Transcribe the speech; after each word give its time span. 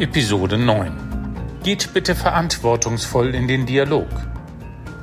Episode 0.00 0.56
9. 0.56 1.60
Geht 1.62 1.92
bitte 1.92 2.14
verantwortungsvoll 2.14 3.34
in 3.34 3.46
den 3.46 3.66
Dialog. 3.66 4.08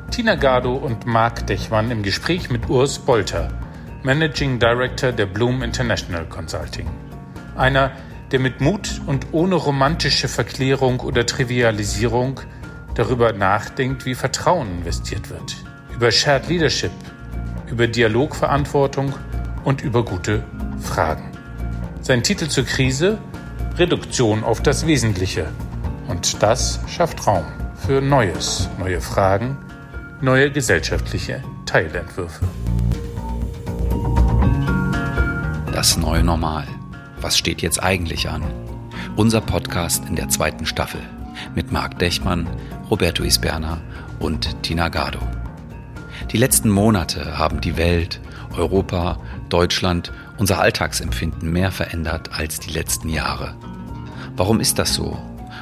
Tina 0.09 0.33
Gado 0.33 0.73
und 0.73 1.05
Marc 1.05 1.45
Dechmann 1.45 1.91
im 1.91 2.01
Gespräch 2.01 2.49
mit 2.49 2.67
Urs 2.67 2.97
Bolter, 2.97 3.49
Managing 4.01 4.57
Director 4.57 5.11
der 5.11 5.27
Bloom 5.27 5.61
International 5.61 6.25
Consulting. 6.25 6.89
Einer, 7.55 7.91
der 8.31 8.39
mit 8.39 8.59
Mut 8.59 8.99
und 9.05 9.27
ohne 9.33 9.53
romantische 9.53 10.27
Verklärung 10.27 10.99
oder 11.01 11.27
Trivialisierung 11.27 12.39
darüber 12.95 13.33
nachdenkt, 13.33 14.07
wie 14.07 14.15
Vertrauen 14.15 14.79
investiert 14.79 15.29
wird, 15.29 15.57
über 15.93 16.09
Shared 16.11 16.49
Leadership, 16.49 16.91
über 17.69 17.85
Dialogverantwortung 17.85 19.13
und 19.63 19.83
über 19.83 20.03
gute 20.03 20.43
Fragen. 20.81 21.33
Sein 22.01 22.23
Titel 22.23 22.47
zur 22.47 22.65
Krise 22.65 23.19
Reduktion 23.77 24.43
auf 24.43 24.63
das 24.63 24.87
Wesentliche. 24.87 25.49
Und 26.07 26.41
das 26.41 26.79
schafft 26.87 27.27
Raum 27.27 27.45
für 27.75 28.01
Neues, 28.01 28.69
neue 28.79 29.01
Fragen, 29.01 29.55
neue 30.19 30.51
gesellschaftliche 30.51 31.43
Teilentwürfe. 31.67 32.43
Das 35.71 35.95
neue 35.95 36.23
Normal. 36.23 36.65
Was 37.21 37.37
steht 37.37 37.61
jetzt 37.61 37.83
eigentlich 37.83 38.29
an? 38.29 38.41
Unser 39.15 39.41
Podcast 39.41 40.05
in 40.09 40.15
der 40.15 40.29
zweiten 40.29 40.65
Staffel 40.65 41.01
mit 41.53 41.71
Marc 41.71 41.99
Dechmann, 41.99 42.47
Roberto 42.89 43.21
Isberna 43.23 43.79
und 44.19 44.63
Tina 44.63 44.89
Gado. 44.89 45.19
Die 46.31 46.37
letzten 46.37 46.69
Monate 46.69 47.37
haben 47.37 47.61
die 47.61 47.77
Welt, 47.77 48.21
Europa, 48.55 49.19
Deutschland, 49.49 50.11
unser 50.37 50.59
Alltagsempfinden 50.59 51.51
mehr 51.51 51.71
verändert 51.71 52.31
als 52.33 52.59
die 52.59 52.71
letzten 52.71 53.09
Jahre. 53.09 53.55
Warum 54.37 54.59
ist 54.59 54.77
das 54.77 54.93
so? 54.93 55.17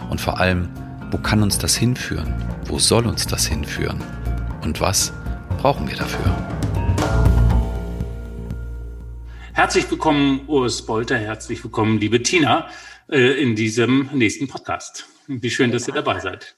Und 0.09 0.19
vor 0.19 0.37
allem, 0.37 0.67
wo 1.09 1.17
kann 1.17 1.41
uns 1.41 1.57
das 1.57 1.77
hinführen? 1.77 2.35
Wo 2.65 2.77
soll 2.77 3.07
uns 3.07 3.25
das 3.25 3.45
hinführen? 3.45 4.03
Und 4.63 4.81
was 4.81 5.13
brauchen 5.59 5.87
wir 5.87 5.95
dafür? 5.95 6.25
Herzlich 9.53 9.89
willkommen, 9.89 10.41
Urs 10.47 10.85
Bolter. 10.85 11.17
Herzlich 11.17 11.63
willkommen, 11.63 12.01
liebe 12.01 12.21
Tina, 12.21 12.69
äh, 13.09 13.41
in 13.41 13.55
diesem 13.55 14.09
nächsten 14.11 14.49
Podcast. 14.49 15.07
Wie 15.27 15.49
schön, 15.49 15.71
dass 15.71 15.87
ihr 15.87 15.93
dabei 15.93 16.19
seid. 16.19 16.57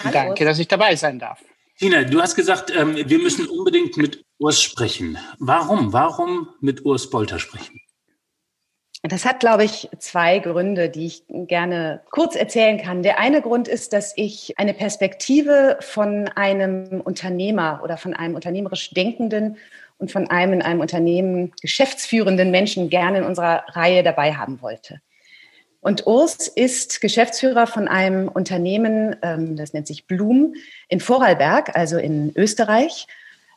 Hallo. 0.00 0.12
Danke, 0.12 0.44
dass 0.44 0.58
ich 0.58 0.66
dabei 0.66 0.96
sein 0.96 1.20
darf. 1.20 1.38
Tina, 1.78 2.02
du 2.02 2.20
hast 2.20 2.34
gesagt, 2.34 2.72
ähm, 2.74 2.96
wir 2.96 3.18
müssen 3.20 3.46
unbedingt 3.46 3.96
mit 3.96 4.24
Urs 4.38 4.60
sprechen. 4.60 5.16
Warum? 5.38 5.92
Warum 5.92 6.48
mit 6.60 6.84
Urs 6.84 7.08
Bolter 7.08 7.38
sprechen? 7.38 7.80
Das 9.02 9.24
hat, 9.24 9.38
glaube 9.38 9.64
ich, 9.64 9.88
zwei 9.98 10.40
Gründe, 10.40 10.88
die 10.88 11.06
ich 11.06 11.22
gerne 11.28 12.00
kurz 12.10 12.34
erzählen 12.34 12.78
kann. 12.78 13.04
Der 13.04 13.20
eine 13.20 13.42
Grund 13.42 13.68
ist, 13.68 13.92
dass 13.92 14.12
ich 14.16 14.58
eine 14.58 14.74
Perspektive 14.74 15.78
von 15.80 16.28
einem 16.34 17.00
Unternehmer 17.02 17.80
oder 17.84 17.96
von 17.96 18.12
einem 18.12 18.34
unternehmerisch 18.34 18.90
Denkenden 18.90 19.56
und 19.98 20.10
von 20.10 20.28
einem 20.28 20.54
in 20.54 20.62
einem 20.62 20.80
Unternehmen 20.80 21.52
geschäftsführenden 21.60 22.50
Menschen 22.50 22.90
gerne 22.90 23.18
in 23.18 23.24
unserer 23.24 23.64
Reihe 23.68 24.02
dabei 24.02 24.34
haben 24.34 24.62
wollte. 24.62 25.00
Und 25.80 26.06
Urs 26.06 26.48
ist 26.48 27.00
Geschäftsführer 27.00 27.68
von 27.68 27.86
einem 27.86 28.28
Unternehmen, 28.28 29.14
ähm, 29.22 29.54
das 29.56 29.72
nennt 29.72 29.86
sich 29.86 30.06
Blum, 30.06 30.54
in 30.88 30.98
Vorarlberg, 30.98 31.76
also 31.76 31.98
in 31.98 32.32
Österreich, 32.34 33.06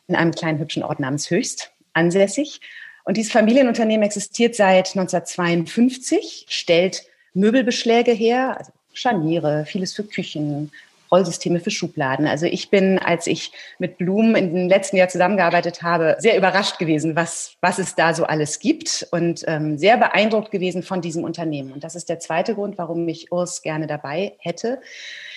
in 0.06 0.14
einem 0.14 0.32
kleinen 0.32 0.60
hübschen 0.60 0.84
Ort 0.84 1.00
namens 1.00 1.30
Höchst, 1.30 1.72
ansässig. 1.94 2.60
Und 3.04 3.16
dieses 3.16 3.32
Familienunternehmen 3.32 4.04
existiert 4.04 4.54
seit 4.54 4.96
1952, 4.96 6.46
stellt 6.48 7.04
Möbelbeschläge 7.34 8.12
her, 8.12 8.56
also 8.58 8.72
Scharniere, 8.92 9.64
vieles 9.66 9.94
für 9.94 10.04
Küchen, 10.04 10.70
Rollsysteme 11.12 11.60
für 11.60 11.70
Schubladen. 11.70 12.26
Also 12.26 12.46
ich 12.46 12.70
bin, 12.70 12.98
als 12.98 13.26
ich 13.26 13.52
mit 13.78 13.98
Blumen 13.98 14.34
in 14.34 14.54
den 14.54 14.68
letzten 14.68 14.96
Jahr 14.96 15.08
zusammengearbeitet 15.08 15.82
habe, 15.82 16.16
sehr 16.18 16.38
überrascht 16.38 16.78
gewesen, 16.78 17.14
was, 17.14 17.56
was 17.60 17.78
es 17.78 17.94
da 17.94 18.14
so 18.14 18.24
alles 18.24 18.58
gibt 18.58 19.06
und 19.10 19.44
ähm, 19.46 19.76
sehr 19.76 19.98
beeindruckt 19.98 20.50
gewesen 20.50 20.82
von 20.82 21.02
diesem 21.02 21.22
Unternehmen. 21.22 21.72
Und 21.72 21.84
das 21.84 21.94
ist 21.94 22.08
der 22.08 22.18
zweite 22.18 22.54
Grund, 22.54 22.78
warum 22.78 23.06
ich 23.08 23.30
Urs 23.30 23.60
gerne 23.60 23.86
dabei 23.86 24.36
hätte. 24.38 24.80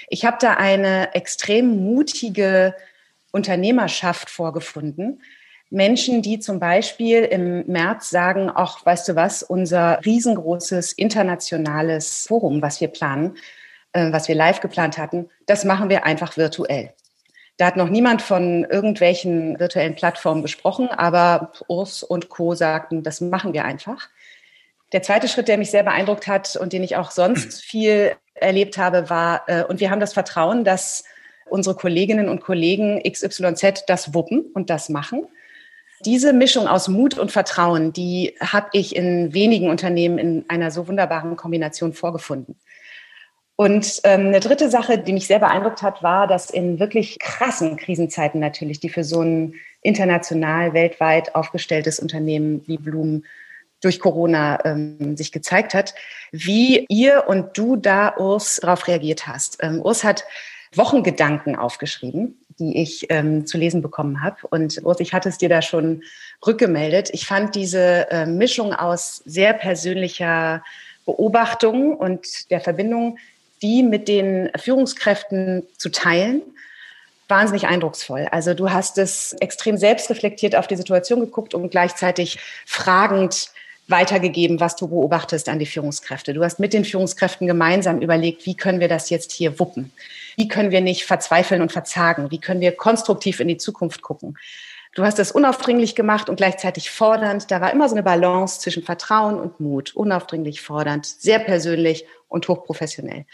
Ich 0.08 0.24
habe 0.24 0.38
da 0.40 0.54
eine 0.54 1.14
extrem 1.14 1.84
mutige 1.84 2.74
Unternehmerschaft 3.32 4.30
vorgefunden, 4.30 5.22
Menschen, 5.70 6.22
die 6.22 6.40
zum 6.40 6.60
Beispiel 6.60 7.24
im 7.24 7.66
März 7.68 8.10
sagen, 8.10 8.52
ach, 8.54 8.86
weißt 8.86 9.10
du 9.10 9.16
was, 9.16 9.44
unser 9.44 10.00
riesengroßes 10.06 10.94
internationales 10.94 12.26
Forum, 12.28 12.62
was 12.62 12.80
wir 12.82 12.88
planen, 12.88 13.38
äh, 13.94 14.12
was 14.12 14.28
wir 14.28 14.36
live 14.36 14.62
geplant 14.62 14.98
hatten, 14.98 15.30
das 15.46 15.66
machen 15.66 15.90
wir 15.90 16.06
einfach 16.06 16.38
virtuell. 16.38 16.94
Da 17.58 17.68
hat 17.68 17.78
noch 17.78 17.90
niemand 17.90 18.22
von 18.22 18.66
irgendwelchen 18.66 19.60
virtuellen 19.60 19.96
Plattformen 19.96 20.42
gesprochen, 20.42 20.90
aber 20.90 21.54
Urs 21.68 22.04
und 22.04 22.30
Co. 22.30 22.54
sagten, 22.54 23.02
das 23.02 23.22
machen 23.22 23.54
wir 23.54 23.64
einfach. 23.64 24.10
Der 24.92 25.02
zweite 25.02 25.28
Schritt, 25.28 25.48
der 25.48 25.58
mich 25.58 25.72
sehr 25.72 25.84
beeindruckt 25.84 26.28
hat 26.28 26.58
und 26.58 26.74
den 26.74 26.84
ich 26.84 26.96
auch 26.98 27.12
sonst 27.12 27.62
viel 27.64 28.16
erlebt 28.34 28.78
habe, 28.78 29.10
war, 29.10 29.44
äh, 29.48 29.64
und 29.64 29.80
wir 29.80 29.90
haben 29.90 30.02
das 30.02 30.14
Vertrauen, 30.14 30.64
dass 30.64 31.06
unsere 31.46 31.76
Kolleginnen 31.76 32.28
und 32.28 32.42
Kollegen 32.42 33.02
XYZ 33.02 33.86
das 33.88 34.14
wuppen 34.14 34.42
und 34.54 34.70
das 34.70 34.90
machen. 34.90 35.28
Diese 36.02 36.34
Mischung 36.34 36.68
aus 36.68 36.88
Mut 36.88 37.18
und 37.18 37.32
Vertrauen, 37.32 37.94
die 37.94 38.36
habe 38.42 38.68
ich 38.74 38.96
in 38.96 39.34
wenigen 39.34 39.70
Unternehmen 39.70 40.18
in 40.18 40.46
einer 40.50 40.72
so 40.72 40.88
wunderbaren 40.88 41.36
Kombination 41.36 41.94
vorgefunden. 41.94 42.58
Und 43.58 44.02
ähm, 44.04 44.28
eine 44.28 44.42
dritte 44.42 44.70
Sache, 44.70 44.98
die 44.98 45.14
mich 45.14 45.28
sehr 45.28 45.40
beeindruckt 45.40 45.82
hat, 45.82 46.04
war, 46.04 46.28
dass 46.28 46.50
in 46.50 46.80
wirklich 46.80 47.20
krassen 47.20 47.78
Krisenzeiten 47.78 48.42
natürlich, 48.42 48.82
die 48.82 48.90
für 48.90 49.06
so 49.06 49.22
ein 49.22 49.54
international, 49.82 50.74
weltweit 50.74 51.36
aufgestelltes 51.36 52.00
Unternehmen 52.00 52.68
wie 52.68 52.78
Bloom 52.78 53.24
durch 53.82 54.00
Corona 54.00 54.60
ähm, 54.66 55.16
sich 55.16 55.32
gezeigt 55.32 55.74
hat, 55.74 55.96
wie 56.32 56.86
ihr 56.90 57.26
und 57.28 57.58
du 57.58 57.78
da, 57.78 58.18
Urs, 58.18 58.58
darauf 58.62 58.88
reagiert 58.88 59.28
hast. 59.28 59.58
Ähm, 59.62 59.82
Urs 59.82 60.04
hat 60.04 60.26
Wochengedanken 60.78 61.56
aufgeschrieben 61.56 62.38
die 62.60 62.82
ich 62.82 63.08
ähm, 63.10 63.46
zu 63.46 63.58
lesen 63.58 63.82
bekommen 63.82 64.24
habe. 64.24 64.38
Und 64.50 64.82
Urs, 64.84 65.00
ich 65.00 65.14
hatte 65.14 65.30
es 65.30 65.38
dir 65.38 65.50
da 65.50 65.62
schon 65.62 66.04
rückgemeldet. 66.46 67.10
Ich 67.14 67.26
fand 67.26 67.56
diese 67.56 68.10
äh, 68.12 68.26
Mischung 68.26 68.74
aus 68.74 69.22
sehr 69.26 69.54
persönlicher 69.54 70.64
Beobachtung 71.06 71.96
und 71.96 72.50
der 72.52 72.62
Verbindung, 72.62 73.18
die 73.62 73.84
mit 73.84 74.08
den 74.08 74.50
Führungskräften 74.58 75.64
zu 75.78 75.90
teilen, 75.90 76.42
wahnsinnig 77.28 77.68
eindrucksvoll. 77.68 78.28
Also 78.32 78.54
du 78.54 78.72
hast 78.72 78.98
es 78.98 79.34
extrem 79.40 79.78
selbstreflektiert 79.78 80.56
auf 80.56 80.68
die 80.68 80.76
Situation 80.76 81.20
geguckt 81.22 81.54
und 81.54 81.70
gleichzeitig 81.72 82.40
fragend 82.66 83.50
weitergegeben, 83.88 84.60
was 84.60 84.76
du 84.76 84.88
beobachtest 84.88 85.48
an 85.50 85.60
die 85.60 85.66
Führungskräfte. 85.66 86.34
Du 86.34 86.44
hast 86.44 86.60
mit 86.60 86.74
den 86.74 86.86
Führungskräften 86.86 87.48
gemeinsam 87.48 88.02
überlegt, 88.02 88.46
wie 88.46 88.56
können 88.56 88.80
wir 88.80 88.88
das 88.88 89.10
jetzt 89.10 89.32
hier 89.32 89.60
wuppen? 89.60 89.92
Wie 90.36 90.48
können 90.48 90.72
wir 90.72 90.82
nicht 90.82 91.06
verzweifeln 91.06 91.62
und 91.62 91.72
verzagen? 91.72 92.32
Wie 92.32 92.40
können 92.40 92.62
wir 92.62 92.76
konstruktiv 92.76 93.40
in 93.40 93.48
die 93.48 93.58
Zukunft 93.58 94.02
gucken? 94.02 94.38
Du 94.96 95.04
hast 95.04 95.20
das 95.20 95.32
unaufdringlich 95.32 95.94
gemacht 95.94 96.30
und 96.30 96.38
gleichzeitig 96.38 96.90
fordernd. 96.90 97.52
Da 97.52 97.60
war 97.60 97.74
immer 97.74 97.90
so 97.90 97.96
eine 97.96 98.04
Balance 98.04 98.62
zwischen 98.62 98.84
Vertrauen 98.84 99.38
und 99.40 99.60
Mut. 99.60 99.94
Unaufdringlich 99.94 100.62
fordernd, 100.62 101.06
sehr 101.06 101.40
persönlich 101.40 102.06
und 102.30 102.48
hochprofessionell. 102.48 103.26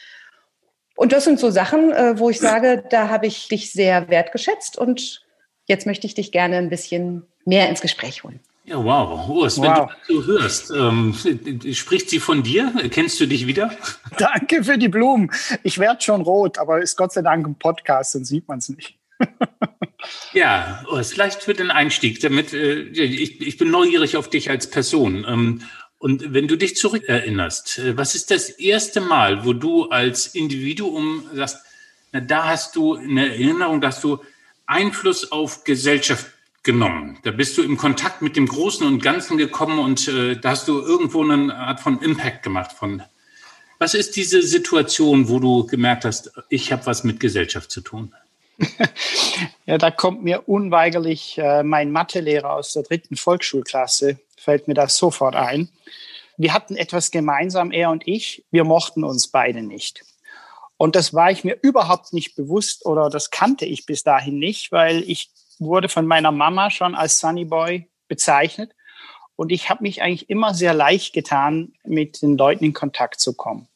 Und 0.95 1.13
das 1.13 1.23
sind 1.23 1.39
so 1.39 1.49
Sachen, 1.51 1.91
äh, 1.91 2.17
wo 2.19 2.29
ich 2.29 2.39
sage, 2.39 2.83
da 2.89 3.09
habe 3.09 3.27
ich 3.27 3.47
dich 3.47 3.71
sehr 3.71 4.09
wertgeschätzt 4.09 4.77
und 4.77 5.25
jetzt 5.67 5.85
möchte 5.85 6.05
ich 6.05 6.15
dich 6.15 6.31
gerne 6.31 6.57
ein 6.57 6.69
bisschen 6.69 7.27
mehr 7.45 7.69
ins 7.69 7.81
Gespräch 7.81 8.23
holen. 8.23 8.39
Ja, 8.63 8.83
wow. 8.83 9.27
Urs, 9.27 9.57
wow. 9.57 9.63
wenn 9.63 9.73
du 9.73 9.81
das 9.87 10.07
so 10.07 10.25
hörst, 10.25 10.71
ähm, 10.71 11.73
spricht 11.73 12.09
sie 12.09 12.19
von 12.19 12.43
dir? 12.43 12.71
Kennst 12.91 13.19
du 13.19 13.25
dich 13.25 13.47
wieder? 13.47 13.71
Danke 14.17 14.63
für 14.63 14.77
die 14.77 14.87
Blumen. 14.87 15.31
Ich 15.63 15.79
werde 15.79 16.01
schon 16.01 16.21
rot, 16.21 16.59
aber 16.59 16.81
ist 16.81 16.95
Gott 16.95 17.11
sei 17.11 17.21
Dank 17.21 17.47
ein 17.47 17.55
Podcast, 17.55 18.13
dann 18.15 18.23
sieht 18.23 18.47
man 18.47 18.59
es 18.59 18.69
nicht. 18.69 18.97
ja, 20.33 20.83
Urs, 20.91 21.11
vielleicht 21.13 21.41
für 21.41 21.53
den 21.53 21.71
Einstieg, 21.71 22.19
damit 22.21 22.53
äh, 22.53 22.81
ich, 22.81 23.41
ich 23.41 23.57
bin 23.57 23.71
neugierig 23.71 24.15
auf 24.15 24.29
dich 24.29 24.49
als 24.49 24.69
Person. 24.69 25.25
Ähm, 25.27 25.61
und 25.97 26.33
wenn 26.33 26.47
du 26.47 26.55
dich 26.55 26.75
zurückerinnerst, 26.75 27.79
äh, 27.79 27.97
was 27.97 28.13
ist 28.13 28.31
das 28.31 28.49
erste 28.49 29.01
Mal, 29.01 29.43
wo 29.43 29.53
du 29.53 29.89
als 29.89 30.27
Individuum 30.27 31.25
sagst, 31.33 31.57
na, 32.11 32.19
da 32.19 32.47
hast 32.47 32.75
du 32.75 32.95
eine 32.95 33.29
Erinnerung, 33.29 33.81
dass 33.81 34.01
du 34.01 34.19
Einfluss 34.65 35.31
auf 35.31 35.63
Gesellschaft 35.63 36.27
genommen. 36.63 37.17
Da 37.23 37.31
bist 37.31 37.57
du 37.57 37.63
im 37.63 37.77
Kontakt 37.77 38.21
mit 38.21 38.35
dem 38.35 38.47
Großen 38.47 38.85
und 38.85 39.01
Ganzen 39.01 39.37
gekommen 39.37 39.79
und 39.79 40.07
äh, 40.07 40.35
da 40.35 40.51
hast 40.51 40.67
du 40.67 40.79
irgendwo 40.79 41.23
eine 41.23 41.55
Art 41.55 41.79
von 41.79 42.01
Impact 42.01 42.43
gemacht. 42.43 42.71
Von 42.73 43.03
was 43.79 43.95
ist 43.95 44.15
diese 44.15 44.43
Situation, 44.43 45.27
wo 45.27 45.39
du 45.39 45.65
gemerkt 45.65 46.05
hast, 46.05 46.31
ich 46.49 46.71
habe 46.71 46.85
was 46.85 47.03
mit 47.03 47.19
Gesellschaft 47.19 47.71
zu 47.71 47.81
tun? 47.81 48.13
ja, 49.65 49.79
da 49.79 49.89
kommt 49.89 50.23
mir 50.23 50.47
unweigerlich 50.47 51.37
äh, 51.39 51.63
mein 51.63 51.91
Mathelehrer 51.91 52.53
aus 52.53 52.73
der 52.73 52.83
dritten 52.83 53.15
Volksschulklasse, 53.15 54.19
fällt 54.37 54.67
mir 54.67 54.75
das 54.75 54.97
sofort 54.97 55.35
ein, 55.35 55.69
wir 56.41 56.53
hatten 56.53 56.75
etwas 56.75 57.11
gemeinsam, 57.11 57.71
er 57.71 57.91
und 57.91 58.07
ich. 58.07 58.43
Wir 58.49 58.63
mochten 58.63 59.03
uns 59.03 59.27
beide 59.27 59.61
nicht. 59.61 60.03
Und 60.75 60.95
das 60.95 61.13
war 61.13 61.29
ich 61.29 61.43
mir 61.43 61.55
überhaupt 61.61 62.13
nicht 62.13 62.35
bewusst 62.35 62.85
oder 62.87 63.11
das 63.11 63.29
kannte 63.29 63.65
ich 63.65 63.85
bis 63.85 64.01
dahin 64.01 64.39
nicht, 64.39 64.71
weil 64.71 65.03
ich 65.07 65.29
wurde 65.61 65.89
von 65.89 66.05
meiner 66.05 66.31
Mama 66.31 66.69
schon 66.69 66.95
als 66.95 67.19
Sunny 67.19 67.45
Boy 67.45 67.89
bezeichnet. 68.07 68.75
Und 69.35 69.51
ich 69.51 69.69
habe 69.69 69.83
mich 69.83 70.01
eigentlich 70.01 70.29
immer 70.29 70.53
sehr 70.53 70.73
leicht 70.73 71.13
getan, 71.13 71.73
mit 71.83 72.21
den 72.21 72.37
Leuten 72.37 72.65
in 72.65 72.73
Kontakt 72.73 73.19
zu 73.19 73.33
kommen. 73.33 73.67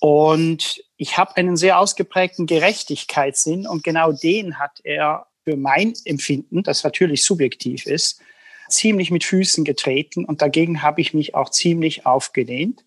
Und 0.00 0.82
ich 0.96 1.16
habe 1.16 1.36
einen 1.36 1.56
sehr 1.56 1.78
ausgeprägten 1.78 2.46
Gerechtigkeitssinn 2.46 3.66
und 3.66 3.82
genau 3.82 4.12
den 4.12 4.58
hat 4.58 4.80
er 4.84 5.26
für 5.44 5.56
mein 5.56 5.94
Empfinden, 6.04 6.62
das 6.62 6.84
natürlich 6.84 7.24
subjektiv 7.24 7.86
ist, 7.86 8.20
ziemlich 8.68 9.10
mit 9.10 9.24
Füßen 9.24 9.64
getreten 9.64 10.24
und 10.24 10.42
dagegen 10.42 10.82
habe 10.82 11.00
ich 11.00 11.14
mich 11.14 11.34
auch 11.34 11.50
ziemlich 11.50 12.06
aufgelehnt. 12.06 12.84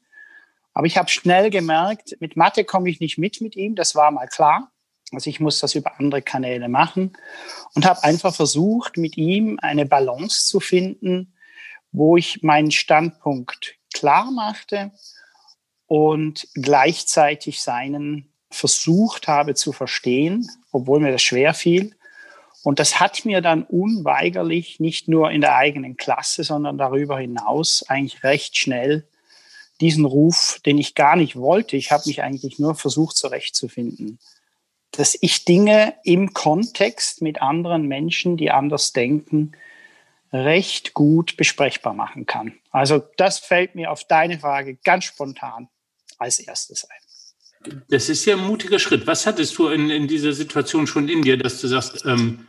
Aber 0.73 0.85
ich 0.85 0.97
habe 0.97 1.09
schnell 1.09 1.49
gemerkt, 1.49 2.15
mit 2.19 2.35
Mathe 2.35 2.63
komme 2.63 2.89
ich 2.89 2.99
nicht 2.99 3.17
mit 3.17 3.41
mit 3.41 3.55
ihm, 3.55 3.75
das 3.75 3.95
war 3.95 4.11
mal 4.11 4.27
klar. 4.27 4.71
Also 5.11 5.29
ich 5.29 5.39
muss 5.39 5.59
das 5.59 5.75
über 5.75 5.99
andere 5.99 6.21
Kanäle 6.21 6.67
machen 6.67 7.13
und 7.73 7.85
habe 7.85 8.03
einfach 8.03 8.35
versucht, 8.35 8.97
mit 8.97 9.15
ihm 9.17 9.57
eine 9.61 9.85
Balance 9.85 10.47
zu 10.47 10.59
finden, 10.59 11.33
wo 11.91 12.17
ich 12.17 12.43
meinen 12.43 12.71
Standpunkt 12.71 13.75
klar 13.93 14.31
machte 14.31 14.91
und 15.85 16.47
gleichzeitig 16.53 17.61
seinen 17.61 18.33
versucht 18.51 19.27
habe 19.27 19.55
zu 19.55 19.71
verstehen, 19.71 20.49
obwohl 20.71 20.99
mir 20.99 21.11
das 21.11 21.23
schwer 21.23 21.53
fiel. 21.53 21.95
Und 22.63 22.79
das 22.79 22.99
hat 22.99 23.23
mir 23.23 23.41
dann 23.41 23.63
unweigerlich 23.63 24.79
nicht 24.81 25.07
nur 25.07 25.31
in 25.31 25.41
der 25.41 25.55
eigenen 25.55 25.95
Klasse, 25.95 26.43
sondern 26.43 26.77
darüber 26.77 27.17
hinaus 27.17 27.85
eigentlich 27.87 28.23
recht 28.23 28.57
schnell 28.57 29.07
diesen 29.79 30.05
Ruf, 30.05 30.59
den 30.65 30.77
ich 30.77 30.95
gar 30.95 31.15
nicht 31.15 31.35
wollte, 31.35 31.77
ich 31.77 31.91
habe 31.91 32.03
mich 32.07 32.23
eigentlich 32.23 32.59
nur 32.59 32.75
versucht 32.75 33.15
zurechtzufinden, 33.15 34.19
dass 34.91 35.17
ich 35.19 35.45
Dinge 35.45 35.95
im 36.03 36.33
Kontext 36.33 37.21
mit 37.21 37.41
anderen 37.41 37.87
Menschen, 37.87 38.37
die 38.37 38.51
anders 38.51 38.93
denken, 38.93 39.51
recht 40.33 40.93
gut 40.93 41.37
besprechbar 41.37 41.93
machen 41.93 42.25
kann. 42.25 42.53
Also 42.71 43.03
das 43.17 43.39
fällt 43.39 43.75
mir 43.75 43.91
auf 43.91 44.03
deine 44.03 44.39
Frage 44.39 44.75
ganz 44.83 45.05
spontan 45.05 45.69
als 46.17 46.39
erstes 46.39 46.85
ein. 46.89 47.81
Das 47.89 48.09
ist 48.09 48.25
ja 48.25 48.35
ein 48.35 48.45
mutiger 48.45 48.79
Schritt. 48.79 49.07
Was 49.07 49.25
hattest 49.25 49.57
du 49.57 49.67
in, 49.67 49.89
in 49.89 50.07
dieser 50.07 50.33
Situation 50.33 50.87
schon 50.87 51.09
in 51.09 51.21
dir, 51.21 51.37
dass 51.37 51.59
du 51.61 51.67
sagst, 51.67 52.05
ähm, 52.05 52.47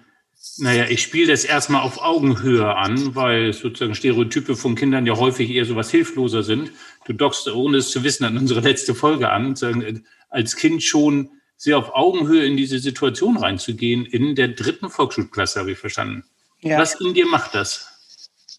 naja, 0.59 0.87
ich 0.89 1.03
spiele 1.03 1.33
das 1.33 1.45
erstmal 1.45 1.83
auf 1.83 2.01
Augenhöhe 2.01 2.75
an, 2.77 3.15
weil 3.15 3.53
sozusagen 3.53 3.95
Stereotype 3.95 4.57
von 4.57 4.75
Kindern 4.75 5.07
ja 5.07 5.17
häufig 5.17 5.51
eher 5.51 5.65
so 5.65 5.77
was 5.77 5.91
hilfloser 5.91 6.43
sind. 6.43 6.73
Du 7.07 7.13
dockst, 7.13 7.49
ohne 7.49 7.79
es 7.79 7.91
zu 7.91 8.05
wissen, 8.05 8.25
an 8.25 8.39
unsere 8.39 8.61
letzte 8.61 8.95
Folge 8.95 9.31
an, 9.31 9.57
sagen, 9.57 10.05
als 10.29 10.57
Kind 10.57 10.83
schon 10.83 11.31
sehr 11.59 11.77
auf 11.77 11.95
Augenhöhe 11.95 12.47
in 12.47 12.57
diese 12.57 12.79
Situation 12.79 13.37
reinzugehen, 13.37 14.07
in 14.07 14.37
der 14.37 14.49
dritten 14.49 14.89
Volksschulklasse, 14.89 15.61
habe 15.61 15.73
ich 15.73 15.79
verstanden. 15.79 16.25
Ja. 16.61 16.79
Was 16.79 16.99
in 17.01 17.13
dir 17.13 17.27
macht 17.27 17.55
das? 17.55 17.89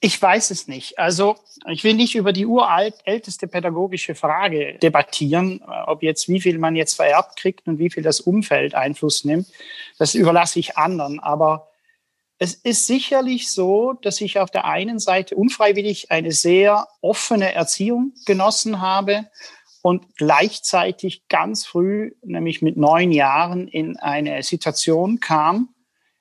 Ich 0.01 0.21
weiß 0.21 0.51
es 0.51 0.67
nicht. 0.67 0.99
Also 0.99 1.37
ich 1.67 1.83
will 1.83 1.93
nicht 1.93 2.15
über 2.15 2.31
die 2.31 2.45
uralt 2.45 2.95
älteste 3.03 3.47
pädagogische 3.47 4.15
Frage 4.15 4.77
debattieren, 4.81 5.61
ob 5.87 6.03
jetzt 6.03 6.29
wie 6.29 6.39
viel 6.39 6.57
man 6.57 6.75
jetzt 6.75 6.93
vererbt 6.95 7.37
kriegt 7.37 7.67
und 7.67 7.79
wie 7.79 7.89
viel 7.89 8.03
das 8.03 8.21
Umfeld 8.21 8.75
Einfluss 8.75 9.25
nimmt. 9.25 9.47
Das 9.97 10.13
überlasse 10.13 10.59
ich 10.59 10.77
anderen. 10.77 11.19
Aber 11.19 11.69
es 12.37 12.53
ist 12.53 12.87
sicherlich 12.87 13.51
so, 13.51 13.93
dass 14.01 14.21
ich 14.21 14.39
auf 14.39 14.51
der 14.51 14.63
einen 14.65 14.99
Seite 14.99 15.35
unfreiwillig 15.35 16.11
eine 16.11 16.31
sehr 16.31 16.87
offene 17.01 17.53
Erziehung 17.53 18.13
genossen 18.25 18.79
habe 18.79 19.25
und 19.81 20.15
gleichzeitig 20.17 21.27
ganz 21.29 21.65
früh, 21.65 22.11
nämlich 22.23 22.61
mit 22.61 22.77
neun 22.77 23.11
Jahren, 23.11 23.67
in 23.67 23.97
eine 23.97 24.43
Situation 24.43 25.19
kam, 25.19 25.69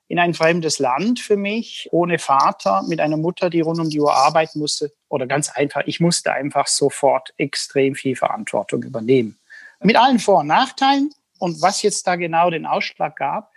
in 0.07 0.17
ein 0.17 0.33
fremdes 0.33 0.79
Land 0.79 1.19
für 1.19 1.37
mich, 1.37 1.87
ohne 1.91 2.17
Vater, 2.17 2.83
mit 2.87 2.99
einer 2.99 3.17
Mutter, 3.17 3.49
die 3.49 3.61
rund 3.61 3.79
um 3.79 3.89
die 3.89 3.99
Uhr 3.99 4.13
arbeiten 4.13 4.59
musste. 4.59 4.91
Oder 5.07 5.27
ganz 5.27 5.49
einfach, 5.49 5.83
ich 5.85 5.99
musste 5.99 6.33
einfach 6.33 6.67
sofort 6.67 7.33
extrem 7.37 7.95
viel 7.95 8.15
Verantwortung 8.15 8.83
übernehmen. 8.83 9.37
Mit 9.81 9.95
allen 9.95 10.19
Vor- 10.19 10.39
und 10.39 10.47
Nachteilen 10.47 11.11
und 11.37 11.61
was 11.61 11.83
jetzt 11.83 12.07
da 12.07 12.15
genau 12.15 12.49
den 12.49 12.65
Ausschlag 12.65 13.15
gab. 13.15 13.51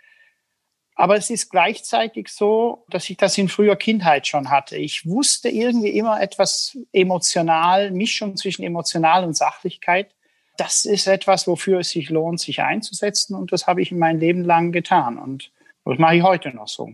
Aber 0.95 1.15
es 1.15 1.29
ist 1.29 1.49
gleichzeitig 1.49 2.27
so, 2.29 2.85
dass 2.89 3.09
ich 3.09 3.17
das 3.17 3.37
in 3.37 3.49
früher 3.49 3.75
Kindheit 3.75 4.27
schon 4.27 4.49
hatte. 4.49 4.77
Ich 4.77 5.07
wusste 5.07 5.49
irgendwie 5.49 5.89
immer 5.89 6.21
etwas 6.21 6.77
emotional, 6.91 7.91
Mischung 7.91 8.37
zwischen 8.37 8.63
emotional 8.63 9.23
und 9.23 9.35
Sachlichkeit. 9.35 10.13
Das 10.57 10.85
ist 10.85 11.07
etwas, 11.07 11.47
wofür 11.47 11.79
es 11.79 11.89
sich 11.89 12.09
lohnt, 12.09 12.39
sich 12.39 12.61
einzusetzen. 12.61 13.35
Und 13.35 13.51
das 13.51 13.65
habe 13.65 13.81
ich 13.81 13.91
mein 13.91 14.19
Leben 14.19 14.43
lang 14.43 14.71
getan. 14.71 15.17
Und 15.17 15.51
das 15.83 15.97
mache 15.97 16.17
ich 16.17 16.23
heute 16.23 16.49
noch 16.49 16.67
so. 16.67 16.91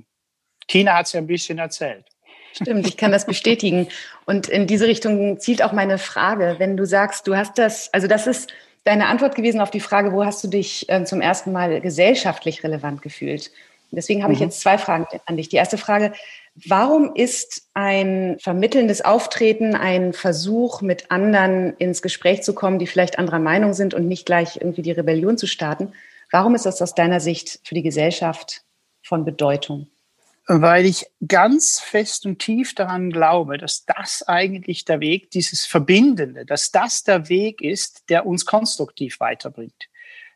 Tina 0.68 0.96
hat 0.96 1.08
es 1.08 1.14
ja 1.14 1.20
ein 1.20 1.28
bisschen 1.28 1.58
erzählt. 1.58 2.06
Stimmt, 2.54 2.88
ich 2.88 2.98
kann 2.98 3.12
das 3.12 3.26
bestätigen. 3.26 3.88
Und 4.26 4.48
in 4.48 4.66
diese 4.66 4.88
Richtung 4.88 5.40
zielt 5.40 5.62
auch 5.62 5.74
meine 5.74 5.98
Frage. 5.98 6.56
Wenn 6.58 6.78
du 6.78 6.86
sagst, 6.86 7.28
du 7.28 7.36
hast 7.36 7.58
das, 7.58 7.94
also 7.94 8.08
das 8.08 8.28
ist 8.28 8.50
deine 8.86 9.08
Antwort 9.08 9.36
gewesen 9.36 9.62
auf 9.62 9.72
die 9.72 9.80
Frage, 9.80 10.14
wo 10.14 10.24
hast 10.26 10.44
du 10.44 10.48
dich 10.48 10.90
äh, 10.90 11.04
zum 11.04 11.22
ersten 11.22 11.52
Mal 11.52 11.82
gesellschaftlich 11.82 12.64
relevant 12.64 13.02
gefühlt? 13.02 13.52
Deswegen 13.92 14.24
habe 14.24 14.32
mhm. 14.32 14.36
ich 14.36 14.42
jetzt 14.42 14.62
zwei 14.62 14.78
Fragen 14.78 15.08
an 15.26 15.38
dich. 15.38 15.50
Die 15.50 15.56
erste 15.56 15.78
Frage, 15.78 16.14
warum 16.68 17.14
ist 17.16 17.64
ein 17.74 18.38
vermittelndes 18.40 19.02
Auftreten 19.02 19.76
ein 19.76 20.14
Versuch, 20.14 20.82
mit 20.82 21.12
anderen 21.12 21.76
ins 21.78 22.02
Gespräch 22.02 22.44
zu 22.44 22.54
kommen, 22.54 22.80
die 22.80 22.88
vielleicht 22.88 23.18
anderer 23.18 23.40
Meinung 23.40 23.74
sind 23.74 23.94
und 23.94 24.08
nicht 24.08 24.26
gleich 24.26 24.58
irgendwie 24.58 24.82
die 24.82 24.92
Rebellion 24.92 25.38
zu 25.38 25.48
starten? 25.48 25.94
Warum 26.32 26.56
ist 26.56 26.66
das 26.66 26.82
aus 26.82 26.94
deiner 26.94 27.20
Sicht 27.20 27.60
für 27.64 27.76
die 27.76 27.82
Gesellschaft 27.82 28.62
von 29.02 29.26
Bedeutung? 29.26 29.88
Weil 30.52 30.86
ich 30.86 31.06
ganz 31.28 31.80
fest 31.80 32.26
und 32.26 32.40
tief 32.40 32.74
daran 32.74 33.12
glaube, 33.12 33.60
dass 33.60 33.86
das 33.86 34.24
eigentlich 34.28 34.84
der 34.84 35.00
Weg, 35.00 35.30
dieses 35.30 35.66
Verbindende, 35.66 36.44
dass 36.46 36.72
das 36.72 37.04
der 37.04 37.30
Weg 37.30 37.62
ist, 37.62 38.10
der 38.10 38.26
uns 38.26 38.46
konstruktiv 38.48 39.20
weiterbringt. 39.20 39.90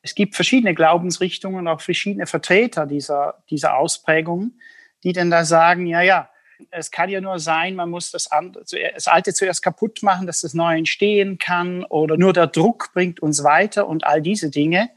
Es 0.03 0.15
gibt 0.15 0.35
verschiedene 0.35 0.75
Glaubensrichtungen, 0.75 1.67
auch 1.67 1.79
verschiedene 1.81 2.27
Vertreter 2.27 2.85
dieser, 2.85 3.41
dieser 3.49 3.77
Ausprägungen, 3.77 4.59
die 5.03 5.13
dann 5.13 5.31
da 5.31 5.45
sagen, 5.45 5.87
ja, 5.87 6.01
ja, 6.01 6.29
es 6.71 6.91
kann 6.91 7.09
ja 7.09 7.21
nur 7.21 7.39
sein, 7.39 7.75
man 7.75 7.89
muss 7.89 8.11
das, 8.11 8.29
das 8.69 9.07
Alte 9.07 9.33
zuerst 9.33 9.63
kaputt 9.63 10.03
machen, 10.03 10.27
dass 10.27 10.41
das 10.41 10.53
Neue 10.53 10.77
entstehen 10.77 11.37
kann 11.37 11.85
oder 11.85 12.17
nur 12.17 12.33
der 12.33 12.47
Druck 12.47 12.91
bringt 12.93 13.21
uns 13.21 13.43
weiter 13.43 13.87
und 13.87 14.05
all 14.05 14.21
diese 14.21 14.49
Dinge. 14.49 14.89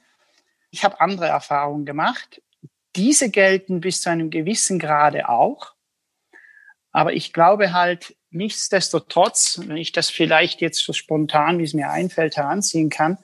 Ich 0.71 0.85
habe 0.85 1.01
andere 1.01 1.27
Erfahrungen 1.27 1.87
gemacht. 1.87 2.43
Diese 2.97 3.31
gelten 3.31 3.81
bis 3.81 4.03
zu 4.03 4.11
einem 4.11 4.31
gewissen 4.31 4.79
Grade 4.79 5.29
auch. 5.29 5.75
Aber 6.91 7.13
ich 7.13 7.33
glaube 7.33 7.73
halt, 7.73 8.17
nichtsdestotrotz, 8.31 9.61
wenn 9.67 9.77
ich 9.77 9.93
das 9.93 10.11
vielleicht 10.11 10.61
jetzt 10.61 10.85
so 10.85 10.93
spontan, 10.93 11.59
wie 11.59 11.65
es 11.65 11.75
mir 11.75 11.91
einfällt, 11.91 12.37
heranziehen 12.37 12.91
kann, 12.91 13.19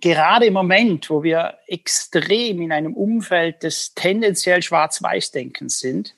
gerade 0.00 0.46
im 0.46 0.52
Moment, 0.52 1.10
wo 1.10 1.22
wir 1.22 1.58
extrem 1.66 2.60
in 2.62 2.72
einem 2.72 2.94
Umfeld 2.94 3.62
des 3.62 3.94
tendenziell 3.94 4.62
Schwarz-Weiß-Denkens 4.62 5.80
sind, 5.80 6.14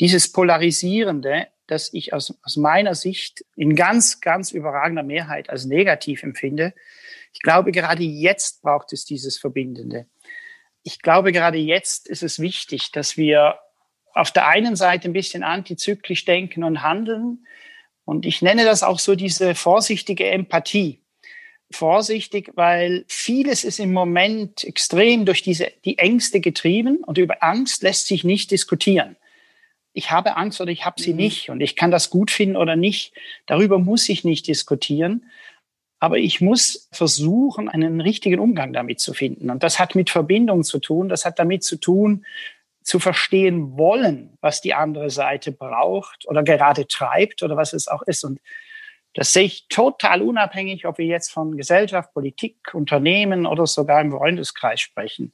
dieses 0.00 0.32
Polarisierende, 0.32 1.48
das 1.66 1.92
ich 1.92 2.12
aus, 2.12 2.34
aus 2.42 2.56
meiner 2.56 2.94
Sicht 2.94 3.44
in 3.56 3.76
ganz, 3.76 4.20
ganz 4.20 4.50
überragender 4.50 5.02
Mehrheit 5.02 5.50
als 5.50 5.64
negativ 5.64 6.22
empfinde, 6.22 6.74
ich 7.32 7.40
glaube, 7.40 7.72
gerade 7.72 8.02
jetzt 8.02 8.62
braucht 8.62 8.92
es 8.92 9.04
dieses 9.04 9.38
Verbindende 9.38 10.06
ich 10.84 11.00
glaube, 11.00 11.32
gerade 11.32 11.58
jetzt 11.58 12.06
ist 12.06 12.22
es 12.22 12.38
wichtig, 12.38 12.92
dass 12.92 13.16
wir 13.16 13.58
auf 14.12 14.30
der 14.30 14.46
einen 14.46 14.76
Seite 14.76 15.08
ein 15.08 15.14
bisschen 15.14 15.42
antizyklisch 15.42 16.24
denken 16.26 16.62
und 16.62 16.82
handeln. 16.82 17.46
Und 18.04 18.26
ich 18.26 18.42
nenne 18.42 18.64
das 18.64 18.82
auch 18.82 18.98
so 18.98 19.16
diese 19.16 19.54
vorsichtige 19.54 20.30
Empathie. 20.30 21.00
Vorsichtig, 21.70 22.52
weil 22.54 23.04
vieles 23.08 23.64
ist 23.64 23.80
im 23.80 23.92
Moment 23.92 24.64
extrem 24.64 25.24
durch 25.24 25.42
diese, 25.42 25.72
die 25.84 25.98
Ängste 25.98 26.40
getrieben 26.40 26.98
und 27.04 27.18
über 27.18 27.42
Angst 27.42 27.82
lässt 27.82 28.06
sich 28.06 28.22
nicht 28.22 28.50
diskutieren. 28.50 29.16
Ich 29.92 30.10
habe 30.10 30.36
Angst 30.36 30.60
oder 30.60 30.70
ich 30.70 30.84
habe 30.84 31.00
sie 31.00 31.12
mhm. 31.12 31.16
nicht 31.16 31.50
und 31.50 31.60
ich 31.60 31.76
kann 31.76 31.90
das 31.90 32.10
gut 32.10 32.30
finden 32.30 32.56
oder 32.56 32.76
nicht. 32.76 33.14
Darüber 33.46 33.78
muss 33.78 34.08
ich 34.08 34.24
nicht 34.24 34.46
diskutieren, 34.46 35.30
aber 36.00 36.18
ich 36.18 36.40
muss 36.40 36.88
versuchen, 36.92 37.68
einen 37.68 38.00
richtigen 38.00 38.38
Umgang 38.38 38.72
damit 38.72 39.00
zu 39.00 39.14
finden. 39.14 39.50
Und 39.50 39.62
das 39.62 39.78
hat 39.78 39.94
mit 39.94 40.10
Verbindung 40.10 40.62
zu 40.62 40.78
tun. 40.78 41.08
Das 41.08 41.24
hat 41.24 41.38
damit 41.38 41.64
zu 41.64 41.76
tun, 41.76 42.26
zu 42.82 42.98
verstehen 42.98 43.78
wollen, 43.78 44.36
was 44.42 44.60
die 44.60 44.74
andere 44.74 45.08
Seite 45.08 45.50
braucht 45.50 46.26
oder 46.28 46.42
gerade 46.42 46.86
treibt 46.86 47.42
oder 47.42 47.56
was 47.56 47.72
es 47.72 47.88
auch 47.88 48.02
ist. 48.02 48.24
Und 48.24 48.40
das 49.14 49.32
sehe 49.32 49.44
ich 49.44 49.68
total 49.68 50.22
unabhängig, 50.22 50.86
ob 50.86 50.98
wir 50.98 51.06
jetzt 51.06 51.30
von 51.30 51.56
Gesellschaft, 51.56 52.12
Politik, 52.12 52.74
Unternehmen 52.74 53.46
oder 53.46 53.66
sogar 53.66 54.00
im 54.00 54.10
Freundeskreis 54.10 54.80
sprechen. 54.80 55.32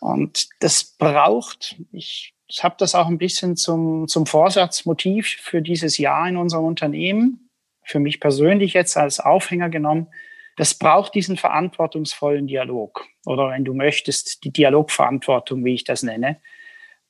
Und 0.00 0.48
das 0.60 0.96
braucht, 0.98 1.76
ich 1.92 2.34
habe 2.60 2.74
das 2.78 2.94
auch 2.94 3.06
ein 3.06 3.18
bisschen 3.18 3.56
zum, 3.56 4.08
zum 4.08 4.26
Vorsatzmotiv 4.26 5.36
für 5.40 5.62
dieses 5.62 5.98
Jahr 5.98 6.28
in 6.28 6.36
unserem 6.36 6.64
Unternehmen 6.64 7.48
für 7.84 7.98
mich 7.98 8.20
persönlich 8.20 8.74
jetzt 8.74 8.96
als 8.96 9.20
Aufhänger 9.20 9.68
genommen, 9.68 10.08
das 10.56 10.74
braucht 10.74 11.14
diesen 11.14 11.36
verantwortungsvollen 11.36 12.46
Dialog 12.46 13.06
oder 13.24 13.50
wenn 13.50 13.64
du 13.64 13.74
möchtest, 13.74 14.44
die 14.44 14.52
Dialogverantwortung, 14.52 15.64
wie 15.64 15.74
ich 15.74 15.84
das 15.84 16.02
nenne. 16.02 16.40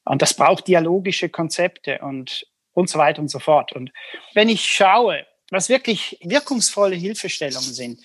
Und 0.04 0.22
das 0.22 0.34
braucht 0.34 0.68
dialogische 0.68 1.28
Konzepte 1.28 1.98
und, 1.98 2.46
und 2.72 2.88
so 2.88 2.98
weiter 2.98 3.20
und 3.20 3.28
so 3.28 3.38
fort. 3.38 3.72
Und 3.72 3.92
wenn 4.34 4.48
ich 4.48 4.64
schaue, 4.64 5.26
was 5.52 5.68
wirklich 5.68 6.18
wirkungsvolle 6.22 6.96
Hilfestellungen 6.96 7.72
sind, 7.72 8.00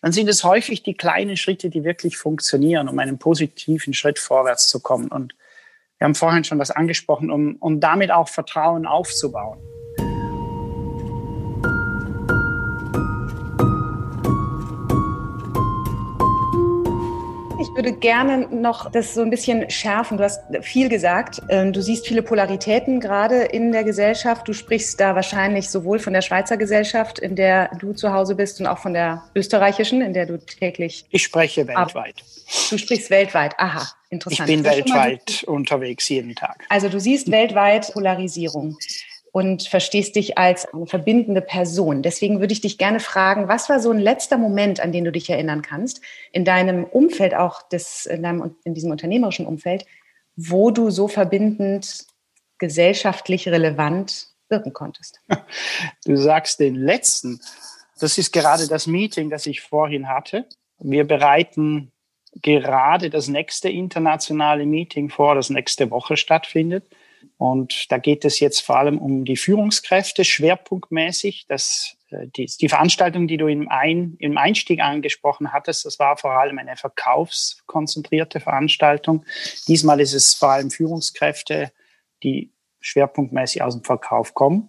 dann 0.00 0.12
sind 0.12 0.28
es 0.28 0.44
häufig 0.44 0.82
die 0.82 0.94
kleinen 0.94 1.36
Schritte, 1.36 1.68
die 1.68 1.84
wirklich 1.84 2.16
funktionieren, 2.16 2.88
um 2.88 2.98
einen 2.98 3.18
positiven 3.18 3.92
Schritt 3.92 4.18
vorwärts 4.18 4.68
zu 4.68 4.80
kommen. 4.80 5.08
Und 5.08 5.34
wir 5.98 6.06
haben 6.06 6.14
vorhin 6.14 6.44
schon 6.44 6.58
was 6.58 6.70
angesprochen, 6.70 7.30
um, 7.30 7.56
um 7.56 7.80
damit 7.80 8.10
auch 8.10 8.28
Vertrauen 8.28 8.86
aufzubauen. 8.86 9.58
Ich 17.72 17.76
würde 17.76 17.94
gerne 17.94 18.48
noch 18.50 18.90
das 18.90 19.14
so 19.14 19.22
ein 19.22 19.30
bisschen 19.30 19.70
schärfen. 19.70 20.18
Du 20.18 20.24
hast 20.24 20.42
viel 20.60 20.90
gesagt. 20.90 21.40
Ähm, 21.48 21.72
du 21.72 21.80
siehst 21.80 22.06
viele 22.06 22.20
Polaritäten 22.20 23.00
gerade 23.00 23.44
in 23.44 23.72
der 23.72 23.82
Gesellschaft. 23.82 24.46
Du 24.46 24.52
sprichst 24.52 25.00
da 25.00 25.14
wahrscheinlich 25.14 25.70
sowohl 25.70 25.98
von 25.98 26.12
der 26.12 26.20
Schweizer 26.20 26.58
Gesellschaft, 26.58 27.18
in 27.18 27.34
der 27.34 27.70
du 27.80 27.94
zu 27.94 28.12
Hause 28.12 28.34
bist, 28.34 28.60
und 28.60 28.66
auch 28.66 28.76
von 28.76 28.92
der 28.92 29.24
österreichischen, 29.34 30.02
in 30.02 30.12
der 30.12 30.26
du 30.26 30.38
täglich. 30.38 31.06
Ich 31.08 31.22
spreche 31.22 31.66
weltweit. 31.66 32.22
Du 32.68 32.76
sprichst 32.76 33.08
weltweit. 33.08 33.54
Aha, 33.58 33.88
interessant. 34.10 34.50
Ich 34.50 34.54
bin 34.54 34.64
weltweit 34.64 35.42
unterwegs 35.44 36.10
jeden 36.10 36.34
Tag. 36.34 36.66
Also 36.68 36.90
du 36.90 37.00
siehst 37.00 37.30
weltweit 37.30 37.90
Polarisierung 37.94 38.76
und 39.32 39.62
verstehst 39.62 40.14
dich 40.14 40.36
als 40.36 40.72
eine 40.72 40.86
verbindende 40.86 41.40
Person. 41.40 42.02
Deswegen 42.02 42.40
würde 42.40 42.52
ich 42.52 42.60
dich 42.60 42.76
gerne 42.76 43.00
fragen, 43.00 43.48
was 43.48 43.68
war 43.70 43.80
so 43.80 43.90
ein 43.90 43.98
letzter 43.98 44.36
Moment, 44.36 44.78
an 44.78 44.92
den 44.92 45.04
du 45.04 45.10
dich 45.10 45.28
erinnern 45.30 45.62
kannst, 45.62 46.02
in 46.32 46.44
deinem 46.44 46.84
Umfeld, 46.84 47.34
auch 47.34 47.66
des, 47.68 48.04
in, 48.06 48.22
deinem, 48.22 48.54
in 48.64 48.74
diesem 48.74 48.90
unternehmerischen 48.90 49.46
Umfeld, 49.46 49.86
wo 50.36 50.70
du 50.70 50.90
so 50.90 51.08
verbindend, 51.08 52.06
gesellschaftlich 52.58 53.48
relevant 53.48 54.28
wirken 54.48 54.72
konntest? 54.72 55.20
Du 56.04 56.16
sagst 56.16 56.60
den 56.60 56.74
letzten. 56.74 57.40
Das 57.98 58.18
ist 58.18 58.32
gerade 58.32 58.66
das 58.68 58.86
Meeting, 58.86 59.30
das 59.30 59.46
ich 59.46 59.60
vorhin 59.60 60.08
hatte. 60.08 60.46
Wir 60.78 61.06
bereiten 61.06 61.92
gerade 62.34 63.08
das 63.08 63.28
nächste 63.28 63.68
internationale 63.68 64.66
Meeting 64.66 65.08
vor, 65.10 65.34
das 65.34 65.50
nächste 65.50 65.90
Woche 65.90 66.16
stattfindet. 66.16 66.84
Und 67.42 67.90
da 67.90 67.98
geht 67.98 68.24
es 68.24 68.38
jetzt 68.38 68.60
vor 68.60 68.78
allem 68.78 68.98
um 68.98 69.24
die 69.24 69.36
Führungskräfte 69.36 70.24
schwerpunktmäßig. 70.24 71.46
Das, 71.48 71.96
äh, 72.10 72.28
die, 72.36 72.46
die 72.46 72.68
Veranstaltung, 72.68 73.26
die 73.26 73.36
du 73.36 73.48
im, 73.48 73.68
Ein, 73.68 74.14
im 74.20 74.38
Einstieg 74.38 74.80
angesprochen 74.80 75.52
hattest, 75.52 75.84
das 75.84 75.98
war 75.98 76.16
vor 76.16 76.38
allem 76.38 76.56
eine 76.58 76.76
verkaufskonzentrierte 76.76 78.38
Veranstaltung. 78.38 79.24
Diesmal 79.66 80.00
ist 80.00 80.12
es 80.12 80.34
vor 80.34 80.50
allem 80.50 80.70
Führungskräfte, 80.70 81.72
die 82.22 82.52
schwerpunktmäßig 82.78 83.60
aus 83.60 83.74
dem 83.74 83.82
Verkauf 83.82 84.34
kommen. 84.34 84.68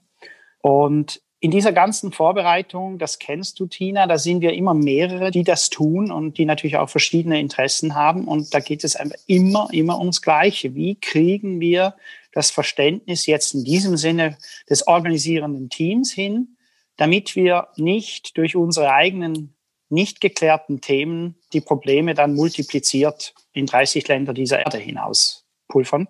Und 0.57 1.21
in 1.43 1.51
dieser 1.51 1.73
ganzen 1.73 2.13
Vorbereitung, 2.13 2.99
das 2.99 3.19
kennst 3.19 3.59
du, 3.59 3.65
Tina, 3.65 4.07
da 4.07 4.17
sind 4.17 4.39
wir 4.39 4.53
immer 4.53 4.73
mehrere, 4.73 5.29
die 5.29 5.43
das 5.43 5.69
tun 5.69 6.09
und 6.09 6.37
die 6.37 6.45
natürlich 6.45 6.77
auch 6.77 6.89
verschiedene 6.89 7.37
Interessen 7.37 7.95
haben. 7.95 8.29
Und 8.29 8.53
da 8.53 8.61
geht 8.61 8.85
es 8.85 8.95
einfach 8.95 9.17
immer, 9.27 9.67
immer 9.73 9.99
ums 9.99 10.21
Gleiche. 10.21 10.73
Wie 10.73 10.95
kriegen 10.95 11.59
wir 11.59 11.97
das 12.31 12.49
Verständnis 12.49 13.25
jetzt 13.25 13.55
in 13.55 13.65
diesem 13.65 13.97
Sinne 13.97 14.37
des 14.69 14.87
organisierenden 14.87 15.67
Teams 15.67 16.13
hin, 16.13 16.55
damit 16.95 17.35
wir 17.35 17.67
nicht 17.75 18.37
durch 18.37 18.55
unsere 18.55 18.93
eigenen 18.93 19.53
nicht 19.89 20.21
geklärten 20.21 20.79
Themen 20.79 21.35
die 21.51 21.59
Probleme 21.59 22.13
dann 22.13 22.35
multipliziert 22.35 23.33
in 23.51 23.65
30 23.65 24.07
Länder 24.07 24.33
dieser 24.33 24.59
Erde 24.59 24.77
hinaus 24.77 25.45
pulvern 25.67 26.07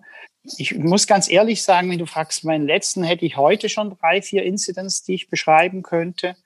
ich 0.58 0.74
muss 0.76 1.06
ganz 1.06 1.30
ehrlich 1.30 1.62
sagen, 1.62 1.90
wenn 1.90 1.98
du 1.98 2.06
fragst, 2.06 2.44
meinen 2.44 2.66
letzten 2.66 3.02
hätte 3.02 3.24
ich 3.24 3.36
heute 3.36 3.68
schon 3.68 3.96
drei, 3.98 4.20
vier 4.20 4.42
Incidents, 4.42 5.02
die 5.02 5.14
ich 5.14 5.30
beschreiben 5.30 5.82
könnte. 5.82 6.36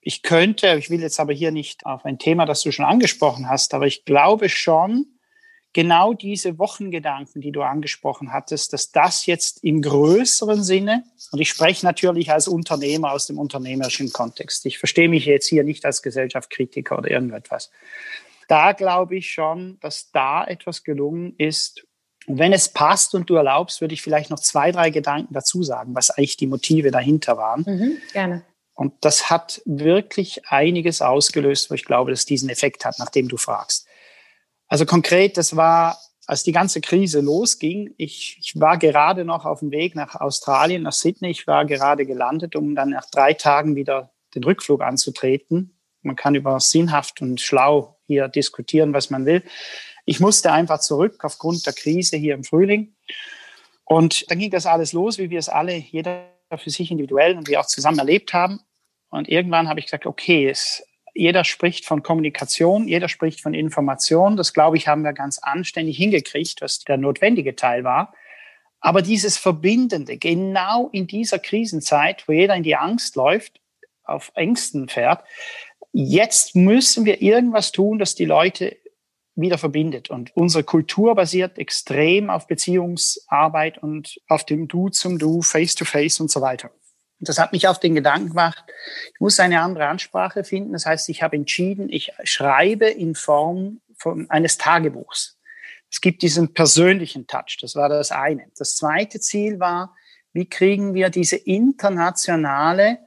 Ich 0.00 0.22
könnte, 0.22 0.76
ich 0.78 0.90
will 0.90 1.00
jetzt 1.00 1.18
aber 1.18 1.32
hier 1.32 1.50
nicht 1.50 1.86
auf 1.86 2.04
ein 2.04 2.18
Thema, 2.18 2.46
das 2.46 2.62
du 2.62 2.72
schon 2.72 2.84
angesprochen 2.84 3.48
hast, 3.48 3.74
aber 3.74 3.86
ich 3.86 4.04
glaube 4.04 4.48
schon, 4.48 5.06
genau 5.72 6.14
diese 6.14 6.58
Wochengedanken, 6.58 7.40
die 7.40 7.52
du 7.52 7.62
angesprochen 7.62 8.32
hattest, 8.32 8.72
dass 8.72 8.90
das 8.90 9.26
jetzt 9.26 9.62
im 9.64 9.82
größeren 9.82 10.62
Sinne, 10.62 11.04
und 11.32 11.40
ich 11.40 11.50
spreche 11.50 11.84
natürlich 11.84 12.30
als 12.30 12.48
Unternehmer 12.48 13.12
aus 13.12 13.26
dem 13.26 13.38
unternehmerischen 13.38 14.12
Kontext, 14.12 14.64
ich 14.66 14.78
verstehe 14.78 15.08
mich 15.08 15.26
jetzt 15.26 15.46
hier 15.46 15.64
nicht 15.64 15.84
als 15.84 16.02
Gesellschaftskritiker 16.02 16.98
oder 16.98 17.10
irgendetwas, 17.10 17.70
da 18.46 18.72
glaube 18.72 19.16
ich 19.16 19.30
schon, 19.30 19.78
dass 19.80 20.10
da 20.10 20.44
etwas 20.44 20.84
gelungen 20.84 21.34
ist, 21.36 21.86
wenn 22.28 22.52
es 22.52 22.68
passt 22.68 23.14
und 23.14 23.30
du 23.30 23.34
erlaubst, 23.34 23.80
würde 23.80 23.94
ich 23.94 24.02
vielleicht 24.02 24.30
noch 24.30 24.38
zwei, 24.38 24.70
drei 24.70 24.90
Gedanken 24.90 25.32
dazu 25.32 25.62
sagen, 25.62 25.94
was 25.94 26.10
eigentlich 26.10 26.36
die 26.36 26.46
Motive 26.46 26.90
dahinter 26.90 27.36
waren. 27.36 27.64
Mhm, 27.66 27.98
gerne. 28.12 28.44
Und 28.74 28.92
das 29.00 29.28
hat 29.28 29.60
wirklich 29.64 30.46
einiges 30.46 31.02
ausgelöst, 31.02 31.70
wo 31.70 31.74
ich 31.74 31.84
glaube, 31.84 32.12
dass 32.12 32.26
diesen 32.26 32.48
Effekt 32.48 32.84
hat, 32.84 32.98
nachdem 32.98 33.26
du 33.28 33.36
fragst. 33.36 33.88
Also 34.68 34.86
konkret, 34.86 35.36
das 35.36 35.56
war, 35.56 35.98
als 36.26 36.44
die 36.44 36.52
ganze 36.52 36.80
Krise 36.80 37.20
losging, 37.20 37.94
ich, 37.96 38.38
ich 38.40 38.60
war 38.60 38.78
gerade 38.78 39.24
noch 39.24 39.46
auf 39.46 39.60
dem 39.60 39.72
Weg 39.72 39.96
nach 39.96 40.14
Australien, 40.14 40.82
nach 40.82 40.92
Sydney. 40.92 41.30
Ich 41.30 41.46
war 41.46 41.64
gerade 41.64 42.06
gelandet, 42.06 42.54
um 42.54 42.76
dann 42.76 42.90
nach 42.90 43.10
drei 43.10 43.32
Tagen 43.32 43.74
wieder 43.74 44.12
den 44.34 44.44
Rückflug 44.44 44.82
anzutreten. 44.82 45.76
Man 46.02 46.14
kann 46.14 46.34
über 46.34 46.60
sinnhaft 46.60 47.20
und 47.20 47.40
schlau 47.40 47.98
hier 48.06 48.28
diskutieren, 48.28 48.92
was 48.92 49.10
man 49.10 49.26
will. 49.26 49.42
Ich 50.08 50.20
musste 50.20 50.52
einfach 50.52 50.80
zurück 50.80 51.22
aufgrund 51.22 51.66
der 51.66 51.74
Krise 51.74 52.16
hier 52.16 52.32
im 52.32 52.42
Frühling. 52.42 52.94
Und 53.84 54.30
dann 54.30 54.38
ging 54.38 54.50
das 54.50 54.64
alles 54.64 54.94
los, 54.94 55.18
wie 55.18 55.28
wir 55.28 55.38
es 55.38 55.50
alle, 55.50 55.74
jeder 55.74 56.30
für 56.56 56.70
sich 56.70 56.90
individuell 56.90 57.36
und 57.36 57.46
wir 57.46 57.60
auch 57.60 57.66
zusammen 57.66 57.98
erlebt 57.98 58.32
haben. 58.32 58.60
Und 59.10 59.28
irgendwann 59.28 59.68
habe 59.68 59.80
ich 59.80 59.84
gesagt, 59.84 60.06
okay, 60.06 60.48
es, 60.48 60.82
jeder 61.12 61.44
spricht 61.44 61.84
von 61.84 62.02
Kommunikation, 62.02 62.88
jeder 62.88 63.10
spricht 63.10 63.42
von 63.42 63.52
Information. 63.52 64.38
Das, 64.38 64.54
glaube 64.54 64.78
ich, 64.78 64.88
haben 64.88 65.02
wir 65.02 65.12
ganz 65.12 65.40
anständig 65.40 65.98
hingekriegt, 65.98 66.62
was 66.62 66.78
der 66.78 66.96
notwendige 66.96 67.54
Teil 67.54 67.84
war. 67.84 68.14
Aber 68.80 69.02
dieses 69.02 69.36
Verbindende, 69.36 70.16
genau 70.16 70.88
in 70.90 71.06
dieser 71.06 71.38
Krisenzeit, 71.38 72.26
wo 72.26 72.32
jeder 72.32 72.54
in 72.54 72.62
die 72.62 72.76
Angst 72.76 73.14
läuft, 73.14 73.60
auf 74.04 74.32
Ängsten 74.34 74.88
fährt, 74.88 75.22
jetzt 75.92 76.56
müssen 76.56 77.04
wir 77.04 77.20
irgendwas 77.20 77.72
tun, 77.72 77.98
dass 77.98 78.14
die 78.14 78.24
Leute 78.24 78.74
wieder 79.40 79.58
verbindet. 79.58 80.10
Und 80.10 80.36
unsere 80.36 80.64
Kultur 80.64 81.14
basiert 81.14 81.58
extrem 81.58 82.28
auf 82.28 82.46
Beziehungsarbeit 82.46 83.78
und 83.78 84.20
auf 84.28 84.44
dem 84.44 84.68
Du 84.68 84.88
zum 84.88 85.18
Du, 85.18 85.42
Face 85.42 85.74
to 85.74 85.84
Face 85.84 86.20
und 86.20 86.30
so 86.30 86.40
weiter. 86.40 86.70
Und 87.20 87.28
das 87.28 87.38
hat 87.38 87.52
mich 87.52 87.66
auf 87.68 87.80
den 87.80 87.94
Gedanken 87.94 88.30
gemacht, 88.30 88.64
ich 89.12 89.20
muss 89.20 89.40
eine 89.40 89.60
andere 89.60 89.86
Ansprache 89.86 90.44
finden. 90.44 90.72
Das 90.72 90.86
heißt, 90.86 91.08
ich 91.08 91.22
habe 91.22 91.36
entschieden, 91.36 91.88
ich 91.88 92.12
schreibe 92.24 92.86
in 92.86 93.14
Form 93.14 93.80
von 93.96 94.30
eines 94.30 94.58
Tagebuchs. 94.58 95.38
Es 95.90 96.00
gibt 96.00 96.22
diesen 96.22 96.52
persönlichen 96.52 97.26
Touch. 97.26 97.58
Das 97.60 97.74
war 97.74 97.88
das 97.88 98.12
eine. 98.12 98.46
Das 98.58 98.76
zweite 98.76 99.20
Ziel 99.20 99.58
war, 99.58 99.96
wie 100.32 100.48
kriegen 100.48 100.94
wir 100.94 101.10
diese 101.10 101.36
internationale 101.36 102.98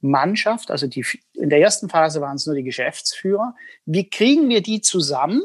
Mannschaft, 0.00 0.70
also 0.70 0.86
die, 0.86 1.04
in 1.34 1.48
der 1.48 1.60
ersten 1.60 1.88
Phase 1.88 2.20
waren 2.20 2.36
es 2.36 2.46
nur 2.46 2.54
die 2.54 2.62
Geschäftsführer, 2.62 3.54
wie 3.86 4.08
kriegen 4.08 4.48
wir 4.48 4.62
die 4.62 4.80
zusammen, 4.80 5.42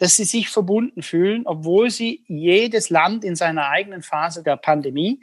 dass 0.00 0.16
sie 0.16 0.24
sich 0.24 0.48
verbunden 0.48 1.02
fühlen, 1.02 1.42
obwohl 1.44 1.90
sie 1.90 2.24
jedes 2.26 2.88
Land 2.88 3.22
in 3.22 3.36
seiner 3.36 3.68
eigenen 3.68 4.00
Phase 4.00 4.42
der 4.42 4.56
Pandemie 4.56 5.20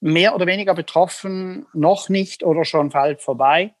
mehr 0.00 0.34
oder 0.34 0.46
weniger 0.46 0.74
betroffen, 0.74 1.66
noch 1.74 2.08
nicht 2.08 2.42
oder 2.42 2.64
schon 2.64 2.88
bald 2.88 3.20
vorbei, 3.20 3.74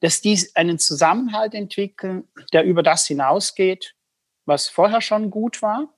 dass 0.00 0.20
die 0.20 0.38
einen 0.54 0.78
Zusammenhalt 0.78 1.54
entwickeln, 1.54 2.24
der 2.52 2.64
über 2.64 2.82
das 2.82 3.06
hinausgeht, 3.06 3.94
was 4.44 4.68
vorher 4.68 5.00
schon 5.00 5.30
gut 5.30 5.62
war. 5.62 5.88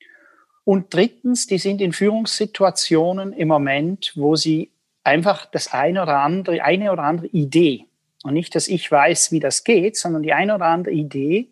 Und 0.62 0.94
drittens, 0.94 1.48
die 1.48 1.58
sind 1.58 1.80
in 1.80 1.92
Führungssituationen 1.92 3.32
im 3.32 3.48
Moment, 3.48 4.12
wo 4.14 4.36
sie 4.36 4.70
einfach 5.02 5.46
das 5.46 5.72
eine 5.72 6.04
oder 6.04 6.20
andere, 6.20 6.62
eine 6.62 6.92
oder 6.92 7.02
andere 7.02 7.26
Idee, 7.26 7.86
und 8.22 8.34
nicht, 8.34 8.54
dass 8.54 8.68
ich 8.68 8.90
weiß, 8.90 9.32
wie 9.32 9.40
das 9.40 9.64
geht, 9.64 9.96
sondern 9.96 10.22
die 10.22 10.32
eine 10.32 10.54
oder 10.54 10.66
andere 10.66 10.94
Idee 10.94 11.50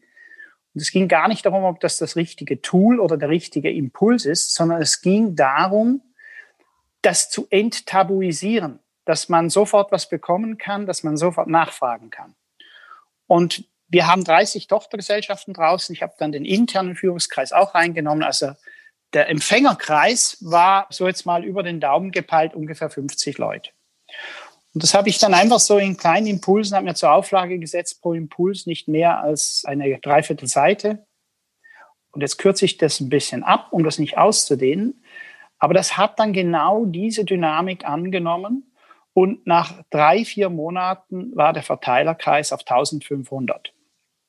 und 0.76 0.82
es 0.82 0.90
ging 0.90 1.08
gar 1.08 1.26
nicht 1.26 1.46
darum, 1.46 1.64
ob 1.64 1.80
das 1.80 1.96
das 1.96 2.16
richtige 2.16 2.60
Tool 2.60 3.00
oder 3.00 3.16
der 3.16 3.30
richtige 3.30 3.72
Impuls 3.72 4.26
ist, 4.26 4.52
sondern 4.52 4.82
es 4.82 5.00
ging 5.00 5.34
darum, 5.34 6.02
das 7.00 7.30
zu 7.30 7.46
enttabuisieren, 7.48 8.78
dass 9.06 9.30
man 9.30 9.48
sofort 9.48 9.90
was 9.90 10.10
bekommen 10.10 10.58
kann, 10.58 10.84
dass 10.84 11.02
man 11.02 11.16
sofort 11.16 11.48
nachfragen 11.48 12.10
kann. 12.10 12.34
Und 13.26 13.64
wir 13.88 14.06
haben 14.06 14.22
30 14.22 14.66
Tochtergesellschaften 14.66 15.54
draußen. 15.54 15.94
Ich 15.94 16.02
habe 16.02 16.12
dann 16.18 16.30
den 16.30 16.44
internen 16.44 16.94
Führungskreis 16.94 17.52
auch 17.52 17.74
reingenommen. 17.74 18.22
Also 18.22 18.52
der 19.14 19.30
Empfängerkreis 19.30 20.36
war 20.42 20.88
so 20.90 21.06
jetzt 21.06 21.24
mal 21.24 21.42
über 21.42 21.62
den 21.62 21.80
Daumen 21.80 22.10
gepeilt 22.10 22.52
ungefähr 22.52 22.90
50 22.90 23.38
Leute. 23.38 23.70
Und 24.76 24.82
das 24.82 24.92
habe 24.92 25.08
ich 25.08 25.16
dann 25.16 25.32
einfach 25.32 25.58
so 25.58 25.78
in 25.78 25.96
kleinen 25.96 26.26
Impulsen, 26.26 26.76
habe 26.76 26.84
mir 26.84 26.94
zur 26.94 27.10
Auflage 27.10 27.58
gesetzt, 27.58 28.02
pro 28.02 28.12
Impuls 28.12 28.66
nicht 28.66 28.88
mehr 28.88 29.20
als 29.20 29.62
eine 29.66 29.98
Dreiviertel 30.00 30.48
Seite. 30.48 31.06
Und 32.12 32.20
jetzt 32.20 32.36
kürze 32.36 32.66
ich 32.66 32.76
das 32.76 33.00
ein 33.00 33.08
bisschen 33.08 33.42
ab, 33.42 33.68
um 33.70 33.84
das 33.84 33.98
nicht 33.98 34.18
auszudehnen. 34.18 35.02
Aber 35.58 35.72
das 35.72 35.96
hat 35.96 36.18
dann 36.18 36.34
genau 36.34 36.84
diese 36.84 37.24
Dynamik 37.24 37.88
angenommen. 37.88 38.70
Und 39.14 39.46
nach 39.46 39.82
drei, 39.88 40.26
vier 40.26 40.50
Monaten 40.50 41.34
war 41.34 41.54
der 41.54 41.62
Verteilerkreis 41.62 42.52
auf 42.52 42.60
1500. 42.60 43.72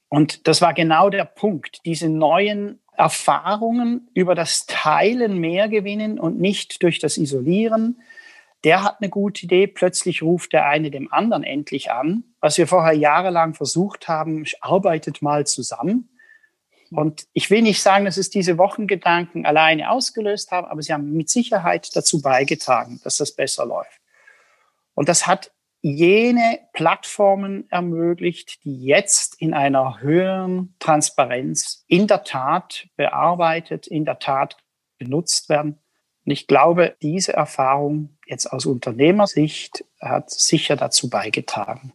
Und 0.07 0.47
das 0.47 0.61
war 0.61 0.73
genau 0.73 1.09
der 1.09 1.25
Punkt, 1.25 1.81
diese 1.83 2.07
neuen 2.07 2.79
Erfahrungen 2.93 4.09
über 4.13 4.33
das 4.33 4.65
Teilen 4.65 5.39
mehr 5.39 5.67
gewinnen 5.67 6.17
und 6.17 6.39
nicht 6.39 6.83
durch 6.83 6.99
das 6.99 7.17
Isolieren, 7.17 7.99
der 8.67 8.83
hat 8.83 8.97
eine 8.99 9.09
gute 9.09 9.45
Idee, 9.45 9.65
plötzlich 9.65 10.21
ruft 10.21 10.51
der 10.51 10.67
eine 10.67 10.91
dem 10.91 11.09
anderen 11.13 11.45
endlich 11.45 11.89
an. 11.89 12.25
Was 12.41 12.57
wir 12.57 12.67
vorher 12.67 12.91
jahrelang 12.91 13.53
versucht 13.53 14.09
haben, 14.09 14.43
arbeitet 14.59 15.21
mal 15.21 15.47
zusammen. 15.47 16.09
Und 16.91 17.27
ich 17.31 17.49
will 17.49 17.61
nicht 17.61 17.81
sagen, 17.81 18.03
dass 18.03 18.17
es 18.17 18.29
diese 18.29 18.57
Wochengedanken 18.57 19.45
alleine 19.45 19.89
ausgelöst 19.89 20.51
haben, 20.51 20.67
aber 20.67 20.81
sie 20.81 20.91
haben 20.91 21.13
mit 21.13 21.29
Sicherheit 21.29 21.95
dazu 21.95 22.21
beigetragen, 22.21 22.99
dass 23.05 23.15
das 23.15 23.33
besser 23.33 23.65
läuft. 23.65 24.01
Und 24.95 25.07
das 25.07 25.27
hat 25.27 25.53
jene 25.79 26.59
Plattformen 26.73 27.71
ermöglicht, 27.71 28.65
die 28.65 28.83
jetzt 28.83 29.39
in 29.39 29.53
einer 29.53 30.01
höheren 30.01 30.75
Transparenz 30.79 31.85
in 31.87 32.05
der 32.07 32.25
Tat 32.25 32.89
bearbeitet, 32.97 33.87
in 33.87 34.03
der 34.03 34.19
Tat 34.19 34.57
genutzt 34.99 35.47
werden. 35.47 35.79
Und 36.27 36.33
ich 36.33 36.45
glaube, 36.45 36.97
diese 37.01 37.31
Erfahrung 37.31 38.09
jetzt 38.25 38.47
aus 38.47 38.65
Unternehmersicht 38.65 39.85
hat 40.01 40.29
sicher 40.29 40.75
dazu 40.75 41.09
beigetragen. 41.09 41.93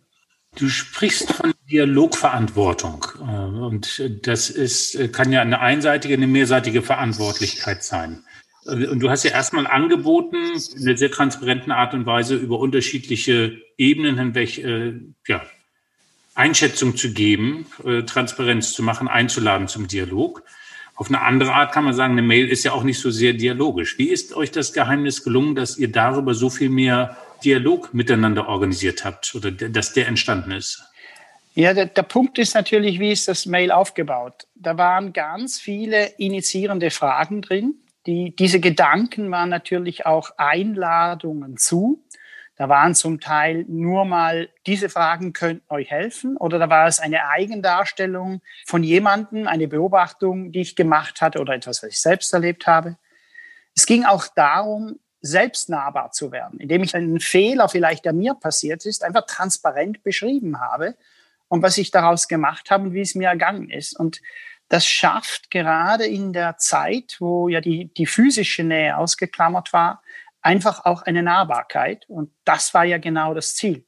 Du 0.57 0.71
sprichst 0.71 1.31
von 1.33 1.53
Dialogverantwortung 1.71 3.05
äh, 3.19 3.25
und 3.25 4.03
das 4.23 4.49
ist, 4.49 5.13
kann 5.13 5.33
ja 5.33 5.43
eine 5.43 5.61
einseitige, 5.61 6.15
eine 6.15 6.27
mehrseitige 6.27 6.81
Verantwortlichkeit 6.81 7.85
sein. 7.85 8.25
Äh, 8.65 8.87
und 8.87 9.01
du 9.01 9.11
hast 9.11 9.25
ja 9.25 9.33
erstmal 9.33 9.67
angeboten, 9.67 10.37
in 10.77 10.89
einer 10.89 10.97
sehr 10.97 11.11
transparenten 11.11 11.71
Art 11.71 11.93
und 11.93 12.07
Weise 12.07 12.35
über 12.35 12.59
unterschiedliche 12.59 13.61
Ebenen 13.77 14.17
hinweg 14.17 14.57
äh, 14.57 14.95
ja, 15.29 15.43
Einschätzung 16.35 16.97
zu 16.97 17.13
geben, 17.13 17.67
Transparenz 18.07 18.73
zu 18.73 18.83
machen, 18.83 19.07
einzuladen 19.09 19.69
zum 19.69 19.89
Dialog. 19.89 20.43
Auf 20.95 21.09
eine 21.09 21.23
andere 21.23 21.55
Art 21.55 21.73
kann 21.73 21.85
man 21.85 21.95
sagen, 21.95 22.13
eine 22.13 22.23
Mail 22.23 22.49
ist 22.49 22.65
ja 22.65 22.73
auch 22.73 22.83
nicht 22.83 22.99
so 22.99 23.11
sehr 23.11 23.33
dialogisch. 23.33 23.99
Wie 23.99 24.09
ist 24.09 24.35
euch 24.35 24.51
das 24.51 24.73
Geheimnis 24.73 25.25
gelungen, 25.25 25.55
dass 25.55 25.79
ihr 25.79 25.91
darüber 25.91 26.35
so 26.35 26.51
viel 26.51 26.69
mehr 26.69 27.17
Dialog 27.45 27.93
miteinander 27.93 28.49
organisiert 28.49 29.05
habt 29.05 29.35
oder 29.35 29.51
dass 29.51 29.93
der 29.95 30.07
entstanden 30.07 30.53
ist? 30.53 30.85
Ja, 31.55 31.75
der, 31.75 31.87
der 31.87 32.03
Punkt 32.03 32.39
ist 32.39 32.55
natürlich, 32.55 32.99
wie 32.99 33.13
ist 33.13 33.29
das 33.29 33.47
Mail 33.47 33.73
aufgebaut? 33.73 34.47
Da 34.55 34.79
waren 34.79 35.13
ganz 35.13 35.59
viele 35.59 36.07
initiierende 36.17 36.91
Fragen 36.91 37.43
drin. 37.43 37.75
Die, 38.07 38.35
diese 38.35 38.59
Gedanken 38.59 39.31
waren 39.31 39.51
natürlich 39.51 40.07
auch 40.07 40.31
Einladungen 40.39 41.57
zu. 41.57 42.03
Da 42.63 42.69
waren 42.69 42.95
zum 42.95 43.19
Teil 43.19 43.65
nur 43.67 44.05
mal, 44.05 44.49
diese 44.69 44.89
Fragen 44.89 45.33
könnten 45.33 45.65
euch 45.69 45.91
helfen 45.91 46.37
oder 46.37 46.61
da 46.61 46.71
war 46.71 46.87
es 46.87 47.01
eine 47.01 47.27
Eigendarstellung 47.27 48.41
von 48.67 48.85
jemandem, 48.85 49.49
eine 49.49 49.67
Beobachtung, 49.67 50.53
die 50.53 50.61
ich 50.61 50.77
gemacht 50.77 51.21
hatte 51.21 51.41
oder 51.41 51.55
etwas, 51.55 51.83
was 51.83 51.91
ich 51.91 52.01
selbst 52.01 52.33
erlebt 52.33 52.69
habe. 52.69 52.99
Es 53.75 53.85
ging 53.85 54.05
auch 54.05 54.29
darum, 54.29 55.01
selbst 55.21 55.71
nahbar 55.71 56.13
zu 56.13 56.31
werden, 56.31 56.61
indem 56.61 56.85
ich 56.85 56.95
einen 56.95 57.19
Fehler 57.19 57.69
vielleicht, 57.69 58.05
der 58.05 58.13
mir 58.13 58.35
passiert 58.35 58.87
ist, 58.87 59.03
einfach 59.03 59.27
transparent 59.27 60.05
beschrieben 60.05 60.61
habe 60.61 60.95
und 61.49 61.65
was 61.65 61.79
ich 61.79 61.91
daraus 61.91 62.29
gemacht 62.29 62.71
habe 62.71 62.85
und 62.85 62.95
wie 62.95 63.01
es 63.01 63.17
mir 63.17 63.27
ergangen 63.27 63.71
ist. 63.71 63.99
Und 63.99 64.23
das 64.69 64.87
schafft 64.87 65.51
gerade 65.51 66.07
in 66.07 66.33
der 66.33 66.59
Zeit, 66.59 67.17
wo 67.19 67.49
ja 67.49 67.61
die, 67.61 67.93
die 67.93 68.07
physische 68.07 68.63
Nähe 68.63 68.97
ausgeklammert 68.97 69.73
war, 69.73 70.02
einfach 70.43 70.85
auch 70.85 71.03
eine 71.03 71.23
Nahbarkeit. 71.23 72.05
Und 72.09 72.31
das 72.45 72.75
war 72.75 72.85
ja 72.85 72.99
genau 72.99 73.33
das 73.35 73.55
Ziel. 73.55 73.87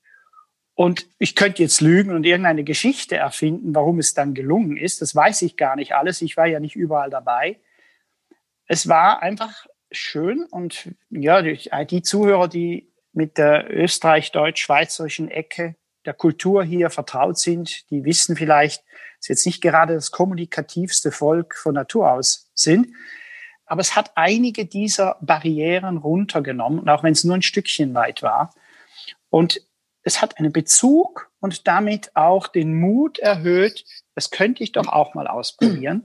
Und 0.77 1.07
ich 1.19 1.37
könnte 1.37 1.63
jetzt 1.63 1.81
lügen 1.81 2.13
und 2.13 2.25
irgendeine 2.25 2.65
Geschichte 2.65 3.17
erfinden, 3.17 3.75
warum 3.75 3.99
es 3.99 4.15
dann 4.15 4.35
gelungen 4.35 4.77
ist. 4.77 5.03
Das 5.03 5.15
weiß 5.15 5.43
ich 5.43 5.57
gar 5.57 5.77
nicht 5.77 5.95
alles. 5.95 6.23
Ich 6.23 6.37
war 6.37 6.47
ja 6.47 6.59
nicht 6.59 6.75
überall 6.75 7.11
dabei. 7.11 7.61
Es 8.67 8.89
war 8.89 9.23
einfach 9.23 9.67
schön 9.93 10.45
und 10.51 10.95
ja, 11.11 11.43
die 11.43 12.03
Zuhörer, 12.03 12.49
die 12.49 12.93
mit 13.13 13.39
der 13.39 13.71
österreich-deutsch-schweizerischen 13.71 15.31
Ecke 15.31 15.77
der 16.05 16.15
Kultur 16.15 16.65
hier 16.65 16.91
vertraut 16.91 17.39
sind, 17.39 17.89
die 17.91 18.05
wissen 18.05 18.37
vielleicht, 18.37 18.83
dass 19.21 19.29
jetzt 19.29 19.47
nicht 19.47 19.63
gerade 19.63 19.95
das 19.95 20.11
kommunikativste 20.11 21.13
Volk 21.13 21.55
von 21.57 21.75
Natur 21.75 22.11
aus 22.11 22.51
sind. 22.55 22.89
Aber 23.67 23.81
es 23.81 23.97
hat 23.97 24.13
einige 24.15 24.67
dieser 24.67 25.17
Barrieren 25.21 25.97
runtergenommen, 25.97 26.89
auch 26.89 27.03
wenn 27.03 27.13
es 27.13 27.25
nur 27.25 27.35
ein 27.35 27.43
Stückchen 27.43 27.95
weit 27.95 28.23
war. 28.23 28.55
Und 29.31 29.61
es 30.03 30.21
hat 30.21 30.39
einen 30.39 30.53
Bezug 30.53 31.31
und 31.41 31.67
damit 31.67 32.15
auch 32.15 32.47
den 32.47 32.79
Mut 32.79 33.19
erhöht, 33.19 33.85
das 34.15 34.31
könnte 34.31 34.63
ich 34.63 34.73
doch 34.73 34.87
auch 34.89 35.15
mal 35.15 35.27
ausprobieren. 35.27 36.05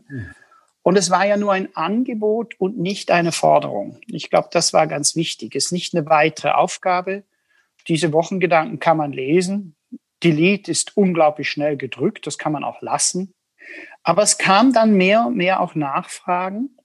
Und 0.82 0.98
es 0.98 1.10
war 1.10 1.26
ja 1.26 1.38
nur 1.38 1.54
ein 1.54 1.76
Angebot 1.76 2.60
und 2.60 2.80
nicht 2.80 3.12
eine 3.12 3.32
Forderung. 3.32 4.00
Ich 4.08 4.30
glaube, 4.30 4.48
das 4.52 4.74
war 4.74 4.88
ganz 4.88 5.16
wichtig. 5.16 5.56
Es 5.56 5.66
ist 5.66 5.72
nicht 5.72 5.94
eine 5.94 6.06
weitere 6.08 6.52
Aufgabe. 6.52 7.24
Diese 7.88 8.14
Wochengedanken 8.14 8.80
kann 8.80 8.98
man 8.98 9.12
lesen. 9.12 9.76
Delete 10.24 10.72
ist 10.72 10.98
unglaublich 10.98 11.50
schnell 11.50 11.78
gedrückt. 11.78 12.26
Das 12.26 12.38
kann 12.38 12.54
man 12.54 12.64
auch 12.64 12.82
lassen. 12.82 13.34
Aber 14.04 14.24
es 14.24 14.38
kam 14.38 14.74
dann 14.74 14.94
mehr, 14.94 15.30
mehr 15.30 15.60
auch 15.60 15.76
Nachfragen. 15.76 16.76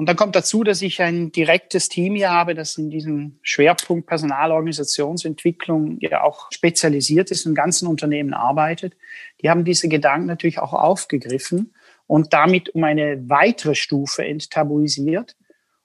Und 0.00 0.06
dann 0.06 0.16
kommt 0.16 0.34
dazu, 0.34 0.64
dass 0.64 0.80
ich 0.80 1.02
ein 1.02 1.30
direktes 1.30 1.90
Team 1.90 2.14
hier 2.14 2.30
habe, 2.30 2.54
das 2.54 2.78
in 2.78 2.88
diesem 2.88 3.38
Schwerpunkt 3.42 4.06
Personalorganisationsentwicklung 4.06 5.98
ja 6.00 6.22
auch 6.22 6.50
spezialisiert 6.50 7.30
ist, 7.30 7.44
im 7.44 7.54
ganzen 7.54 7.86
Unternehmen 7.86 8.32
arbeitet. 8.32 8.96
Die 9.42 9.50
haben 9.50 9.62
diese 9.62 9.90
Gedanken 9.90 10.24
natürlich 10.24 10.58
auch 10.58 10.72
aufgegriffen 10.72 11.74
und 12.06 12.32
damit 12.32 12.70
um 12.70 12.82
eine 12.84 13.28
weitere 13.28 13.74
Stufe 13.74 14.24
enttabuisiert 14.24 15.36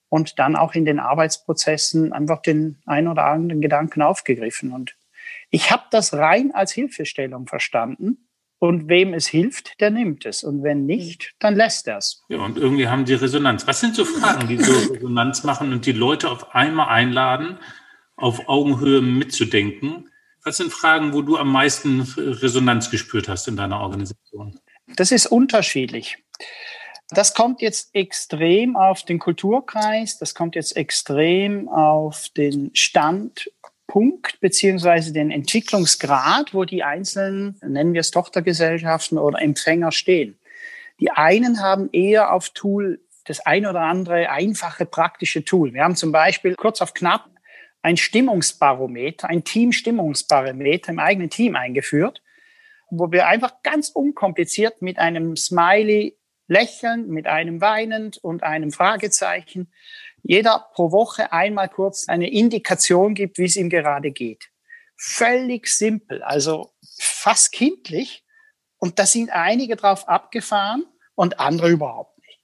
und 0.08 0.40
dann 0.40 0.56
auch 0.56 0.76
in 0.76 0.86
den 0.86 1.02
Arbeitsprozessen 1.02 2.14
einfach 2.14 2.42
den 2.42 2.78
ein 2.86 3.10
oder 3.10 3.26
anderen 3.26 3.60
Gedanken 3.60 4.02
aufgegriffen. 4.02 4.72
Und 4.72 4.96
ich 5.50 5.72
habe 5.72 5.84
das 5.92 6.14
rein 6.14 6.52
als 6.54 6.72
Hilfestellung 6.72 7.48
verstanden 7.48 8.25
und 8.60 8.90
wem 8.90 9.14
es 9.14 9.28
hilft, 9.28 9.80
der 9.80 9.90
nimmt 9.90 10.26
es. 10.26 10.44
Und 10.44 10.64
wenn 10.64 10.86
nicht, 10.86 11.34
dann 11.40 11.56
lässt 11.56 11.88
er 11.88 11.98
es. 11.98 12.24
Ja, 12.30 12.40
und 12.40 12.58
irgendwie 12.58 12.88
haben 12.88 13.06
die 13.06 13.14
Resonanz. 13.14 13.68
Was 13.68 13.80
sind 13.80 13.96
so 13.96 14.06
Fragen, 14.06 14.48
die 14.48 14.58
so 14.58 14.74
Resonanz 14.94 15.44
machen 15.44 15.74
und 15.74 15.86
die 15.86 15.92
Leute 15.92 16.30
auf 16.30 16.56
einmal 16.56 16.90
einladen, 16.90 17.60
auf 18.16 18.48
Augenhöhe 18.48 19.02
mitzudenken? 19.02 20.10
Was 20.44 20.58
sind 20.58 20.72
Fragen, 20.72 21.14
wo 21.14 21.22
du 21.22 21.38
am 21.38 21.52
meisten 21.52 22.02
Resonanz 22.02 22.92
gespürt 22.92 23.28
hast 23.28 23.48
in 23.48 23.58
deiner 23.58 23.80
Organisation? 23.82 24.60
Das 24.96 25.12
ist 25.12 25.26
unterschiedlich. 25.26 26.18
Das 27.10 27.36
kommt 27.36 27.62
jetzt 27.62 27.94
extrem 27.94 28.76
auf 28.76 29.04
den 29.04 29.20
Kulturkreis, 29.20 30.18
das 30.18 30.34
kommt 30.34 30.56
jetzt 30.56 30.76
extrem 30.76 31.70
auf 31.70 32.30
den 32.30 32.72
Stand 32.74 33.52
Punkt 33.88 34.40
beziehungsweise 34.40 35.14
den 35.14 35.32
Entwicklungsgrad, 35.32 36.54
wo 36.54 36.66
die 36.66 36.84
einzelnen, 36.84 37.60
nennen 37.62 37.94
wir 37.94 38.02
es 38.02 38.12
Tochtergesellschaften 38.12 39.18
oder 39.18 39.42
Empfänger 39.42 39.92
stehen. 39.92 40.38
Die 41.00 41.12
einen 41.12 41.62
haben 41.62 41.90
eher 41.92 42.34
auf 42.34 42.50
Tool 42.50 43.02
das 43.26 43.46
ein 43.46 43.66
oder 43.66 43.82
andere 43.82 44.30
einfache 44.30 44.86
praktische 44.86 45.44
Tool. 45.44 45.74
Wir 45.74 45.84
haben 45.84 45.96
zum 45.96 46.12
Beispiel 46.12 46.56
kurz 46.56 46.82
auf 46.82 46.94
knapp 46.94 47.30
ein 47.82 47.98
Stimmungsbarometer, 47.98 49.30
ein 49.30 49.44
Team-Stimmungsbarometer 49.44 50.92
im 50.92 51.00
eigenen 51.00 51.30
Team 51.30 51.56
eingeführt, 51.56 52.22
wo 52.90 53.12
wir 53.12 53.28
einfach 53.28 53.62
ganz 53.64 53.90
unkompliziert 53.90 54.82
mit 54.82 54.98
einem 54.98 55.36
Smiley 55.36 56.18
lächeln, 56.48 57.08
mit 57.08 57.28
einem 57.28 57.62
weinend 57.62 58.18
und 58.18 58.44
einem 58.44 58.72
Fragezeichen 58.72 59.72
jeder 60.28 60.68
pro 60.74 60.92
Woche 60.92 61.32
einmal 61.32 61.70
kurz 61.70 62.10
eine 62.10 62.30
Indikation 62.30 63.14
gibt, 63.14 63.38
wie 63.38 63.46
es 63.46 63.56
ihm 63.56 63.70
gerade 63.70 64.12
geht. 64.12 64.50
Völlig 64.98 65.68
simpel, 65.68 66.24
also 66.24 66.74
fast 66.98 67.52
kindlich. 67.52 68.26
Und 68.78 68.98
da 68.98 69.06
sind 69.06 69.30
einige 69.30 69.76
drauf 69.76 70.08
abgefahren 70.08 70.84
und 71.14 71.40
andere 71.40 71.70
überhaupt 71.70 72.18
nicht. 72.18 72.40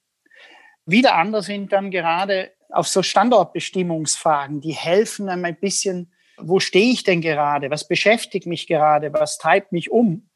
Wieder 0.86 1.16
andere 1.16 1.42
sind 1.42 1.72
dann 1.72 1.90
gerade 1.90 2.52
auf 2.70 2.86
so 2.86 3.02
Standortbestimmungsfragen, 3.02 4.60
die 4.60 4.72
helfen 4.72 5.28
einem 5.28 5.44
ein 5.44 5.58
bisschen, 5.58 6.12
wo 6.38 6.60
stehe 6.60 6.92
ich 6.92 7.02
denn 7.02 7.20
gerade, 7.20 7.70
was 7.70 7.86
beschäftigt 7.86 8.46
mich 8.46 8.66
gerade, 8.66 9.12
was 9.12 9.38
treibt 9.38 9.72
mich 9.72 9.90
um. 9.90 10.30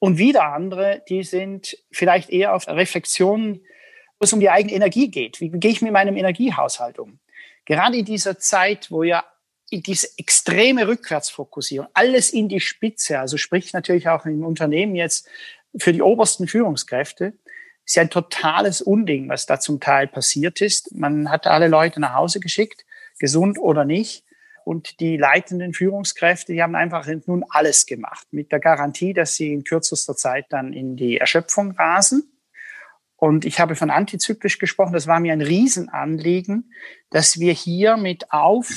Und 0.00 0.18
wieder 0.18 0.52
andere, 0.52 1.02
die 1.08 1.22
sind 1.22 1.76
vielleicht 1.92 2.30
eher 2.30 2.54
auf 2.54 2.66
Reflexionen 2.66 3.60
wo 4.20 4.24
es 4.24 4.32
um 4.34 4.40
die 4.40 4.50
eigene 4.50 4.74
Energie 4.74 5.10
geht. 5.10 5.40
Wie 5.40 5.48
gehe 5.48 5.70
ich 5.70 5.80
mit 5.80 5.92
meinem 5.92 6.16
Energiehaushalt 6.16 6.98
um? 6.98 7.18
Gerade 7.64 7.96
in 7.96 8.04
dieser 8.04 8.38
Zeit, 8.38 8.90
wo 8.90 9.02
ja 9.02 9.24
diese 9.72 10.08
extreme 10.18 10.86
Rückwärtsfokussierung, 10.86 11.88
alles 11.94 12.30
in 12.30 12.48
die 12.48 12.60
Spitze, 12.60 13.18
also 13.18 13.38
sprich 13.38 13.72
natürlich 13.72 14.08
auch 14.08 14.26
im 14.26 14.44
Unternehmen 14.44 14.94
jetzt 14.94 15.26
für 15.78 15.92
die 15.92 16.02
obersten 16.02 16.48
Führungskräfte, 16.48 17.32
ist 17.86 17.96
ja 17.96 18.02
ein 18.02 18.10
totales 18.10 18.82
Unding, 18.82 19.28
was 19.28 19.46
da 19.46 19.58
zum 19.58 19.80
Teil 19.80 20.06
passiert 20.06 20.60
ist. 20.60 20.94
Man 20.94 21.30
hat 21.30 21.46
alle 21.46 21.68
Leute 21.68 21.98
nach 21.98 22.14
Hause 22.14 22.40
geschickt, 22.40 22.84
gesund 23.18 23.58
oder 23.58 23.84
nicht. 23.86 24.24
Und 24.64 25.00
die 25.00 25.16
leitenden 25.16 25.72
Führungskräfte, 25.72 26.52
die 26.52 26.62
haben 26.62 26.74
einfach 26.74 27.06
nun 27.26 27.44
alles 27.48 27.86
gemacht, 27.86 28.26
mit 28.30 28.52
der 28.52 28.60
Garantie, 28.60 29.14
dass 29.14 29.34
sie 29.34 29.52
in 29.52 29.64
kürzester 29.64 30.16
Zeit 30.16 30.46
dann 30.50 30.72
in 30.72 30.96
die 30.96 31.18
Erschöpfung 31.18 31.72
rasen. 31.72 32.30
Und 33.16 33.44
ich 33.44 33.60
habe 33.60 33.76
von 33.76 33.90
antizyklisch 33.90 34.58
gesprochen. 34.58 34.92
Das 34.94 35.06
war 35.06 35.20
mir 35.20 35.32
ein 35.32 35.42
Riesenanliegen, 35.42 36.72
dass 37.10 37.38
wir 37.38 37.52
hier 37.52 37.96
mit 37.96 38.32
auf 38.32 38.70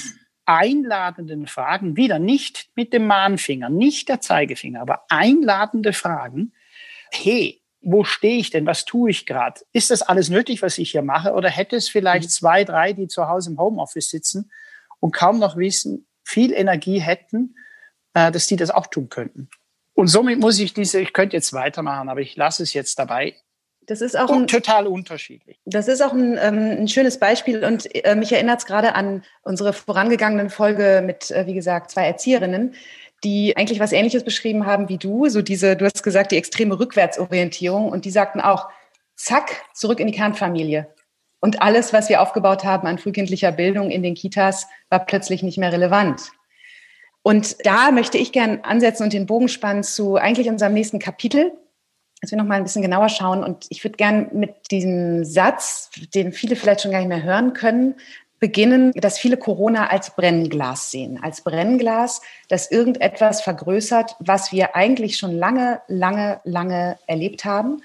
einladenden 0.45 1.47
Fragen, 1.47 1.95
wieder 1.95 2.19
nicht 2.19 2.69
mit 2.75 2.91
dem 2.91 3.07
Mahnfinger, 3.07 3.69
nicht 3.69 4.09
der 4.09 4.19
Zeigefinger, 4.19 4.81
aber 4.81 5.05
einladende 5.07 5.93
Fragen. 5.93 6.51
Hey, 7.11 7.61
wo 7.81 8.03
stehe 8.03 8.37
ich 8.37 8.49
denn? 8.49 8.65
Was 8.65 8.85
tue 8.85 9.11
ich 9.11 9.25
gerade? 9.25 9.61
Ist 9.71 9.91
das 9.91 10.01
alles 10.01 10.29
nötig, 10.29 10.61
was 10.61 10.77
ich 10.77 10.91
hier 10.91 11.01
mache? 11.01 11.33
Oder 11.33 11.49
hätte 11.49 11.75
es 11.75 11.87
vielleicht 11.87 12.25
mhm. 12.25 12.31
zwei, 12.31 12.63
drei, 12.63 12.93
die 12.93 13.07
zu 13.07 13.27
Hause 13.27 13.51
im 13.51 13.59
Homeoffice 13.59 14.09
sitzen 14.09 14.51
und 15.03 15.11
kaum 15.11 15.37
noch 15.37 15.57
wissen, 15.57 16.07
viel 16.23 16.53
Energie 16.53 16.99
hätten, 16.99 17.57
äh, 18.13 18.31
dass 18.31 18.47
die 18.47 18.55
das 18.55 18.69
auch 18.69 18.87
tun 18.87 19.09
könnten? 19.09 19.49
Und 19.93 20.07
somit 20.07 20.39
muss 20.39 20.57
ich 20.59 20.73
diese, 20.73 21.01
ich 21.01 21.11
könnte 21.11 21.35
jetzt 21.35 21.51
weitermachen, 21.51 22.07
aber 22.07 22.21
ich 22.21 22.37
lasse 22.37 22.63
es 22.63 22.73
jetzt 22.73 22.97
dabei. 22.97 23.35
Das 23.85 23.99
ist 23.99 24.17
auch 24.17 24.31
ein, 24.31 24.47
total 24.47 24.87
unterschiedlich. 24.87 25.59
Das 25.65 25.89
ist 25.89 26.01
auch 26.01 26.13
ein, 26.13 26.37
ähm, 26.41 26.77
ein 26.79 26.87
schönes 26.87 27.19
Beispiel 27.19 27.65
und 27.65 27.93
äh, 27.93 28.15
mich 28.15 28.31
erinnert 28.31 28.59
es 28.59 28.65
gerade 28.65 28.95
an 28.95 29.23
unsere 29.41 29.73
vorangegangenen 29.73 30.49
Folge 30.49 31.03
mit, 31.05 31.31
äh, 31.31 31.45
wie 31.47 31.53
gesagt, 31.53 31.91
zwei 31.91 32.07
Erzieherinnen, 32.07 32.73
die 33.25 33.57
eigentlich 33.57 33.81
was 33.81 33.91
Ähnliches 33.91 34.23
beschrieben 34.23 34.65
haben 34.65 34.87
wie 34.87 34.97
du. 34.97 35.27
So 35.27 35.41
diese, 35.41 35.75
du 35.75 35.83
hast 35.83 36.01
gesagt, 36.01 36.31
die 36.31 36.37
extreme 36.37 36.79
Rückwärtsorientierung 36.79 37.89
und 37.89 38.05
die 38.05 38.11
sagten 38.11 38.39
auch, 38.39 38.69
zack, 39.17 39.63
zurück 39.73 39.99
in 39.99 40.07
die 40.07 40.13
Kernfamilie. 40.13 40.87
Und 41.43 41.61
alles, 41.61 41.91
was 41.91 42.07
wir 42.07 42.21
aufgebaut 42.21 42.63
haben 42.63 42.87
an 42.87 42.97
frühkindlicher 42.97 43.51
Bildung 43.51 43.91
in 43.91 44.01
den 44.01 44.15
Kitas, 44.15 44.65
war 44.87 45.05
plötzlich 45.05 45.43
nicht 45.43 45.57
mehr 45.57 45.73
relevant. 45.73 46.31
Und 47.21 47.57
da 47.65 47.91
möchte 47.91 48.17
ich 48.17 48.31
gern 48.31 48.61
ansetzen 48.63 49.03
und 49.03 49.11
den 49.11 49.25
Bogen 49.25 49.49
spannen 49.49 49.83
zu 49.83 50.15
eigentlich 50.15 50.47
unserem 50.47 50.73
nächsten 50.73 50.99
Kapitel, 50.99 51.51
dass 52.21 52.31
wir 52.31 52.37
noch 52.37 52.45
mal 52.45 52.55
ein 52.55 52.63
bisschen 52.63 52.81
genauer 52.81 53.09
schauen. 53.09 53.43
Und 53.43 53.65
ich 53.67 53.83
würde 53.83 53.97
gern 53.97 54.29
mit 54.31 54.71
diesem 54.71 55.25
Satz, 55.25 55.91
den 56.15 56.31
viele 56.31 56.55
vielleicht 56.55 56.79
schon 56.79 56.91
gar 56.91 56.99
nicht 56.99 57.09
mehr 57.09 57.23
hören 57.23 57.51
können, 57.51 57.95
beginnen, 58.39 58.93
dass 58.93 59.19
viele 59.19 59.35
Corona 59.35 59.87
als 59.87 60.15
Brennglas 60.15 60.91
sehen. 60.91 61.19
Als 61.21 61.41
Brennglas, 61.41 62.21
das 62.47 62.71
irgendetwas 62.71 63.41
vergrößert, 63.41 64.15
was 64.19 64.53
wir 64.53 64.77
eigentlich 64.77 65.17
schon 65.17 65.37
lange, 65.37 65.81
lange, 65.89 66.39
lange 66.45 66.97
erlebt 67.05 67.43
haben, 67.43 67.81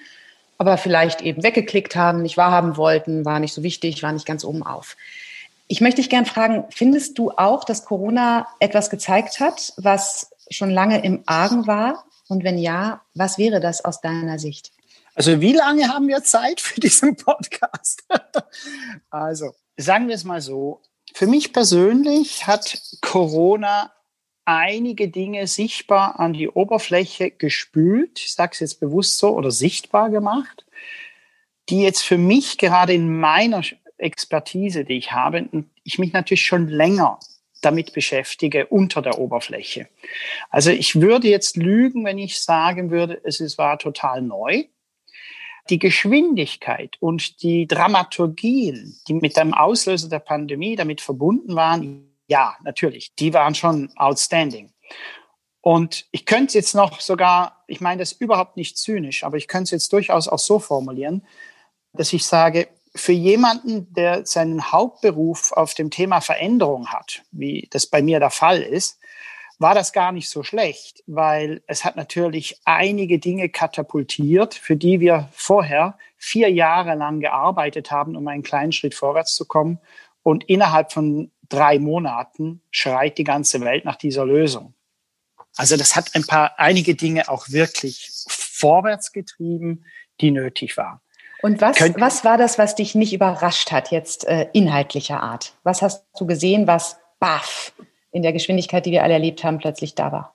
aber 0.58 0.76
vielleicht 0.76 1.22
eben 1.22 1.42
weggeklickt 1.42 1.96
haben, 1.96 2.22
nicht 2.22 2.36
wahrhaben 2.36 2.76
wollten, 2.76 3.24
war 3.24 3.38
nicht 3.38 3.54
so 3.54 3.62
wichtig, 3.62 4.02
war 4.02 4.12
nicht 4.12 4.26
ganz 4.26 4.44
oben 4.44 4.64
auf. 4.64 4.96
Ich 5.68 5.80
möchte 5.80 6.00
dich 6.00 6.10
gern 6.10 6.26
fragen, 6.26 6.64
findest 6.70 7.18
du 7.18 7.30
auch, 7.30 7.64
dass 7.64 7.84
Corona 7.84 8.48
etwas 8.58 8.90
gezeigt 8.90 9.38
hat, 9.38 9.72
was 9.76 10.30
schon 10.50 10.70
lange 10.70 11.04
im 11.04 11.22
Argen 11.26 11.66
war 11.66 12.04
und 12.28 12.42
wenn 12.42 12.58
ja, 12.58 13.02
was 13.14 13.38
wäre 13.38 13.60
das 13.60 13.84
aus 13.84 14.00
deiner 14.00 14.38
Sicht? 14.38 14.72
Also 15.14 15.40
wie 15.40 15.52
lange 15.52 15.88
haben 15.88 16.08
wir 16.08 16.22
Zeit 16.22 16.60
für 16.60 16.80
diesen 16.80 17.16
Podcast? 17.16 18.04
also 19.10 19.54
sagen 19.76 20.08
wir 20.08 20.14
es 20.14 20.24
mal 20.24 20.40
so. 20.40 20.80
Für 21.14 21.26
mich 21.26 21.52
persönlich 21.52 22.46
hat 22.46 22.80
Corona 23.00 23.92
einige 24.48 25.08
Dinge 25.08 25.46
sichtbar 25.46 26.18
an 26.18 26.32
die 26.32 26.48
Oberfläche 26.48 27.30
gespült, 27.30 28.18
ich 28.18 28.32
sage 28.32 28.52
es 28.54 28.60
jetzt 28.60 28.80
bewusst 28.80 29.18
so, 29.18 29.36
oder 29.36 29.50
sichtbar 29.50 30.08
gemacht, 30.08 30.64
die 31.68 31.82
jetzt 31.82 32.00
für 32.00 32.16
mich 32.16 32.56
gerade 32.56 32.94
in 32.94 33.20
meiner 33.20 33.62
Expertise, 33.98 34.86
die 34.86 34.96
ich 34.96 35.12
habe, 35.12 35.46
ich 35.84 35.98
mich 35.98 36.14
natürlich 36.14 36.46
schon 36.46 36.66
länger 36.66 37.18
damit 37.60 37.92
beschäftige 37.92 38.66
unter 38.66 39.02
der 39.02 39.18
Oberfläche. 39.18 39.88
Also 40.48 40.70
ich 40.70 40.98
würde 40.98 41.28
jetzt 41.28 41.58
lügen, 41.58 42.06
wenn 42.06 42.16
ich 42.16 42.40
sagen 42.40 42.90
würde, 42.90 43.20
es 43.24 43.58
war 43.58 43.78
total 43.78 44.22
neu. 44.22 44.64
Die 45.68 45.78
Geschwindigkeit 45.78 46.96
und 47.00 47.42
die 47.42 47.66
Dramaturgien, 47.66 48.96
die 49.08 49.14
mit 49.14 49.36
dem 49.36 49.52
Auslöser 49.52 50.08
der 50.08 50.20
Pandemie 50.20 50.76
damit 50.76 51.02
verbunden 51.02 51.54
waren, 51.54 52.07
ja, 52.28 52.56
natürlich, 52.62 53.14
die 53.16 53.34
waren 53.34 53.54
schon 53.54 53.90
outstanding. 53.96 54.72
Und 55.60 56.06
ich 56.12 56.24
könnte 56.24 56.56
jetzt 56.56 56.74
noch 56.74 57.00
sogar, 57.00 57.64
ich 57.66 57.80
meine 57.80 57.98
das 57.98 58.12
überhaupt 58.12 58.56
nicht 58.56 58.78
zynisch, 58.78 59.24
aber 59.24 59.36
ich 59.36 59.48
könnte 59.48 59.64
es 59.64 59.70
jetzt 59.70 59.92
durchaus 59.92 60.28
auch 60.28 60.38
so 60.38 60.58
formulieren, 60.58 61.26
dass 61.92 62.12
ich 62.12 62.24
sage, 62.24 62.68
für 62.94 63.12
jemanden, 63.12 63.92
der 63.92 64.24
seinen 64.24 64.72
Hauptberuf 64.72 65.52
auf 65.52 65.74
dem 65.74 65.90
Thema 65.90 66.20
Veränderung 66.20 66.88
hat, 66.88 67.22
wie 67.32 67.68
das 67.70 67.86
bei 67.86 68.02
mir 68.02 68.18
der 68.18 68.30
Fall 68.30 68.62
ist, 68.62 68.98
war 69.58 69.74
das 69.74 69.92
gar 69.92 70.12
nicht 70.12 70.28
so 70.28 70.42
schlecht, 70.42 71.02
weil 71.06 71.62
es 71.66 71.84
hat 71.84 71.96
natürlich 71.96 72.60
einige 72.64 73.18
Dinge 73.18 73.48
katapultiert, 73.48 74.54
für 74.54 74.76
die 74.76 75.00
wir 75.00 75.28
vorher 75.32 75.98
vier 76.16 76.50
Jahre 76.50 76.94
lang 76.94 77.20
gearbeitet 77.20 77.90
haben, 77.90 78.16
um 78.16 78.26
einen 78.28 78.42
kleinen 78.42 78.72
Schritt 78.72 78.94
vorwärts 78.94 79.34
zu 79.34 79.46
kommen. 79.46 79.80
Und 80.22 80.44
innerhalb 80.44 80.92
von 80.92 81.30
drei 81.48 81.78
Monaten 81.78 82.62
schreit 82.70 83.18
die 83.18 83.24
ganze 83.24 83.60
Welt 83.60 83.84
nach 83.84 83.96
dieser 83.96 84.24
Lösung. 84.24 84.74
Also 85.56 85.76
das 85.76 85.96
hat 85.96 86.14
ein 86.14 86.24
paar, 86.24 86.58
einige 86.58 86.94
Dinge 86.94 87.28
auch 87.28 87.48
wirklich 87.48 88.10
vorwärts 88.28 89.12
getrieben, 89.12 89.84
die 90.20 90.30
nötig 90.30 90.76
waren. 90.76 91.00
Und 91.42 91.60
was, 91.60 91.78
was 91.96 92.24
war 92.24 92.36
das, 92.36 92.58
was 92.58 92.74
dich 92.74 92.94
nicht 92.94 93.12
überrascht 93.12 93.70
hat, 93.70 93.90
jetzt 93.90 94.26
äh, 94.26 94.48
inhaltlicher 94.52 95.22
Art? 95.22 95.54
Was 95.62 95.82
hast 95.82 96.04
du 96.18 96.26
gesehen, 96.26 96.66
was 96.66 96.98
baff 97.20 97.72
in 98.10 98.22
der 98.22 98.32
Geschwindigkeit, 98.32 98.86
die 98.86 98.90
wir 98.90 99.04
alle 99.04 99.14
erlebt 99.14 99.44
haben, 99.44 99.58
plötzlich 99.58 99.94
da 99.94 100.10
war? 100.10 100.34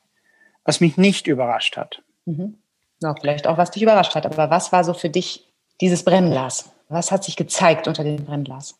Was 0.63 0.80
mich 0.80 0.95
nicht 0.95 1.28
überrascht 1.28 1.76
hat. 1.76 2.02
Mhm. 2.26 2.58
Ja, 3.02 3.15
vielleicht 3.19 3.47
auch, 3.47 3.58
was 3.58 3.71
dich 3.71 3.84
überrascht 3.84 4.15
hat. 4.15 4.26
Aber 4.26 4.49
was 4.49 4.71
war 4.71 4.86
so 4.86 4.93
für 4.93 5.10
dich 5.10 5.45
dieses 5.82 6.04
Brennglas? 6.04 6.71
Was 6.89 7.12
hat 7.12 7.24
sich 7.24 7.36
gezeigt 7.36 7.88
unter 7.88 8.04
dem 8.04 8.26
Brennglas? 8.26 8.80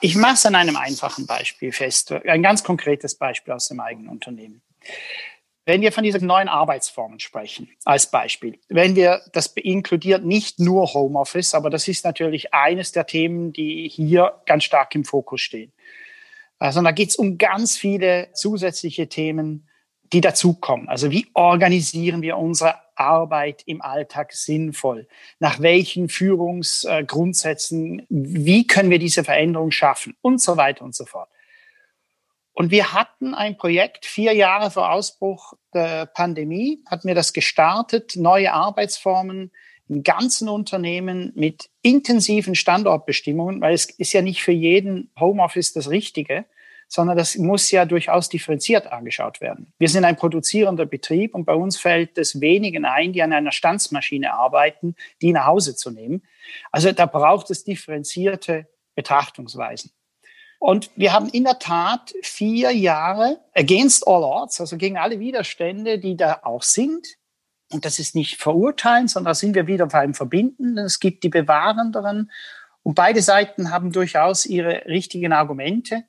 Ich 0.00 0.16
mache 0.16 0.34
es 0.34 0.46
an 0.46 0.54
einem 0.54 0.76
einfachen 0.76 1.26
Beispiel 1.26 1.72
fest. 1.72 2.12
Ein 2.12 2.42
ganz 2.42 2.62
konkretes 2.62 3.14
Beispiel 3.14 3.54
aus 3.54 3.68
dem 3.68 3.80
eigenen 3.80 4.08
Unternehmen. 4.08 4.62
Wenn 5.64 5.82
wir 5.82 5.92
von 5.92 6.02
diesen 6.02 6.26
neuen 6.26 6.48
Arbeitsformen 6.48 7.20
sprechen, 7.20 7.68
als 7.84 8.10
Beispiel, 8.10 8.58
wenn 8.68 8.96
wir, 8.96 9.20
das 9.32 9.48
inkludiert 9.48 10.24
nicht 10.24 10.60
nur 10.60 10.94
Homeoffice, 10.94 11.54
aber 11.54 11.68
das 11.68 11.86
ist 11.88 12.04
natürlich 12.04 12.54
eines 12.54 12.92
der 12.92 13.06
Themen, 13.06 13.52
die 13.52 13.88
hier 13.88 14.40
ganz 14.46 14.64
stark 14.64 14.94
im 14.94 15.04
Fokus 15.04 15.42
stehen. 15.42 15.72
Also 16.58 16.80
da 16.82 16.90
geht 16.90 17.10
es 17.10 17.16
um 17.16 17.38
ganz 17.38 17.76
viele 17.76 18.30
zusätzliche 18.32 19.08
Themen, 19.08 19.68
die 20.12 20.20
dazukommen. 20.20 20.88
Also 20.88 21.10
wie 21.10 21.26
organisieren 21.34 22.22
wir 22.22 22.38
unsere 22.38 22.76
Arbeit 22.98 23.62
im 23.66 23.82
Alltag 23.82 24.32
sinnvoll? 24.32 25.06
Nach 25.38 25.60
welchen 25.60 26.08
Führungsgrundsätzen? 26.08 28.06
Wie 28.08 28.66
können 28.66 28.90
wir 28.90 28.98
diese 28.98 29.24
Veränderung 29.24 29.70
schaffen? 29.70 30.16
Und 30.20 30.40
so 30.40 30.56
weiter 30.56 30.84
und 30.84 30.94
so 30.94 31.04
fort. 31.04 31.28
Und 32.52 32.72
wir 32.72 32.92
hatten 32.92 33.34
ein 33.34 33.56
Projekt, 33.56 34.04
vier 34.04 34.32
Jahre 34.32 34.72
vor 34.72 34.90
Ausbruch 34.90 35.52
der 35.72 36.06
Pandemie, 36.06 36.82
hatten 36.86 37.06
wir 37.06 37.14
das 37.14 37.32
gestartet, 37.32 38.16
neue 38.16 38.52
Arbeitsformen 38.52 39.52
im 39.88 40.02
ganzen 40.02 40.48
Unternehmen 40.48 41.32
mit 41.36 41.70
intensiven 41.82 42.56
Standortbestimmungen, 42.56 43.60
weil 43.60 43.74
es 43.74 43.86
ist 43.86 44.12
ja 44.12 44.22
nicht 44.22 44.42
für 44.42 44.52
jeden 44.52 45.10
Homeoffice 45.18 45.72
das 45.72 45.88
Richtige, 45.88 46.46
sondern 46.88 47.16
das 47.18 47.36
muss 47.36 47.70
ja 47.70 47.84
durchaus 47.84 48.30
differenziert 48.30 48.90
angeschaut 48.90 49.40
werden. 49.40 49.72
Wir 49.78 49.90
sind 49.90 50.04
ein 50.04 50.16
produzierender 50.16 50.86
Betrieb 50.86 51.34
und 51.34 51.44
bei 51.44 51.54
uns 51.54 51.78
fällt 51.78 52.16
es 52.16 52.40
wenigen 52.40 52.86
ein, 52.86 53.12
die 53.12 53.22
an 53.22 53.32
einer 53.32 53.52
Stanzmaschine 53.52 54.32
arbeiten, 54.32 54.96
die 55.20 55.32
nach 55.32 55.46
Hause 55.46 55.76
zu 55.76 55.90
nehmen. 55.90 56.22
Also 56.72 56.90
da 56.92 57.04
braucht 57.04 57.50
es 57.50 57.62
differenzierte 57.62 58.66
Betrachtungsweisen. 58.94 59.92
Und 60.58 60.90
wir 60.96 61.12
haben 61.12 61.28
in 61.28 61.44
der 61.44 61.58
Tat 61.58 62.14
vier 62.22 62.72
Jahre 62.72 63.38
against 63.54 64.08
all 64.08 64.24
odds, 64.24 64.60
also 64.60 64.76
gegen 64.76 64.96
alle 64.96 65.20
Widerstände, 65.20 65.98
die 65.98 66.16
da 66.16 66.40
auch 66.42 66.62
sind. 66.62 67.06
Und 67.70 67.84
das 67.84 67.98
ist 67.98 68.16
nicht 68.16 68.40
verurteilen, 68.40 69.08
sondern 69.08 69.32
da 69.32 69.34
sind 69.34 69.54
wir 69.54 69.66
wieder 69.66 69.86
beim 69.86 70.14
Verbinden. 70.14 70.78
Es 70.78 70.98
gibt 70.98 71.22
die 71.22 71.28
Bewahrenderen. 71.28 72.32
Und 72.82 72.94
beide 72.94 73.22
Seiten 73.22 73.70
haben 73.70 73.92
durchaus 73.92 74.46
ihre 74.46 74.86
richtigen 74.86 75.32
Argumente 75.32 76.04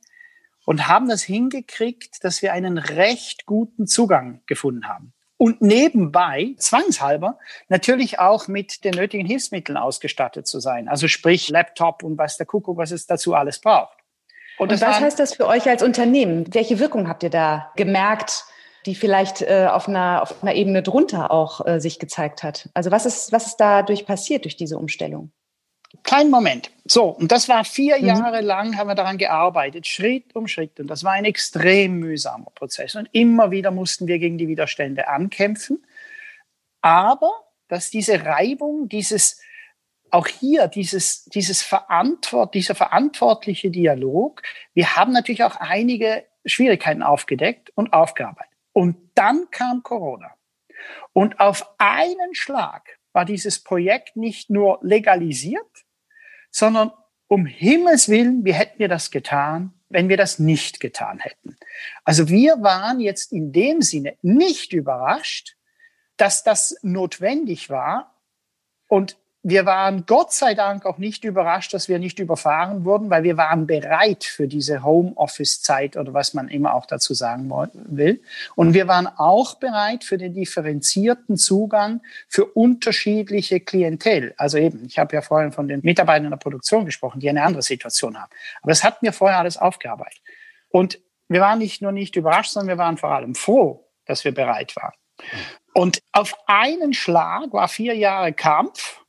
und 0.70 0.88
haben 0.88 1.10
das 1.10 1.24
hingekriegt, 1.24 2.24
dass 2.24 2.44
wir 2.44 2.54
einen 2.54 2.78
recht 2.78 3.48
guten 3.48 3.88
Zugang 3.88 4.42
gefunden 4.46 4.88
haben. 4.88 5.14
Und 5.36 5.64
nebenbei, 5.64 6.54
zwangshalber, 6.60 7.40
natürlich 7.70 8.20
auch 8.20 8.48
mit 8.48 8.84
den 8.84 8.94
nötigen 8.94 9.26
Hilfsmitteln 9.26 9.80
ausgestattet 9.80 10.46
zu 10.46 10.60
sein. 10.60 10.88
Also 10.88 11.08
sprich 11.08 11.50
Laptop 11.50 12.04
und 12.04 12.20
was 12.20 12.38
der 12.38 12.46
Kuckuck, 12.46 12.78
was 12.78 12.92
es 12.92 13.08
dazu 13.08 13.34
alles 13.34 13.60
braucht. 13.60 13.98
Und, 14.60 14.72
Und 14.72 14.80
was 14.80 15.00
heißt 15.00 15.18
das 15.18 15.34
für 15.34 15.48
euch 15.48 15.68
als 15.68 15.82
Unternehmen? 15.82 16.46
Welche 16.54 16.78
Wirkung 16.78 17.08
habt 17.08 17.24
ihr 17.24 17.32
da 17.32 17.72
gemerkt, 17.76 18.46
die 18.86 18.94
vielleicht 18.94 19.42
äh, 19.42 19.70
auf, 19.72 19.88
einer, 19.88 20.22
auf 20.22 20.44
einer 20.44 20.54
Ebene 20.54 20.84
drunter 20.84 21.32
auch 21.32 21.66
äh, 21.66 21.80
sich 21.80 21.98
gezeigt 21.98 22.44
hat? 22.44 22.70
Also 22.76 22.92
was 22.92 23.08
ist, 23.08 23.32
was 23.32 23.48
ist 23.48 23.58
dadurch 23.58 24.06
passiert 24.06 24.46
durch 24.46 24.56
diese 24.56 24.78
Umstellung? 24.78 25.32
Kleinen 26.04 26.30
Moment. 26.30 26.72
So, 26.86 27.06
und 27.06 27.32
das 27.32 27.50
war 27.50 27.66
vier 27.66 28.00
mhm. 28.00 28.06
Jahre 28.06 28.42
lang, 28.42 28.78
haben 28.78 28.88
wir 28.88 28.96
daran 28.96 29.18
gearbeitet, 29.18 29.88
Schritt 29.88 30.36
um 30.36 30.48
Schritt. 30.48 30.80
Und 30.80 30.88
das 30.88 31.04
war 31.04 31.14
ein 31.14 31.26
extrem 31.26 32.00
mühsamer 32.00 32.52
Prozess. 32.54 32.96
Und 32.96 33.10
immer 33.12 33.52
wieder 33.52 33.72
mussten 33.72 34.08
wir 34.08 34.20
gegen 34.20 34.38
die 34.38 34.48
Widerstände 34.48 35.08
ankämpfen. 35.08 35.84
Aber 36.82 37.32
dass 37.68 37.90
diese 37.90 38.26
Reibung, 38.26 38.88
dieses, 38.88 39.42
auch 40.12 40.28
hier 40.28 40.68
dieses, 40.68 41.26
dieses 41.26 41.62
Verantwort, 41.62 42.54
dieser 42.54 42.76
verantwortliche 42.76 43.70
Dialog, 43.72 44.42
wir 44.74 44.96
haben 44.96 45.12
natürlich 45.12 45.44
auch 45.44 45.56
einige 45.58 46.26
Schwierigkeiten 46.46 47.04
aufgedeckt 47.04 47.72
und 47.76 47.94
aufgearbeitet. 47.94 48.54
Und 48.74 48.98
dann 49.16 49.48
kam 49.52 49.84
Corona. 49.84 50.32
Und 51.14 51.40
auf 51.40 51.68
einen 51.78 52.34
Schlag 52.34 52.99
war 53.20 53.26
dieses 53.26 53.60
Projekt 53.60 54.16
nicht 54.16 54.50
nur 54.50 54.80
legalisiert, 54.82 55.86
sondern 56.52 56.94
um 57.28 57.46
Himmels 57.46 58.08
Willen, 58.08 58.46
wie 58.46 58.54
hätten 58.54 58.80
wir 58.80 58.88
das 58.88 59.12
getan, 59.12 59.74
wenn 59.90 60.08
wir 60.08 60.16
das 60.16 60.40
nicht 60.40 60.80
getan 60.80 61.20
hätten? 61.20 61.58
Also 62.06 62.30
wir 62.30 62.62
waren 62.62 63.02
jetzt 63.02 63.34
in 63.34 63.52
dem 63.52 63.82
Sinne 63.82 64.16
nicht 64.22 64.72
überrascht, 64.72 65.58
dass 66.16 66.46
das 66.46 66.78
notwendig 66.82 67.70
war. 67.70 68.16
Und 68.88 69.18
wir 69.42 69.66
waren 69.66 70.06
Gott 70.06 70.34
sei 70.34 70.54
Dank 70.54 70.86
auch 70.86 70.98
nicht 70.98 71.24
überrascht, 71.24 71.74
dass 71.74 71.88
wir 71.88 71.98
nicht 71.98 72.20
überfahren 72.20 72.84
wurden, 72.84 73.10
weil 73.10 73.24
wir 73.24 73.38
waren 73.38 73.68
bereit 73.68 74.26
für 74.26 74.50
diese 74.50 74.84
Homeoffice-Zeit 74.84 75.96
oder 75.96 76.14
was 76.14 76.34
man 76.34 76.50
immer 76.50 76.74
auch 76.74 76.86
dazu 76.86 77.14
sagen 77.14 77.50
will. 77.50 78.22
Und 78.56 78.74
wir 78.74 78.90
waren 78.90 79.08
auch 79.08 79.56
bereit 79.56 80.04
für 80.04 80.18
den 80.18 80.34
differenzierten 80.34 81.38
Zugang 81.38 82.02
für 82.28 82.46
unterschiedliche 82.46 83.62
Klientel. 83.62 84.34
Also 84.36 84.58
eben, 84.58 84.86
ich 84.86 85.00
habe 85.00 85.16
ja 85.16 85.22
vorhin 85.22 85.54
von 85.54 85.70
den 85.70 85.80
Mitarbeitern 85.84 86.26
in 86.26 86.32
der 86.32 86.38
Produktion 86.38 86.86
gesprochen, 86.86 87.22
die 87.22 87.30
eine 87.30 87.44
andere 87.44 87.64
Situation 87.64 88.20
haben. 88.20 88.32
Aber 88.62 88.72
das 88.72 88.84
hatten 88.84 89.06
wir 89.06 89.14
vorher 89.14 89.40
alles 89.40 89.56
aufgearbeitet. 89.56 90.22
Und 90.68 91.00
wir 91.30 91.40
waren 91.40 91.60
nicht 91.60 91.82
nur 91.82 91.94
nicht 91.94 92.18
überrascht, 92.18 92.52
sondern 92.52 92.78
wir 92.78 92.84
waren 92.84 92.98
vor 92.98 93.12
allem 93.12 93.36
froh, 93.36 93.88
dass 94.06 94.26
wir 94.26 94.34
bereit 94.34 94.76
waren. 94.76 94.94
Und 95.74 96.02
auf 96.12 96.34
einen 96.48 96.94
Schlag 96.94 97.54
war 97.54 97.70
vier 97.70 97.96
Jahre 97.96 98.34
Kampf 98.34 99.00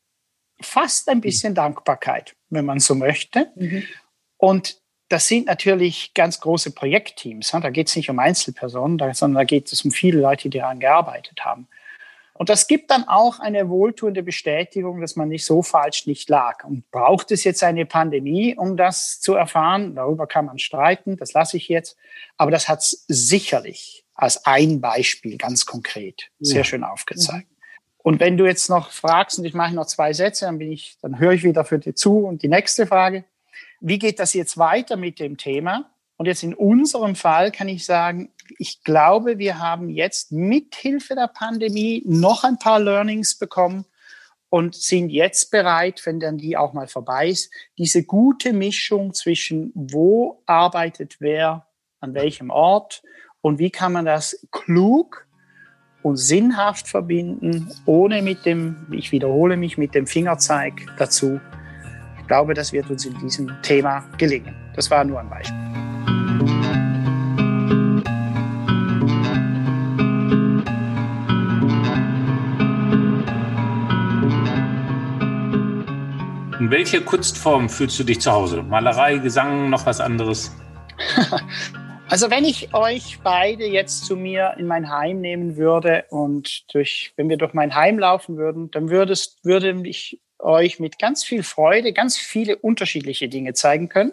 fast 0.61 1.09
ein 1.09 1.21
bisschen 1.21 1.55
Dankbarkeit, 1.55 2.35
wenn 2.49 2.65
man 2.65 2.81
so 2.81 2.95
möchte. 2.95 3.51
Mhm. 3.57 3.85
Und 4.37 4.81
das 5.09 5.27
sind 5.27 5.47
natürlich 5.47 6.15
ganz 6.15 6.41
große 6.41 6.71
Projektteams. 6.71 7.51
Da 7.51 7.71
geht 7.71 7.89
es 7.89 7.97
nicht 7.97 8.11
um 8.11 8.19
Einzelpersonen, 8.19 8.99
sondern 9.13 9.41
da 9.41 9.45
geht 9.45 9.73
es 9.73 9.85
um 9.85 9.91
viele 9.91 10.21
Leute, 10.21 10.49
die 10.49 10.59
daran 10.59 10.79
gearbeitet 10.79 11.45
haben. 11.45 11.69
Und 12.41 12.49
das 12.49 12.69
gibt 12.69 12.91
dann 12.91 13.07
auch 13.07 13.39
eine 13.39 13.69
wohltuende 13.69 14.23
Bestätigung, 14.23 15.03
dass 15.03 15.15
man 15.15 15.29
nicht 15.29 15.45
so 15.45 15.63
falsch 15.63 16.07
nicht 16.07 16.31
lag. 16.31 16.65
Und 16.65 16.91
braucht 16.91 17.33
es 17.33 17.45
jetzt 17.45 17.63
eine 17.63 17.85
Pandemie, 17.85 18.57
um 18.57 18.79
das 18.79 19.21
zu 19.21 19.35
erfahren? 19.35 19.95
Darüber 19.95 20.27
kann 20.27 20.47
man 20.47 20.59
streiten, 20.59 21.19
das 21.19 21.35
lasse 21.35 21.59
ich 21.59 21.69
jetzt. 21.69 21.99
Aber 22.39 22.51
das 22.51 22.67
hat 22.67 22.79
es 22.79 23.05
sicherlich 23.09 24.07
als 24.15 24.47
ein 24.47 24.81
Beispiel 24.81 25.37
ganz 25.37 25.67
konkret 25.67 26.31
sehr 26.39 26.59
ja. 26.59 26.65
schön 26.65 26.83
aufgezeigt. 26.83 27.49
Und 28.03 28.21
wenn 28.21 28.37
du 28.37 28.47
jetzt 28.47 28.71
noch 28.71 28.91
fragst, 28.91 29.39
und 29.39 29.45
ich 29.45 29.55
mache 29.55 29.75
noch 29.75 29.87
zwei 29.87 30.13
Sätze, 30.13 30.47
dann 30.47 30.59
bin 30.59 30.73
ich, 30.73 30.97
dann 31.03 31.19
höre 31.19 31.33
ich 31.33 31.45
wieder 31.45 31.65
für 31.65 31.79
dir 31.79 31.95
zu. 31.95 32.19
Und 32.19 32.43
die 32.43 32.49
nächste 32.49 32.87
Frage, 32.87 33.25
wie 33.81 33.99
geht 33.99 34.19
das 34.19 34.35
jetzt 34.35 34.59
weiter 34.59 34.97
mit 34.97 35.19
dem 35.19 35.37
Thema? 35.37 35.91
Und 36.17 36.27
jetzt 36.27 36.43
in 36.43 36.55
unserem 36.55 37.15
Fall 37.15 37.51
kann 37.51 37.69
ich 37.69 37.85
sagen, 37.85 38.31
ich 38.59 38.83
glaube, 38.85 39.39
wir 39.39 39.59
haben 39.59 39.89
jetzt 39.89 40.33
mit 40.33 40.75
Hilfe 40.75 41.15
der 41.15 41.29
Pandemie 41.29 42.03
noch 42.07 42.45
ein 42.45 42.59
paar 42.59 42.81
Learnings 42.81 43.39
bekommen 43.39 43.85
und 44.51 44.75
sind 44.75 45.11
jetzt 45.11 45.51
bereit, 45.51 46.03
wenn 46.05 46.21
dann 46.21 46.37
die 46.37 46.57
auch 46.57 46.73
mal 46.73 46.89
vorbei 46.89 47.29
ist, 47.29 47.51
diese 47.79 48.05
gute 48.05 48.53
Mischung 48.53 49.15
zwischen 49.15 49.73
wo 49.75 50.43
arbeitet 50.47 51.17
wer 51.21 51.67
an 52.01 52.15
welchem 52.15 52.51
Ort 52.51 53.03
und 53.41 53.59
wie 53.59 53.71
kann 53.71 53.93
man 53.93 54.05
das 54.05 54.47
klug 54.51 55.27
und 56.03 56.17
sinnhaft 56.17 56.89
verbinden, 56.89 57.69
ohne 57.85 58.23
mit 58.23 58.47
dem, 58.47 58.77
ich 58.91 59.13
wiederhole 59.13 59.57
mich, 59.57 59.79
mit 59.79 59.95
dem 59.95 60.07
Fingerzeig 60.07 60.87
dazu. 60.97 61.41
Ich 62.21 62.27
glaube, 62.27 62.55
das 62.55 62.73
wird 62.73 62.89
uns 62.91 63.05
in 63.05 63.19
diesem 63.19 63.51
Thema 63.63 64.05
gelingen. 64.17 64.55
Das 64.75 64.91
war 64.91 65.05
nur 65.05 65.21
ein 65.21 65.29
Beispiel. 65.29 65.59
In 76.61 76.71
welcher 76.71 77.01
Kunstform 77.01 77.69
fühlst 77.69 77.99
du 77.99 78.05
dich 78.05 78.21
zu 78.21 78.31
Hause? 78.31 78.63
Malerei, 78.63 79.19
Gesang, 79.19 79.71
noch 79.71 79.87
was 79.87 80.01
anderes? 80.01 80.55
Also 82.11 82.29
wenn 82.29 82.45
ich 82.45 82.75
euch 82.75 83.21
beide 83.23 83.67
jetzt 83.67 84.05
zu 84.05 84.17
mir 84.17 84.57
in 84.59 84.67
mein 84.67 84.91
Heim 84.91 85.21
nehmen 85.21 85.57
würde 85.57 86.07
und 86.11 86.65
durch, 86.75 87.13
wenn 87.15 87.29
wir 87.29 87.37
durch 87.37 87.55
mein 87.55 87.77
Heim 87.77 88.01
laufen 88.01 88.37
würden, 88.37 88.69
dann 88.73 88.91
würdest, 88.91 89.45
würde 89.45 89.81
ich 89.85 90.21
euch 90.41 90.81
mit 90.81 90.99
ganz 90.99 91.23
viel 91.23 91.45
Freude 91.45 91.93
ganz 91.93 92.19
viele 92.19 92.57
unterschiedliche 92.57 93.29
Dinge 93.29 93.55
zeigen 93.55 93.89
können, 93.89 94.13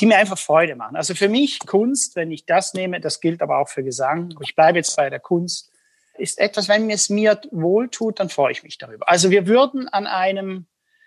die 0.00 0.04
mir 0.04 0.18
einfach 0.18 0.36
Freude 0.36 0.76
machen. 0.76 0.96
Also 0.96 1.14
für 1.14 1.30
mich 1.30 1.60
Kunst, 1.60 2.14
wenn 2.14 2.30
ich 2.30 2.44
das 2.44 2.74
nehme, 2.74 3.00
das 3.00 3.22
gilt 3.22 3.40
aber 3.40 3.56
auch 3.56 3.70
für 3.70 3.82
Gesang. 3.82 4.34
Ich 4.42 4.54
bleibe 4.54 4.76
jetzt 4.76 4.94
bei 4.94 5.08
der 5.08 5.20
Kunst, 5.20 5.72
ist 6.18 6.38
etwas, 6.38 6.68
wenn 6.68 6.90
es 6.90 7.08
mir 7.08 7.40
wohltut, 7.50 8.20
dann 8.20 8.28
freue 8.28 8.52
ich 8.52 8.62
mich 8.62 8.76
darüber. 8.76 9.08
Also 9.08 9.30
wir 9.30 9.46
würden 9.46 9.88
an 9.88 10.06
einem, 10.06 10.66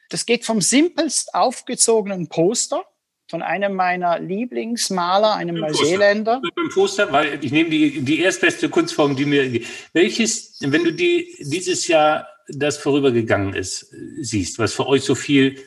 das 0.10 0.26
geht 0.26 0.46
vom 0.46 0.62
simpelst 0.62 1.36
aufgezogenen 1.36 2.28
Poster 2.28 2.86
von 3.32 3.42
einem 3.42 3.74
meiner 3.74 4.20
Lieblingsmaler, 4.20 5.36
einem 5.36 5.56
Neuseeländer. 5.56 6.42
Beim 6.54 6.70
Poster, 6.70 7.12
weil 7.14 7.44
ich 7.44 7.52
nehme 7.54 7.70
die, 7.70 8.02
die 8.02 8.20
erstbeste 8.20 8.68
Kunstform, 8.68 9.16
die 9.16 9.26
mir, 9.26 9.62
welches, 9.94 10.58
wenn 10.60 10.84
du 10.84 10.92
die 10.92 11.34
dieses 11.40 11.88
Jahr 11.88 12.28
das 12.50 12.78
vorübergegangen 12.78 13.54
ist, 13.54 13.90
siehst, 14.20 14.60
was 14.60 14.74
für 14.74 14.86
euch 14.86 15.04
so 15.04 15.16
viel 15.16 15.64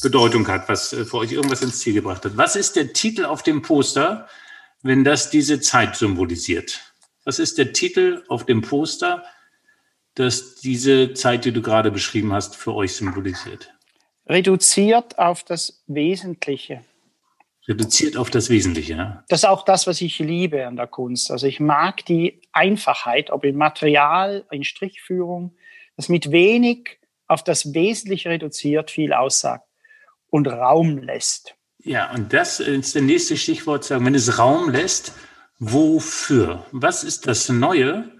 Bedeutung 0.00 0.46
hat, 0.46 0.68
was 0.68 0.90
für 0.90 1.14
euch 1.14 1.32
irgendwas 1.32 1.60
ins 1.60 1.80
Ziel 1.80 1.94
gebracht 1.94 2.24
hat. 2.24 2.36
Was 2.36 2.54
ist 2.54 2.76
der 2.76 2.92
Titel 2.92 3.24
auf 3.24 3.42
dem 3.42 3.62
Poster, 3.62 4.28
wenn 4.82 5.02
das 5.02 5.28
diese 5.28 5.60
Zeit 5.60 5.96
symbolisiert? 5.96 6.80
Was 7.24 7.40
ist 7.40 7.58
der 7.58 7.72
Titel 7.72 8.22
auf 8.28 8.46
dem 8.46 8.62
Poster, 8.62 9.24
das 10.14 10.54
diese 10.54 11.14
Zeit, 11.14 11.44
die 11.44 11.52
du 11.52 11.62
gerade 11.62 11.90
beschrieben 11.90 12.32
hast, 12.32 12.54
für 12.54 12.74
euch 12.74 12.94
symbolisiert? 12.94 13.72
Reduziert 14.28 15.18
auf 15.18 15.42
das 15.42 15.82
Wesentliche. 15.88 16.84
Reduziert 17.68 18.16
auf 18.16 18.30
das 18.30 18.48
Wesentliche. 18.48 18.94
Ja? 18.94 19.24
Das 19.28 19.40
ist 19.40 19.48
auch 19.48 19.64
das, 19.64 19.86
was 19.86 20.00
ich 20.00 20.18
liebe 20.18 20.66
an 20.66 20.76
der 20.76 20.86
Kunst. 20.86 21.30
Also 21.30 21.46
ich 21.46 21.60
mag 21.60 22.04
die 22.06 22.40
Einfachheit, 22.52 23.30
ob 23.30 23.44
in 23.44 23.56
Material, 23.56 24.46
in 24.50 24.64
Strichführung, 24.64 25.54
das 25.96 26.08
mit 26.08 26.30
wenig 26.30 26.98
auf 27.26 27.44
das 27.44 27.74
Wesentliche 27.74 28.30
reduziert 28.30 28.90
viel 28.90 29.12
aussagt 29.12 29.68
und 30.30 30.48
Raum 30.48 30.98
lässt. 30.98 31.54
Ja, 31.84 32.12
und 32.12 32.32
das 32.32 32.60
ist 32.60 32.94
der 32.94 33.02
nächste 33.02 33.36
Stichwort, 33.36 33.84
sagen, 33.84 34.04
wenn 34.06 34.14
es 34.14 34.38
Raum 34.38 34.70
lässt, 34.70 35.12
wofür? 35.58 36.66
Was 36.72 37.04
ist 37.04 37.26
das 37.26 37.48
Neue, 37.48 38.10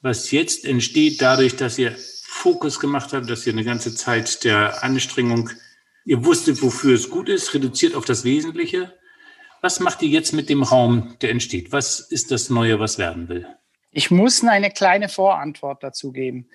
was 0.00 0.30
jetzt 0.30 0.64
entsteht 0.64 1.22
dadurch, 1.22 1.56
dass 1.56 1.78
ihr 1.78 1.96
Fokus 2.22 2.78
gemacht 2.78 3.12
habt, 3.12 3.30
dass 3.30 3.46
ihr 3.46 3.52
eine 3.52 3.64
ganze 3.64 3.94
Zeit 3.94 4.44
der 4.44 4.84
Anstrengung 4.84 5.50
Ihr 6.04 6.24
wusstet, 6.24 6.62
wofür 6.62 6.94
es 6.94 7.08
gut 7.08 7.28
ist, 7.28 7.54
reduziert 7.54 7.94
auf 7.94 8.04
das 8.04 8.24
Wesentliche. 8.24 8.92
Was 9.62 9.80
macht 9.80 10.02
ihr 10.02 10.08
jetzt 10.08 10.32
mit 10.32 10.50
dem 10.50 10.62
Raum, 10.62 11.16
der 11.22 11.30
entsteht? 11.30 11.72
Was 11.72 12.00
ist 12.00 12.30
das 12.30 12.50
Neue, 12.50 12.78
was 12.78 12.98
werden 12.98 13.28
will? 13.28 13.46
Ich 13.90 14.10
muss 14.10 14.44
eine 14.44 14.70
kleine 14.70 15.08
Vorantwort 15.08 15.82
dazu 15.82 16.12
geben. 16.12 16.48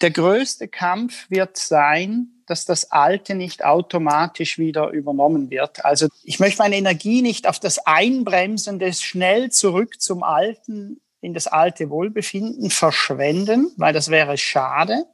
Der 0.00 0.10
größte 0.10 0.68
Kampf 0.68 1.28
wird 1.28 1.56
sein, 1.56 2.28
dass 2.46 2.64
das 2.64 2.90
Alte 2.90 3.34
nicht 3.34 3.64
automatisch 3.64 4.58
wieder 4.58 4.90
übernommen 4.90 5.50
wird. 5.50 5.84
Also 5.84 6.08
ich 6.24 6.40
möchte 6.40 6.62
meine 6.62 6.76
Energie 6.76 7.22
nicht 7.22 7.46
auf 7.46 7.60
das 7.60 7.86
Einbremsen 7.86 8.78
des 8.78 9.02
schnell 9.02 9.50
zurück 9.50 10.00
zum 10.00 10.22
Alten, 10.22 11.00
in 11.20 11.34
das 11.34 11.46
alte 11.46 11.88
Wohlbefinden 11.88 12.70
verschwenden, 12.70 13.70
weil 13.76 13.92
das 13.92 14.10
wäre 14.10 14.36
schade. 14.36 15.04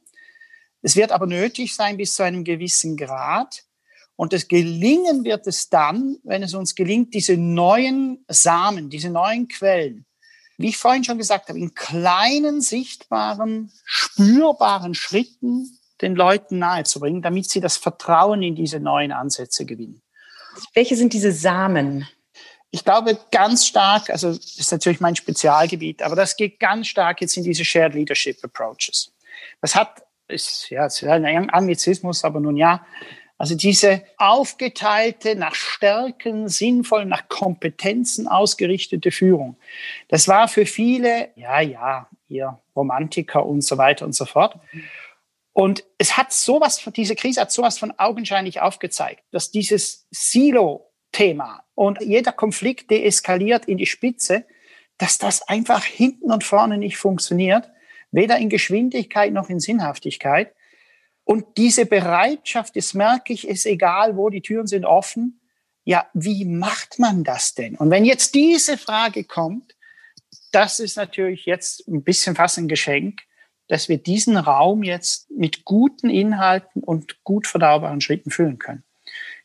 Es 0.81 0.95
wird 0.95 1.11
aber 1.11 1.27
nötig 1.27 1.75
sein 1.75 1.97
bis 1.97 2.13
zu 2.13 2.23
einem 2.23 2.43
gewissen 2.43 2.97
Grad. 2.97 3.63
Und 4.15 4.33
das 4.33 4.47
Gelingen 4.47 5.23
wird 5.23 5.47
es 5.47 5.69
dann, 5.69 6.17
wenn 6.23 6.43
es 6.43 6.53
uns 6.53 6.75
gelingt, 6.75 7.13
diese 7.13 7.37
neuen 7.37 8.25
Samen, 8.27 8.89
diese 8.89 9.09
neuen 9.09 9.47
Quellen, 9.47 10.05
wie 10.57 10.69
ich 10.69 10.77
vorhin 10.77 11.05
schon 11.05 11.17
gesagt 11.17 11.47
habe, 11.47 11.57
in 11.57 11.73
kleinen, 11.73 12.59
sichtbaren, 12.59 13.71
spürbaren 13.85 14.93
Schritten 14.93 15.79
den 16.01 16.15
Leuten 16.15 16.59
nahezubringen, 16.59 17.21
damit 17.21 17.49
sie 17.49 17.61
das 17.61 17.77
Vertrauen 17.77 18.43
in 18.43 18.55
diese 18.55 18.79
neuen 18.79 19.11
Ansätze 19.11 19.65
gewinnen. 19.65 20.01
welche 20.73 20.95
sind 20.95 21.13
diese 21.13 21.31
Samen? 21.31 22.07
Ich 22.71 22.83
glaube 22.83 23.17
ganz 23.31 23.65
stark, 23.65 24.09
also 24.09 24.33
das 24.33 24.57
ist 24.57 24.71
natürlich 24.71 24.99
mein 24.99 25.15
Spezialgebiet, 25.15 26.01
aber 26.01 26.15
das 26.15 26.35
geht 26.35 26.59
ganz 26.59 26.87
stark 26.87 27.21
jetzt 27.21 27.35
in 27.37 27.43
diese 27.43 27.65
Shared 27.65 27.93
Leadership 27.93 28.43
Approaches. 28.43 29.11
Das 29.61 29.75
hat, 29.75 30.03
ist, 30.29 30.69
ja, 30.69 30.85
ist 30.85 31.03
ein 31.03 31.49
Anglizismus, 31.49 32.23
aber 32.23 32.39
nun 32.39 32.57
ja, 32.57 32.85
also 33.39 33.55
diese 33.55 34.03
aufgeteilte, 34.17 35.35
nach 35.35 35.55
Stärken, 35.55 36.49
sinnvoll, 36.49 37.05
nach 37.05 37.29
Kompetenzen 37.29 38.27
ausgerichtete 38.27 39.11
Führung. 39.11 39.55
Das 40.09 40.27
war 40.27 40.49
für 40.49 40.65
viele, 40.65 41.29
ja, 41.35 41.61
ja, 41.61 42.09
ihr 42.27 42.59
Romantiker 42.75 43.45
und 43.45 43.61
so 43.61 43.77
weiter 43.77 44.05
und 44.05 44.13
so 44.13 44.25
fort. 44.25 44.59
Und 45.53 45.85
es 45.97 46.17
hat 46.17 46.33
sowas, 46.33 46.83
diese 46.95 47.15
Krise 47.15 47.41
hat 47.41 47.51
sowas 47.51 47.79
von 47.79 47.93
augenscheinlich 47.97 48.59
aufgezeigt, 48.59 49.23
dass 49.31 49.51
dieses 49.51 50.05
Silo-Thema 50.11 51.63
und 51.75 52.01
jeder 52.01 52.33
Konflikt 52.33 52.91
deeskaliert 52.91 53.65
in 53.65 53.77
die 53.77 53.85
Spitze, 53.85 54.45
dass 54.97 55.17
das 55.17 55.47
einfach 55.47 55.85
hinten 55.85 56.31
und 56.31 56.43
vorne 56.43 56.77
nicht 56.77 56.97
funktioniert, 56.97 57.69
weder 58.11 58.37
in 58.37 58.49
Geschwindigkeit 58.49 59.33
noch 59.33 59.49
in 59.49 59.59
Sinnhaftigkeit. 59.59 60.53
Und 61.23 61.45
diese 61.57 61.85
Bereitschaft, 61.85 62.75
das 62.75 62.93
merke 62.93 63.33
ich, 63.33 63.47
ist 63.47 63.65
egal, 63.65 64.17
wo 64.17 64.29
die 64.29 64.41
Türen 64.41 64.67
sind 64.67 64.85
offen. 64.85 65.41
Ja, 65.83 66.07
wie 66.13 66.45
macht 66.45 66.99
man 66.99 67.23
das 67.23 67.53
denn? 67.53 67.75
Und 67.75 67.89
wenn 67.91 68.05
jetzt 68.05 68.35
diese 68.35 68.77
Frage 68.77 69.23
kommt, 69.23 69.75
das 70.51 70.79
ist 70.79 70.97
natürlich 70.97 71.45
jetzt 71.45 71.87
ein 71.87 72.03
bisschen 72.03 72.35
fast 72.35 72.57
ein 72.57 72.67
Geschenk, 72.67 73.21
dass 73.67 73.87
wir 73.87 73.97
diesen 73.97 74.37
Raum 74.37 74.83
jetzt 74.83 75.29
mit 75.29 75.63
guten 75.63 76.09
Inhalten 76.09 76.83
und 76.83 77.23
gut 77.23 77.45
verdaubaren 77.45 78.01
Schritten 78.01 78.31
füllen 78.31 78.57
können. 78.57 78.83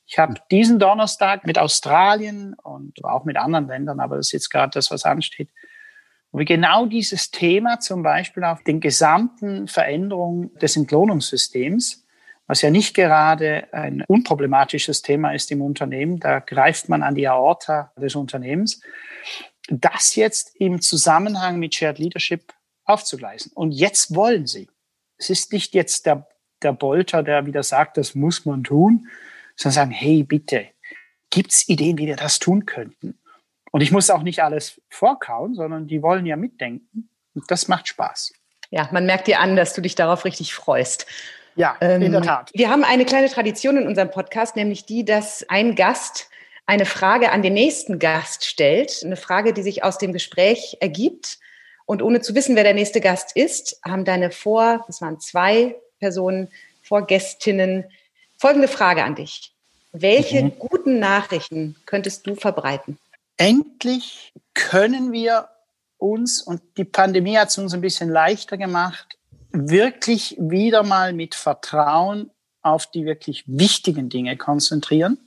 Ich 0.07 0.19
habe 0.19 0.35
diesen 0.51 0.79
Donnerstag 0.79 1.47
mit 1.47 1.59
Australien 1.59 2.55
und 2.63 3.05
auch 3.05 3.25
mit 3.25 3.37
anderen 3.37 3.69
Ländern, 3.69 4.01
aber 4.01 4.17
das 4.17 4.27
ist 4.29 4.33
jetzt 4.33 4.51
gerade 4.51 4.71
das, 4.73 4.91
was 4.91 5.05
ansteht, 5.05 5.51
wo 6.35 6.39
wir 6.41 6.47
genau 6.47 6.87
dieses 6.87 7.31
Thema 7.31 7.79
zum 7.79 8.03
Beispiel 8.03 8.43
auf 8.43 8.65
den 8.65 8.81
gesamten 8.81 9.69
Veränderungen 9.69 10.53
des 10.59 10.77
Entlohnungssystems, 10.77 12.05
was 12.49 12.61
ja 12.61 12.71
nicht 12.71 12.93
gerade 12.93 13.73
ein 13.73 14.03
unproblematisches 14.09 15.03
Thema 15.03 15.31
ist 15.31 15.53
im 15.53 15.63
Unternehmen, 15.63 16.19
da 16.19 16.41
greift 16.41 16.89
man 16.89 17.05
an 17.05 17.15
die 17.15 17.29
Aorta 17.29 17.93
des 17.97 18.17
Unternehmens, 18.17 18.81
das 19.69 20.17
jetzt 20.17 20.57
im 20.57 20.81
Zusammenhang 20.81 21.61
mit 21.61 21.73
Shared 21.73 22.01
Leadership 22.01 22.53
aufzugleisen. 22.85 23.53
Und 23.55 23.71
jetzt 23.71 24.17
wollen 24.17 24.49
sie. 24.49 24.69
Es 25.19 25.31
ist 25.31 25.53
nicht 25.53 25.73
jetzt 25.73 26.05
der, 26.05 26.27
der 26.65 26.73
Bolter, 26.73 27.23
der 27.23 27.47
wieder 27.47 27.63
sagt, 27.63 27.97
das 27.97 28.17
muss 28.17 28.45
man 28.45 28.65
tun, 28.65 29.07
sondern 29.55 29.75
sagen, 29.75 29.91
hey, 29.93 30.25
bitte, 30.25 30.67
gibt's 31.31 31.69
Ideen, 31.69 31.97
wie 31.97 32.09
wir 32.09 32.17
das 32.17 32.41
tun 32.41 32.67
könnten? 32.67 33.21
Und 33.75 33.81
ich 33.81 33.91
muss 33.91 34.09
auch 34.09 34.23
nicht 34.23 34.41
alles 34.41 34.81
vorkauen, 34.89 35.57
sondern 35.57 35.89
die 35.89 36.01
wollen 36.01 36.27
ja 36.27 36.37
mitdenken. 36.37 37.09
Und 37.35 37.51
das 37.51 37.67
macht 37.67 37.89
Spaß. 37.89 38.33
Ja, 38.71 38.89
man 38.93 39.05
merkt 39.05 39.27
dir 39.27 39.41
an, 39.41 39.57
dass 39.57 39.75
du 39.75 39.81
dich 39.81 39.97
darauf 39.97 40.25
richtig 40.25 40.55
freust. 40.55 41.07
Ja, 41.57 41.77
ähm, 41.81 42.01
in 42.01 42.13
der 42.13 42.23
Tat. 42.23 42.53
Wir 42.55 42.71
haben 42.71 42.85
eine 42.85 43.05
kleine 43.05 43.29
Tradition 43.29 43.77
in 43.77 43.89
unserem 43.89 44.13
Podcast, 44.13 44.55
nämlich 44.55 44.87
die, 44.87 45.05
dass 45.05 45.45
ein 45.49 45.75
Gast 45.75 46.29
eine 46.67 46.87
Frage 46.87 47.33
an 47.33 47.43
den 47.43 47.55
nächsten 47.55 47.99
Gast 47.99 48.45
stellt. 48.45 49.03
Eine 49.05 49.17
Frage, 49.17 49.53
die 49.53 49.63
sich 49.63 49.83
aus 49.83 49.99
dem 49.99 50.13
Gespräch 50.13 50.77
ergibt. 50.79 51.41
Und 51.85 52.01
ohne 52.01 52.21
zu 52.21 52.37
wissen, 52.37 52.55
wer 52.55 52.63
der 52.63 52.75
nächste 52.75 53.01
Gast 53.01 53.35
ist, 53.35 53.81
haben 53.85 54.05
deine 54.05 54.31
vor, 54.31 54.85
das 54.87 55.01
waren 55.01 55.19
zwei 55.19 55.75
Personen, 55.99 56.47
Vorgästinnen, 56.85 57.87
folgende 58.39 58.69
Frage 58.69 59.03
an 59.03 59.17
dich. 59.17 59.53
Welche 59.91 60.45
mhm. 60.45 60.59
guten 60.61 61.01
Nachrichten 61.01 61.75
könntest 61.87 62.25
du 62.29 62.37
verbreiten? 62.37 62.99
Endlich 63.37 64.33
können 64.55 65.13
wir 65.13 65.49
uns, 65.99 66.43
und 66.43 66.63
die 66.77 66.85
Pandemie 66.85 67.39
hat 67.39 67.49
es 67.49 67.59
uns 67.59 67.75
ein 67.75 67.81
bisschen 67.81 68.11
leichter 68.11 68.57
gemacht, 68.57 69.19
wirklich 69.51 70.37
wieder 70.39 70.83
mal 70.83 71.13
mit 71.13 71.35
Vertrauen 71.35 72.31
auf 72.63 72.91
die 72.91 73.05
wirklich 73.05 73.45
wichtigen 73.47 74.09
Dinge 74.09 74.37
konzentrieren. 74.37 75.19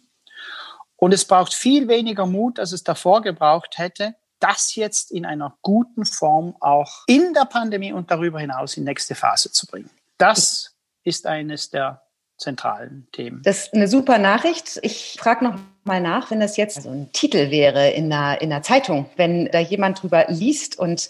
Und 0.96 1.13
es 1.13 1.26
braucht 1.26 1.54
viel 1.54 1.88
weniger 1.88 2.26
Mut, 2.26 2.60
als 2.60 2.72
es 2.72 2.84
davor 2.84 3.22
gebraucht 3.22 3.78
hätte, 3.78 4.15
das 4.39 4.76
jetzt 4.76 5.12
in 5.12 5.26
einer 5.26 5.58
guten 5.62 6.06
Form 6.06 6.56
auch 6.60 7.04
in 7.08 7.34
der 7.34 7.46
Pandemie 7.46 7.93
und 7.93 8.12
darüber 8.12 8.39
hinaus 8.39 8.78
in 8.78 8.84
nächste 8.84 9.15
Phase 9.15 9.52
zu 9.52 9.65
bringen. 9.67 9.89
Das 10.17 10.76
ist 11.04 11.26
eines 11.26 11.70
der 11.70 12.07
zentralen 12.38 13.08
Themen. 13.12 13.41
Das 13.43 13.65
ist 13.65 13.73
eine 13.73 13.88
super 13.88 14.17
Nachricht. 14.17 14.80
Ich 14.82 15.17
frage 15.19 15.43
noch 15.43 15.60
mal 15.84 16.02
nach, 16.02 16.32
wenn 16.32 16.39
das 16.39 16.58
jetzt 16.58 16.84
so 16.84 16.89
ein 16.89 17.12
Titel 17.12 17.50
wäre 17.50 17.89
in 17.89 18.12
einer, 18.12 18.41
in 18.41 18.52
einer 18.52 18.62
Zeitung, 18.62 19.10
wenn 19.15 19.50
da 19.52 19.60
jemand 19.60 20.02
drüber 20.02 20.26
liest 20.30 20.78
und 20.78 21.10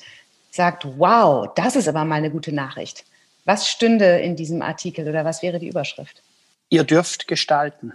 sagt, 0.52 0.86
wow, 0.98 1.48
das 1.56 1.76
ist 1.76 1.88
aber 1.88 2.06
mal 2.06 2.16
eine 2.16 2.32
gute 2.32 2.54
Nachricht. 2.54 3.06
Was 3.46 3.70
stünde 3.70 4.20
in 4.20 4.36
diesem 4.36 4.62
Artikel 4.62 5.08
oder 5.08 5.26
was 5.26 5.42
wäre 5.42 5.60
die 5.60 5.68
Überschrift? 5.68 6.22
Ihr 6.70 6.84
dürft 6.84 7.28
gestalten. 7.28 7.94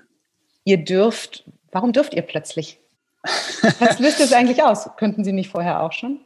Ihr 0.65 0.79
dürft, 0.79 1.45
warum 1.73 1.93
dürft 1.93 2.15
ihr 2.15 2.23
plötzlich? 2.23 2.79
Was 3.79 3.99
löst 3.99 4.21
es 4.21 4.33
eigentlich 4.33 4.63
aus? 4.63 4.89
Könnten 4.97 5.25
Sie 5.25 5.33
nicht 5.33 5.51
vorher 5.51 5.83
auch 5.83 5.93
schon? 5.93 6.21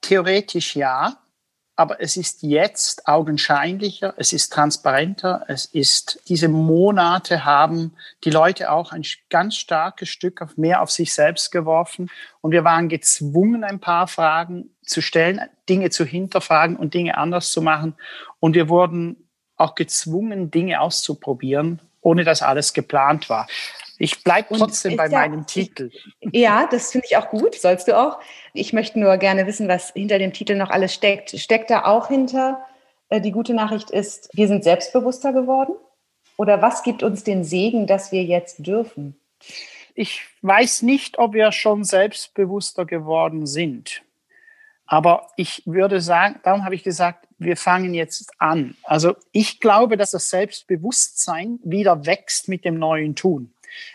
Theoretisch 0.00 0.76
ja 0.76 1.16
aber 1.74 2.00
es 2.00 2.16
ist 2.16 2.42
jetzt 2.42 3.08
augenscheinlicher, 3.08 4.14
es 4.18 4.32
ist 4.32 4.52
transparenter, 4.52 5.44
es 5.48 5.64
ist, 5.64 6.20
diese 6.28 6.48
Monate 6.48 7.44
haben 7.44 7.94
die 8.24 8.30
Leute 8.30 8.70
auch 8.70 8.92
ein 8.92 9.02
ganz 9.30 9.56
starkes 9.56 10.08
Stück 10.08 10.42
auf 10.42 10.56
mehr 10.56 10.82
auf 10.82 10.90
sich 10.90 11.14
selbst 11.14 11.50
geworfen 11.50 12.10
und 12.42 12.52
wir 12.52 12.64
waren 12.64 12.88
gezwungen, 12.88 13.64
ein 13.64 13.80
paar 13.80 14.06
Fragen 14.06 14.70
zu 14.82 15.00
stellen, 15.00 15.40
Dinge 15.68 15.90
zu 15.90 16.04
hinterfragen 16.04 16.76
und 16.76 16.92
Dinge 16.92 17.16
anders 17.16 17.50
zu 17.50 17.62
machen 17.62 17.94
und 18.38 18.54
wir 18.54 18.68
wurden 18.68 19.28
auch 19.56 19.74
gezwungen, 19.74 20.50
Dinge 20.50 20.80
auszuprobieren, 20.80 21.80
ohne 22.00 22.24
dass 22.24 22.42
alles 22.42 22.74
geplant 22.74 23.30
war. 23.30 23.46
Ich 24.02 24.24
bleibe 24.24 24.56
trotzdem 24.58 24.96
bei 24.96 25.06
ja, 25.06 25.20
meinem 25.20 25.46
Titel. 25.46 25.92
Ja, 26.32 26.66
das 26.68 26.90
finde 26.90 27.06
ich 27.08 27.16
auch 27.16 27.28
gut, 27.28 27.54
sollst 27.54 27.86
du 27.86 27.96
auch. 27.96 28.18
Ich 28.52 28.72
möchte 28.72 28.98
nur 28.98 29.16
gerne 29.16 29.46
wissen, 29.46 29.68
was 29.68 29.92
hinter 29.92 30.18
dem 30.18 30.32
Titel 30.32 30.56
noch 30.56 30.70
alles 30.70 30.92
steckt. 30.92 31.30
Steckt 31.38 31.70
da 31.70 31.84
auch 31.84 32.08
hinter, 32.08 32.66
äh, 33.10 33.20
die 33.20 33.30
gute 33.30 33.54
Nachricht 33.54 33.90
ist, 33.90 34.28
wir 34.32 34.48
sind 34.48 34.64
selbstbewusster 34.64 35.32
geworden? 35.32 35.76
Oder 36.36 36.60
was 36.60 36.82
gibt 36.82 37.04
uns 37.04 37.22
den 37.22 37.44
Segen, 37.44 37.86
dass 37.86 38.10
wir 38.10 38.24
jetzt 38.24 38.66
dürfen? 38.66 39.20
Ich 39.94 40.22
weiß 40.40 40.82
nicht, 40.82 41.20
ob 41.20 41.34
wir 41.34 41.52
schon 41.52 41.84
selbstbewusster 41.84 42.84
geworden 42.84 43.46
sind. 43.46 44.02
Aber 44.84 45.28
ich 45.36 45.62
würde 45.64 46.00
sagen, 46.00 46.40
darum 46.42 46.64
habe 46.64 46.74
ich 46.74 46.82
gesagt, 46.82 47.28
wir 47.38 47.56
fangen 47.56 47.94
jetzt 47.94 48.32
an. 48.38 48.76
Also 48.82 49.14
ich 49.30 49.60
glaube, 49.60 49.96
dass 49.96 50.10
das 50.10 50.28
Selbstbewusstsein 50.28 51.60
wieder 51.62 52.04
wächst 52.04 52.48
mit 52.48 52.64
dem 52.64 52.80
neuen 52.80 53.14
Tun. 53.14 53.52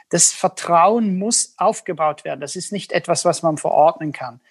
Das 0.09 0.31
Vertrauen 0.33 1.17
muss 1.17 1.53
aufgebaut 1.57 2.23
werden. 2.23 2.41
Das 2.41 2.55
ist 2.55 2.71
nicht 2.71 2.91
etwas, 2.91 3.25
was 3.25 3.43
man 3.43 3.57
verordnen 3.57 4.11
kann. 4.11 4.41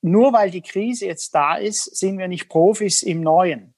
Nur 0.00 0.32
weil 0.32 0.50
die 0.50 0.62
Krise 0.62 1.06
jetzt 1.06 1.34
da 1.34 1.56
ist, 1.56 1.96
sind 1.96 2.18
wir 2.18 2.28
nicht 2.28 2.48
Profis 2.48 3.02
im 3.02 3.20
Neuen. 3.20 3.74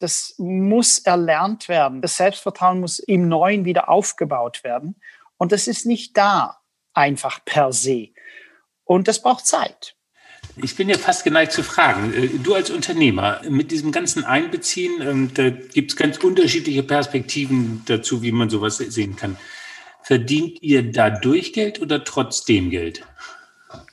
Das 0.00 0.34
muss 0.38 0.98
erlernt 0.98 1.68
werden. 1.68 2.02
Das 2.02 2.16
Selbstvertrauen 2.16 2.80
muss 2.80 2.98
im 2.98 3.28
Neuen 3.28 3.64
wieder 3.64 3.88
aufgebaut 3.88 4.62
werden. 4.64 4.96
Und 5.38 5.52
das 5.52 5.66
ist 5.66 5.86
nicht 5.86 6.16
da 6.16 6.58
einfach 6.92 7.44
per 7.44 7.72
se. 7.72 8.08
Und 8.84 9.08
das 9.08 9.22
braucht 9.22 9.46
Zeit. 9.46 9.96
Ich 10.56 10.76
bin 10.76 10.88
ja 10.88 10.98
fast 10.98 11.24
geneigt 11.24 11.52
zu 11.52 11.62
fragen, 11.62 12.12
äh, 12.14 12.28
du 12.28 12.54
als 12.54 12.70
Unternehmer, 12.70 13.40
mit 13.48 13.70
diesem 13.70 13.92
ganzen 13.92 14.24
Einbeziehen, 14.24 15.00
ähm, 15.00 15.30
da 15.34 15.50
gibt 15.50 15.92
es 15.92 15.96
ganz 15.96 16.18
unterschiedliche 16.18 16.82
Perspektiven 16.82 17.82
dazu, 17.86 18.22
wie 18.22 18.30
man 18.30 18.50
sowas 18.50 18.76
sehen 18.76 19.16
kann. 19.16 19.36
Verdient 20.04 20.62
ihr 20.62 20.92
dadurch 20.92 21.54
Geld 21.54 21.80
oder 21.80 22.04
trotzdem 22.04 22.68
Geld? 22.68 23.06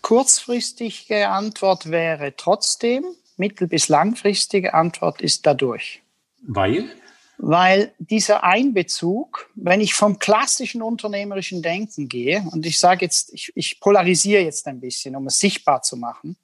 Kurzfristige 0.02 1.30
Antwort 1.30 1.90
wäre 1.90 2.36
trotzdem. 2.36 3.06
Mittel- 3.38 3.68
bis 3.68 3.88
langfristige 3.88 4.74
Antwort 4.74 5.22
ist 5.22 5.46
dadurch. 5.46 6.02
Weil? 6.42 6.92
Weil 7.38 7.94
dieser 7.98 8.44
Einbezug, 8.44 9.50
wenn 9.56 9.82
ich 9.82 9.94
vom 9.94 10.20
klassischen 10.20 10.82
unternehmerischen 10.82 11.62
Denken 11.62 12.10
gehe, 12.10 12.46
und 12.52 12.66
ich 12.66 12.78
sage 12.78 13.06
jetzt, 13.06 13.34
ich, 13.34 13.52
ich 13.56 13.80
polarisiere 13.80 14.44
jetzt 14.44 14.68
ein 14.68 14.80
bisschen, 14.80 15.16
um 15.16 15.28
es 15.28 15.40
sichtbar 15.40 15.82
zu 15.82 15.98
machen, 15.98 16.36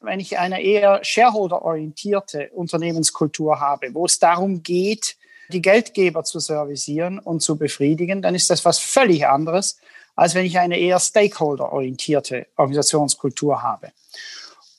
wenn 0.00 0.20
ich 0.20 0.38
eine 0.38 0.62
eher 0.62 1.04
shareholder-orientierte 1.04 2.50
Unternehmenskultur 2.54 3.60
habe, 3.60 3.92
wo 3.92 4.06
es 4.06 4.18
darum 4.18 4.62
geht, 4.62 5.16
die 5.50 5.62
Geldgeber 5.62 6.24
zu 6.24 6.38
servicieren 6.38 7.18
und 7.18 7.40
zu 7.40 7.58
befriedigen, 7.58 8.22
dann 8.22 8.34
ist 8.34 8.50
das 8.50 8.64
was 8.64 8.78
völlig 8.78 9.26
anderes, 9.26 9.78
als 10.16 10.34
wenn 10.34 10.44
ich 10.44 10.58
eine 10.58 10.78
eher 10.78 10.98
stakeholder-orientierte 10.98 12.46
Organisationskultur 12.56 13.62
habe. 13.62 13.92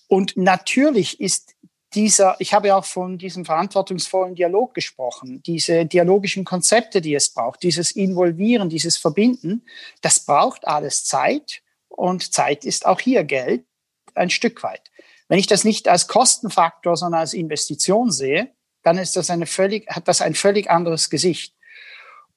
Und 0.07 0.35
natürlich 0.37 1.19
ist 1.19 1.55
dieser, 1.93 2.35
ich 2.39 2.53
habe 2.53 2.67
ja 2.67 2.77
auch 2.77 2.85
von 2.85 3.17
diesem 3.17 3.45
verantwortungsvollen 3.45 4.35
Dialog 4.35 4.73
gesprochen, 4.73 5.41
diese 5.43 5.85
dialogischen 5.85 6.45
Konzepte, 6.45 7.01
die 7.01 7.15
es 7.15 7.29
braucht, 7.29 7.63
dieses 7.63 7.91
Involvieren, 7.91 8.69
dieses 8.69 8.97
Verbinden, 8.97 9.65
das 10.01 10.21
braucht 10.21 10.67
alles 10.67 11.03
Zeit 11.05 11.61
und 11.89 12.33
Zeit 12.33 12.65
ist 12.65 12.85
auch 12.85 12.99
hier 12.99 13.23
Geld, 13.23 13.65
ein 14.13 14.29
Stück 14.29 14.63
weit. 14.63 14.91
Wenn 15.27 15.39
ich 15.39 15.47
das 15.47 15.63
nicht 15.63 15.87
als 15.87 16.07
Kostenfaktor, 16.07 16.95
sondern 16.97 17.21
als 17.21 17.33
Investition 17.33 18.11
sehe, 18.11 18.51
dann 18.83 18.97
ist 18.97 19.15
das 19.15 19.29
eine 19.29 19.45
völlig, 19.45 19.87
hat 19.89 20.07
das 20.07 20.21
ein 20.21 20.35
völlig 20.35 20.69
anderes 20.69 21.09
Gesicht. 21.09 21.55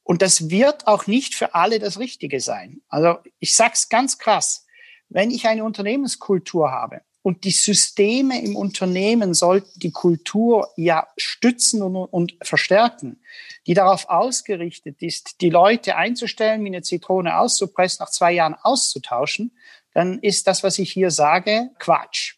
Und 0.02 0.20
das 0.20 0.50
wird 0.50 0.86
auch 0.86 1.06
nicht 1.06 1.34
für 1.34 1.54
alle 1.54 1.78
das 1.78 1.98
Richtige 1.98 2.40
sein. 2.40 2.82
Also 2.88 3.18
ich 3.38 3.54
sag's 3.54 3.88
ganz 3.88 4.18
krass. 4.18 4.66
Wenn 5.08 5.30
ich 5.30 5.46
eine 5.46 5.64
Unternehmenskultur 5.64 6.70
habe 6.70 7.00
und 7.22 7.44
die 7.44 7.50
Systeme 7.50 8.42
im 8.42 8.54
Unternehmen 8.54 9.32
sollten 9.32 9.78
die 9.78 9.92
Kultur 9.92 10.68
ja 10.76 11.08
stützen 11.16 11.82
und, 11.82 11.96
und 11.96 12.36
verstärken, 12.42 13.22
die 13.66 13.72
darauf 13.72 14.10
ausgerichtet 14.10 15.00
ist, 15.00 15.40
die 15.40 15.48
Leute 15.48 15.96
einzustellen, 15.96 16.62
wie 16.64 16.68
eine 16.68 16.82
Zitrone 16.82 17.38
auszupressen, 17.38 17.98
nach 18.00 18.10
zwei 18.10 18.32
Jahren 18.32 18.54
auszutauschen, 18.54 19.56
dann 19.94 20.18
ist 20.18 20.46
das, 20.46 20.62
was 20.62 20.78
ich 20.78 20.92
hier 20.92 21.10
sage, 21.10 21.70
Quatsch. 21.78 22.34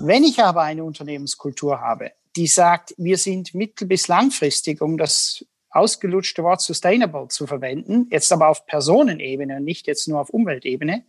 Wenn 0.00 0.24
ich 0.24 0.42
aber 0.42 0.62
eine 0.62 0.84
Unternehmenskultur 0.84 1.80
habe, 1.80 2.12
die 2.36 2.46
sagt, 2.46 2.94
wir 2.96 3.18
sind 3.18 3.54
mittel- 3.54 3.86
bis 3.86 4.08
langfristig, 4.08 4.80
um 4.80 4.98
das 4.98 5.44
ausgelutschte 5.70 6.42
Wort 6.42 6.60
sustainable 6.60 7.28
zu 7.28 7.46
verwenden, 7.46 8.08
jetzt 8.10 8.32
aber 8.32 8.48
auf 8.48 8.66
Personenebene 8.66 9.56
und 9.56 9.64
nicht 9.64 9.86
jetzt 9.86 10.08
nur 10.08 10.20
auf 10.20 10.30
Umweltebene, 10.30 11.04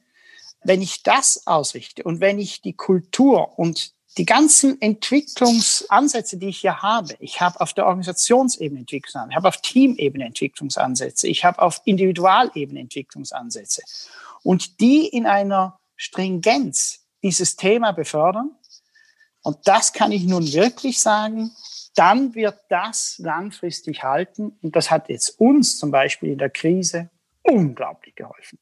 wenn 0.63 0.81
ich 0.81 1.03
das 1.03 1.45
ausrichte 1.45 2.03
und 2.03 2.21
wenn 2.21 2.39
ich 2.39 2.61
die 2.61 2.73
Kultur 2.73 3.59
und 3.59 3.93
die 4.17 4.25
ganzen 4.25 4.79
Entwicklungsansätze, 4.79 6.37
die 6.37 6.49
ich 6.49 6.59
hier 6.59 6.81
habe, 6.81 7.15
ich 7.19 7.41
habe 7.41 7.59
auf 7.59 7.73
der 7.73 7.87
Organisationsebene 7.87 8.81
Entwicklungsansätze, 8.81 9.27
ich 9.27 9.35
habe 9.35 9.47
auf 9.47 9.61
Teamebene 9.61 10.25
Entwicklungsansätze, 10.25 11.27
ich 11.27 11.45
habe 11.45 11.61
auf 11.61 11.81
Individualebene 11.85 12.79
Entwicklungsansätze. 12.81 13.81
Und 14.43 14.79
die 14.79 15.07
in 15.07 15.25
einer 15.25 15.79
Stringenz 15.95 16.99
dieses 17.23 17.55
Thema 17.55 17.91
befördern, 17.91 18.51
und 19.43 19.57
das 19.65 19.93
kann 19.93 20.11
ich 20.11 20.25
nun 20.25 20.51
wirklich 20.51 20.99
sagen, 20.99 21.51
dann 21.95 22.33
wird 22.33 22.57
das 22.69 23.19
langfristig 23.19 24.03
halten. 24.03 24.57
Und 24.63 24.75
das 24.75 24.89
hat 24.89 25.09
jetzt 25.09 25.39
uns 25.39 25.77
zum 25.77 25.91
Beispiel 25.91 26.31
in 26.31 26.39
der 26.39 26.49
Krise 26.49 27.11
unglaublich 27.43 28.15
geholfen 28.15 28.57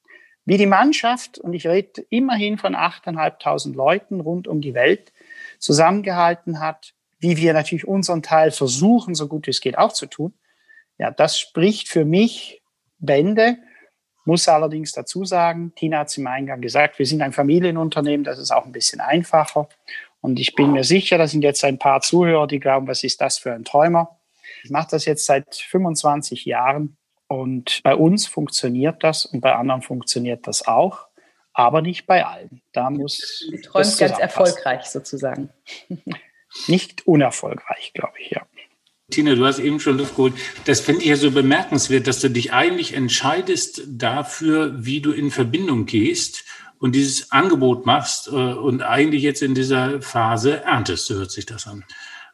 wie 0.46 0.58
die 0.58 0.66
Mannschaft, 0.66 1.38
und 1.38 1.54
ich 1.54 1.68
rede 1.68 2.02
immerhin 2.10 2.58
von 2.58 2.76
8.500 2.76 3.74
Leuten 3.74 4.20
rund 4.20 4.48
um 4.48 4.62
die 4.62 4.74
Welt, 4.74 5.14
zusammengehalten 5.60 6.60
hat, 6.60 6.94
wie 7.20 7.38
wir 7.38 7.54
natürlich 7.54 7.88
unseren 7.88 8.24
Teil 8.24 8.52
versuchen, 8.52 9.14
so 9.14 9.28
gut 9.28 9.48
es 9.48 9.62
geht 9.62 9.78
auch 9.78 9.94
zu 9.94 10.08
tun. 10.08 10.34
Ja, 10.98 11.12
das 11.12 11.40
spricht 11.40 11.88
für 11.88 12.06
mich 12.06 12.64
Bände. 12.98 13.58
Muss 14.26 14.48
allerdings 14.48 14.92
dazu 14.92 15.26
sagen, 15.26 15.74
Tina 15.76 16.00
hat 16.00 16.10
es 16.10 16.18
im 16.18 16.28
Eingang 16.28 16.62
gesagt, 16.62 17.00
wir 17.00 17.06
sind 17.06 17.22
ein 17.22 17.34
Familienunternehmen, 17.34 18.24
das 18.24 18.40
ist 18.40 18.52
auch 18.52 18.66
ein 18.66 18.72
bisschen 18.72 19.02
einfacher. 19.02 19.68
Und 20.22 20.40
ich 20.40 20.56
bin 20.56 20.72
mir 20.72 20.84
sicher, 20.84 21.18
da 21.18 21.28
sind 21.28 21.44
jetzt 21.44 21.64
ein 21.64 21.80
paar 21.80 22.02
Zuhörer, 22.02 22.48
die 22.48 22.60
glauben, 22.60 22.88
was 22.88 23.04
ist 23.04 23.22
das 23.22 23.40
für 23.40 23.54
ein 23.54 23.66
Träumer. 23.66 24.20
Ich 24.64 24.70
mache 24.70 24.90
das 24.92 25.06
jetzt 25.06 25.26
seit 25.26 25.56
25 25.56 26.46
Jahren 26.46 26.98
und 27.28 27.82
bei 27.84 27.96
uns 27.96 28.28
funktioniert 28.28 29.04
das 29.04 29.26
und 29.26 29.42
bei 29.42 29.56
anderen 29.56 29.82
funktioniert 29.82 30.48
das 30.48 30.68
auch, 30.68 31.08
aber 31.54 31.82
nicht 31.82 32.06
bei 32.06 32.26
allen. 32.26 32.62
Da 32.72 32.90
muss. 32.90 33.48
Du 33.50 33.60
träumst 33.62 34.00
ganz 34.00 34.20
erfolgreich 34.20 34.86
sozusagen. 34.86 35.50
Nicht 36.68 37.08
unerfolgreich, 37.08 37.94
glaube 37.94 38.16
ich, 38.20 38.32
ja. 38.32 38.46
Tina, 39.10 39.36
du 39.36 39.46
hast 39.46 39.60
eben 39.60 39.80
schon 39.80 39.98
Luft 39.98 40.16
geholt. 40.16 40.34
Das 40.66 40.82
finde 40.82 41.04
ich 41.04 41.08
ja 41.08 41.16
so 41.16 41.32
bemerkenswert, 41.32 42.08
dass 42.08 42.20
du 42.20 42.30
dich 42.30 42.54
eigentlich 42.54 42.94
entscheidest 42.94 43.84
dafür, 43.88 44.86
wie 44.86 45.02
du 45.02 45.12
in 45.12 45.32
Verbindung 45.32 45.86
gehst 45.86 46.44
und 46.82 46.94
dieses 46.94 47.32
Angebot 47.32 47.86
machst 47.86 48.28
äh, 48.28 48.32
und 48.32 48.82
eigentlich 48.82 49.24
jetzt 49.24 49.42
in 49.42 49.56
dieser 49.56 50.02
Phase 50.02 50.62
erntest, 50.62 51.06
so 51.06 51.16
hört 51.16 51.32
sich 51.32 51.46
das 51.46 51.68
an. 51.68 51.86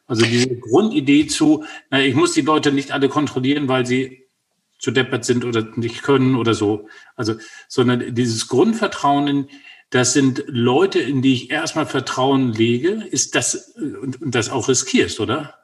Also 0.06 0.24
diese 0.24 0.56
Grundidee 0.56 1.26
zu, 1.26 1.64
na, 1.90 2.00
ich 2.00 2.14
muss 2.14 2.32
die 2.32 2.40
Leute 2.40 2.72
nicht 2.72 2.90
alle 2.90 3.08
kontrollieren, 3.08 3.68
weil 3.68 3.86
sie 3.86 4.24
zu 4.78 4.90
deppert 4.90 5.24
sind 5.24 5.44
oder 5.44 5.68
nicht 5.76 6.02
können 6.02 6.34
oder 6.34 6.54
so. 6.54 6.88
Also, 7.14 7.34
sondern 7.68 8.14
dieses 8.14 8.48
Grundvertrauen 8.48 9.48
das 9.90 10.12
sind 10.12 10.44
Leute, 10.46 10.98
in 10.98 11.22
die 11.22 11.32
ich 11.32 11.50
erstmal 11.50 11.86
Vertrauen 11.86 12.52
lege, 12.52 13.06
ist 13.10 13.34
das, 13.34 13.74
und, 13.76 14.20
und 14.20 14.34
das 14.34 14.50
auch 14.50 14.68
riskierst, 14.68 15.18
oder? 15.18 15.54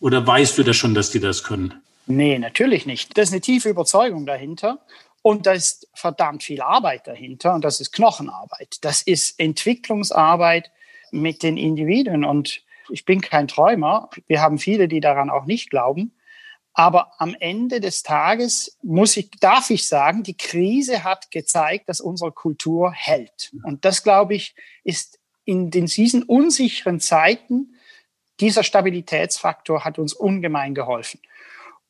Oder 0.00 0.26
weißt 0.26 0.56
du 0.56 0.62
das 0.62 0.76
schon, 0.76 0.94
dass 0.94 1.10
die 1.10 1.20
das 1.20 1.42
können? 1.42 1.74
Nee, 2.06 2.38
natürlich 2.38 2.86
nicht. 2.86 3.16
Da 3.18 3.22
ist 3.22 3.32
eine 3.32 3.40
tiefe 3.40 3.68
Überzeugung 3.68 4.24
dahinter. 4.24 4.78
Und 5.26 5.44
da 5.44 5.54
ist 5.54 5.88
verdammt 5.92 6.44
viel 6.44 6.62
Arbeit 6.62 7.08
dahinter. 7.08 7.52
Und 7.52 7.64
das 7.64 7.80
ist 7.80 7.90
Knochenarbeit. 7.90 8.76
Das 8.82 9.02
ist 9.02 9.40
Entwicklungsarbeit 9.40 10.70
mit 11.10 11.42
den 11.42 11.56
Individuen. 11.56 12.24
Und 12.24 12.62
ich 12.90 13.04
bin 13.04 13.20
kein 13.20 13.48
Träumer. 13.48 14.08
Wir 14.28 14.40
haben 14.40 14.60
viele, 14.60 14.86
die 14.86 15.00
daran 15.00 15.28
auch 15.28 15.44
nicht 15.44 15.68
glauben. 15.68 16.14
Aber 16.74 17.20
am 17.20 17.34
Ende 17.40 17.80
des 17.80 18.04
Tages 18.04 18.78
muss 18.84 19.16
ich, 19.16 19.32
darf 19.40 19.70
ich 19.70 19.88
sagen, 19.88 20.22
die 20.22 20.36
Krise 20.36 21.02
hat 21.02 21.32
gezeigt, 21.32 21.88
dass 21.88 22.00
unsere 22.00 22.30
Kultur 22.30 22.92
hält. 22.92 23.50
Und 23.64 23.84
das, 23.84 24.04
glaube 24.04 24.36
ich, 24.36 24.54
ist 24.84 25.18
in 25.44 25.72
diesen 25.72 26.22
unsicheren 26.22 27.00
Zeiten, 27.00 27.74
dieser 28.38 28.62
Stabilitätsfaktor 28.62 29.84
hat 29.84 29.98
uns 29.98 30.12
ungemein 30.12 30.72
geholfen. 30.72 31.18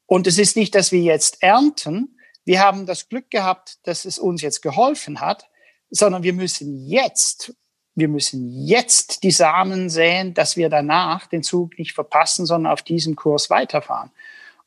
Und 0.06 0.26
es 0.26 0.38
ist 0.38 0.56
nicht, 0.56 0.74
dass 0.74 0.90
wir 0.90 1.02
jetzt 1.02 1.42
ernten. 1.42 2.15
Wir 2.46 2.60
haben 2.60 2.86
das 2.86 3.10
Glück 3.10 3.30
gehabt, 3.30 3.86
dass 3.86 4.06
es 4.06 4.18
uns 4.18 4.40
jetzt 4.40 4.62
geholfen 4.62 5.20
hat, 5.20 5.50
sondern 5.90 6.22
wir 6.22 6.32
müssen 6.32 6.86
jetzt 6.86 7.54
wir 7.96 8.08
müssen 8.08 8.66
jetzt 8.66 9.22
die 9.22 9.30
Samen 9.30 9.88
säen, 9.88 10.34
dass 10.34 10.56
wir 10.58 10.68
danach 10.68 11.26
den 11.26 11.42
Zug 11.42 11.78
nicht 11.78 11.92
verpassen, 11.92 12.44
sondern 12.44 12.70
auf 12.70 12.82
diesem 12.82 13.16
Kurs 13.16 13.48
weiterfahren. 13.48 14.10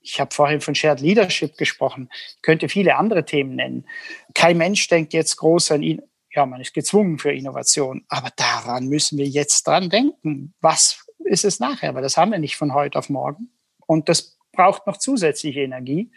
Ich 0.01 0.19
habe 0.19 0.33
vorhin 0.33 0.61
von 0.61 0.73
Shared 0.73 0.99
Leadership 0.99 1.55
gesprochen. 1.55 2.09
Ich 2.37 2.41
könnte 2.41 2.69
viele 2.69 2.95
andere 2.95 3.25
Themen 3.25 3.55
nennen. 3.55 3.85
Kein 4.33 4.57
Mensch 4.57 4.87
denkt 4.87 5.13
jetzt 5.13 5.37
groß 5.37 5.71
an 5.71 5.83
ihn. 5.83 6.01
Ja, 6.31 6.47
man 6.47 6.59
ist 6.59 6.73
gezwungen 6.73 7.19
für 7.19 7.31
Innovation. 7.31 8.03
Aber 8.07 8.31
daran 8.35 8.87
müssen 8.87 9.19
wir 9.19 9.27
jetzt 9.27 9.67
dran 9.67 9.91
denken. 9.91 10.55
Was 10.59 11.05
ist 11.19 11.45
es 11.45 11.59
nachher? 11.59 11.93
Weil 11.93 12.01
das 12.01 12.17
haben 12.17 12.31
wir 12.31 12.39
nicht 12.39 12.57
von 12.57 12.73
heute 12.73 12.97
auf 12.97 13.09
morgen. 13.09 13.51
Und 13.85 14.09
das 14.09 14.39
braucht 14.53 14.87
noch 14.87 14.97
zusätzliche 14.97 15.61
Energie. 15.61 16.09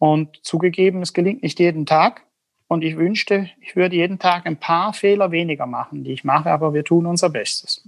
Und 0.00 0.40
zugegeben, 0.42 1.02
es 1.02 1.12
gelingt 1.12 1.42
nicht 1.42 1.60
jeden 1.60 1.86
Tag. 1.86 2.22
Und 2.68 2.82
ich 2.82 2.96
wünschte, 2.96 3.50
ich 3.60 3.76
würde 3.76 3.96
jeden 3.96 4.18
Tag 4.18 4.46
ein 4.46 4.56
paar 4.56 4.94
Fehler 4.94 5.30
weniger 5.30 5.66
machen, 5.66 6.04
die 6.04 6.12
ich 6.12 6.24
mache, 6.24 6.50
aber 6.50 6.72
wir 6.72 6.84
tun 6.84 7.04
unser 7.04 7.28
Bestes. 7.28 7.84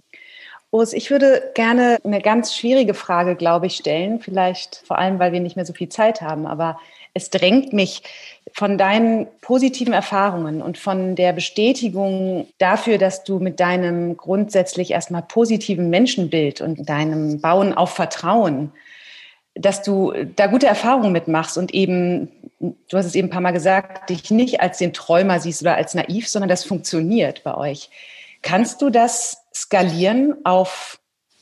Urs, 0.70 0.92
ich 0.92 1.10
würde 1.10 1.52
gerne 1.54 1.98
eine 2.04 2.20
ganz 2.20 2.54
schwierige 2.54 2.92
Frage, 2.94 3.34
glaube 3.34 3.66
ich, 3.66 3.76
stellen. 3.76 4.20
Vielleicht 4.20 4.82
vor 4.86 4.98
allem, 4.98 5.18
weil 5.18 5.32
wir 5.32 5.40
nicht 5.40 5.56
mehr 5.56 5.64
so 5.64 5.72
viel 5.72 5.88
Zeit 5.88 6.20
haben. 6.20 6.46
Aber 6.46 6.78
es 7.14 7.30
drängt 7.30 7.72
mich 7.72 8.02
von 8.52 8.76
deinen 8.76 9.26
positiven 9.40 9.92
Erfahrungen 9.94 10.60
und 10.60 10.78
von 10.78 11.14
der 11.16 11.32
Bestätigung 11.32 12.48
dafür, 12.58 12.98
dass 12.98 13.24
du 13.24 13.38
mit 13.38 13.60
deinem 13.60 14.16
grundsätzlich 14.16 14.90
erstmal 14.90 15.22
positiven 15.22 15.90
Menschenbild 15.90 16.60
und 16.60 16.88
deinem 16.88 17.40
Bauen 17.40 17.72
auf 17.72 17.90
Vertrauen, 17.90 18.72
dass 19.54 19.82
du 19.82 20.12
da 20.36 20.46
gute 20.46 20.66
Erfahrungen 20.66 21.12
mitmachst 21.12 21.58
und 21.58 21.74
eben, 21.74 22.30
du 22.58 22.96
hast 22.96 23.06
es 23.06 23.14
eben 23.14 23.28
ein 23.28 23.30
paar 23.30 23.40
Mal 23.40 23.52
gesagt, 23.52 24.08
dich 24.10 24.30
nicht 24.30 24.60
als 24.60 24.78
den 24.78 24.92
Träumer 24.92 25.40
siehst 25.40 25.62
oder 25.62 25.76
als 25.76 25.94
naiv, 25.94 26.28
sondern 26.28 26.48
das 26.48 26.64
funktioniert 26.64 27.42
bei 27.44 27.56
euch. 27.56 27.90
Kannst 28.40 28.82
du 28.82 28.90
das 28.90 29.44
skalieren 29.54 30.36
auf 30.44 30.98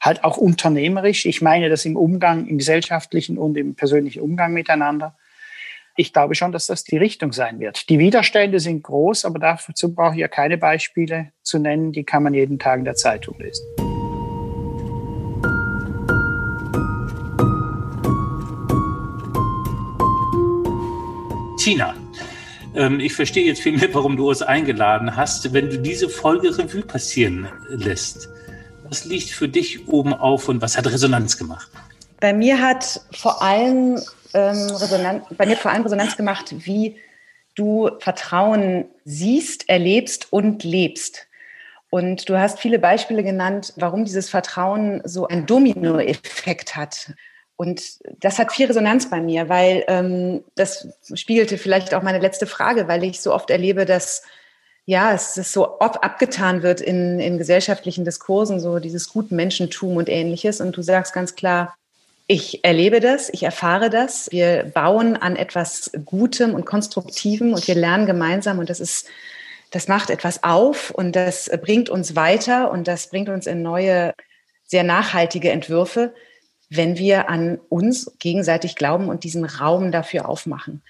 halt 0.00 0.22
auch 0.22 0.36
unternehmerisch. 0.36 1.26
Ich 1.26 1.42
meine 1.42 1.68
das 1.68 1.84
im 1.84 1.96
Umgang, 1.96 2.46
im 2.46 2.58
gesellschaftlichen 2.58 3.36
und 3.36 3.56
im 3.58 3.74
persönlichen 3.74 4.22
Umgang 4.22 4.52
miteinander. 4.52 5.16
Ich 5.96 6.12
glaube 6.12 6.36
schon, 6.36 6.52
dass 6.52 6.68
das 6.68 6.84
die 6.84 6.96
Richtung 6.96 7.32
sein 7.32 7.58
wird. 7.58 7.88
Die 7.88 7.98
Widerstände 7.98 8.60
sind 8.60 8.84
groß, 8.84 9.24
aber 9.24 9.40
dazu 9.40 9.92
brauche 9.92 10.14
ich 10.14 10.20
ja 10.20 10.28
keine 10.28 10.56
Beispiele 10.56 11.32
zu 11.42 11.58
nennen. 11.58 11.90
Die 11.90 12.04
kann 12.04 12.22
man 12.22 12.34
jeden 12.34 12.60
Tag 12.60 12.78
in 12.78 12.84
der 12.84 12.94
Zeitung 12.94 13.36
lesen. 13.40 13.66
Tina, 21.68 21.94
ähm, 22.74 22.98
ich 22.98 23.12
verstehe 23.12 23.44
jetzt 23.44 23.60
viel 23.60 23.76
mehr, 23.76 23.92
warum 23.92 24.16
du 24.16 24.30
uns 24.30 24.40
eingeladen 24.40 25.16
hast. 25.16 25.52
Wenn 25.52 25.68
du 25.68 25.76
diese 25.76 26.08
Folge 26.08 26.56
Revue 26.56 26.80
passieren 26.80 27.46
lässt, 27.68 28.30
was 28.88 29.04
liegt 29.04 29.28
für 29.28 29.48
dich 29.48 29.86
oben 29.86 30.14
auf 30.14 30.48
und 30.48 30.62
was 30.62 30.78
hat 30.78 30.86
Resonanz 30.86 31.36
gemacht? 31.36 31.68
Bei 32.20 32.32
mir 32.32 32.58
hat 32.62 33.02
vor 33.12 33.42
allem 33.42 34.00
ähm, 34.32 34.70
Resonanz, 34.70 35.26
bei 35.36 35.44
mir 35.44 35.58
vor 35.58 35.70
allem 35.70 35.82
Resonanz 35.82 36.16
gemacht, 36.16 36.54
wie 36.56 36.96
du 37.54 37.90
Vertrauen 37.98 38.86
siehst, 39.04 39.68
erlebst 39.68 40.32
und 40.32 40.64
lebst. 40.64 41.26
Und 41.90 42.30
du 42.30 42.38
hast 42.38 42.60
viele 42.60 42.78
Beispiele 42.78 43.22
genannt, 43.22 43.74
warum 43.76 44.06
dieses 44.06 44.30
Vertrauen 44.30 45.02
so 45.04 45.28
einen 45.28 45.44
Dominoeffekt 45.44 46.76
hat. 46.76 47.12
Und 47.58 47.98
das 48.20 48.38
hat 48.38 48.52
viel 48.52 48.66
Resonanz 48.66 49.10
bei 49.10 49.20
mir, 49.20 49.48
weil 49.48 49.84
ähm, 49.88 50.44
das 50.54 50.86
spiegelte 51.12 51.58
vielleicht 51.58 51.92
auch 51.92 52.04
meine 52.04 52.20
letzte 52.20 52.46
Frage, 52.46 52.86
weil 52.86 53.02
ich 53.02 53.20
so 53.20 53.34
oft 53.34 53.50
erlebe, 53.50 53.84
dass 53.84 54.22
ja, 54.86 55.12
es 55.12 55.36
ist 55.36 55.52
so 55.52 55.80
oft 55.80 56.02
abgetan 56.04 56.62
wird 56.62 56.80
in, 56.80 57.18
in 57.18 57.36
gesellschaftlichen 57.36 58.04
Diskursen, 58.04 58.60
so 58.60 58.78
dieses 58.78 59.12
guten 59.12 59.34
Menschentum 59.34 59.96
und 59.96 60.08
ähnliches. 60.08 60.60
Und 60.60 60.76
du 60.76 60.82
sagst 60.82 61.12
ganz 61.12 61.34
klar, 61.34 61.76
ich 62.28 62.64
erlebe 62.64 63.00
das, 63.00 63.28
ich 63.28 63.42
erfahre 63.42 63.90
das. 63.90 64.30
Wir 64.30 64.70
bauen 64.72 65.16
an 65.16 65.34
etwas 65.34 65.90
Gutem 66.04 66.54
und 66.54 66.64
Konstruktivem 66.64 67.54
und 67.54 67.66
wir 67.66 67.74
lernen 67.74 68.06
gemeinsam 68.06 68.60
und 68.60 68.70
das 68.70 68.78
ist, 68.78 69.08
das 69.72 69.88
macht 69.88 70.10
etwas 70.10 70.44
auf 70.44 70.90
und 70.92 71.16
das 71.16 71.50
bringt 71.60 71.90
uns 71.90 72.14
weiter 72.14 72.70
und 72.70 72.86
das 72.86 73.08
bringt 73.08 73.28
uns 73.28 73.48
in 73.48 73.62
neue, 73.62 74.14
sehr 74.64 74.84
nachhaltige 74.84 75.50
Entwürfe, 75.50 76.14
wenn 76.70 76.98
wir 76.98 77.28
an 77.28 77.58
uns 77.68 78.12
gegenseitig 78.18 78.76
glauben 78.76 79.08
und 79.08 79.24
diesen 79.24 79.44
Raum 79.44 79.90
dafür 79.92 80.28
aufmachen. 80.28 80.82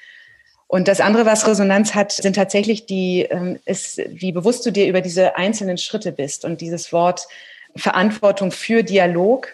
Und 0.67 0.87
das 0.87 1.01
andere, 1.01 1.25
was 1.25 1.47
Resonanz 1.47 1.95
hat, 1.95 2.13
sind 2.13 2.37
tatsächlich 2.37 2.85
die, 2.85 3.23
ähm, 3.23 3.59
ist, 3.65 3.99
wie 4.09 4.33
bewusst 4.33 4.67
du 4.67 4.71
dir 4.71 4.87
über 4.87 5.01
diese 5.01 5.37
einzelnen 5.37 5.79
Schritte 5.79 6.13
bist 6.13 6.45
und 6.45 6.61
dieses 6.61 6.93
Wort 6.93 7.27
Verantwortung 7.75 8.51
für 8.51 8.83
Dialog, 8.83 9.49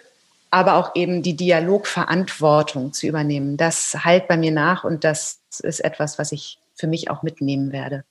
aber 0.51 0.75
auch 0.75 0.95
eben 0.95 1.21
die 1.21 1.35
Dialogverantwortung 1.35 2.91
zu 2.91 3.07
übernehmen. 3.07 3.55
Das 3.55 3.95
halt 4.03 4.27
bei 4.27 4.35
mir 4.35 4.51
nach 4.51 4.83
und 4.83 5.03
das 5.03 5.39
ist 5.59 5.79
etwas, 5.79 6.19
was 6.19 6.31
ich 6.33 6.59
für 6.75 6.87
mich 6.87 7.09
auch 7.09 7.23
mitnehmen 7.23 7.71
werde. 7.71 8.03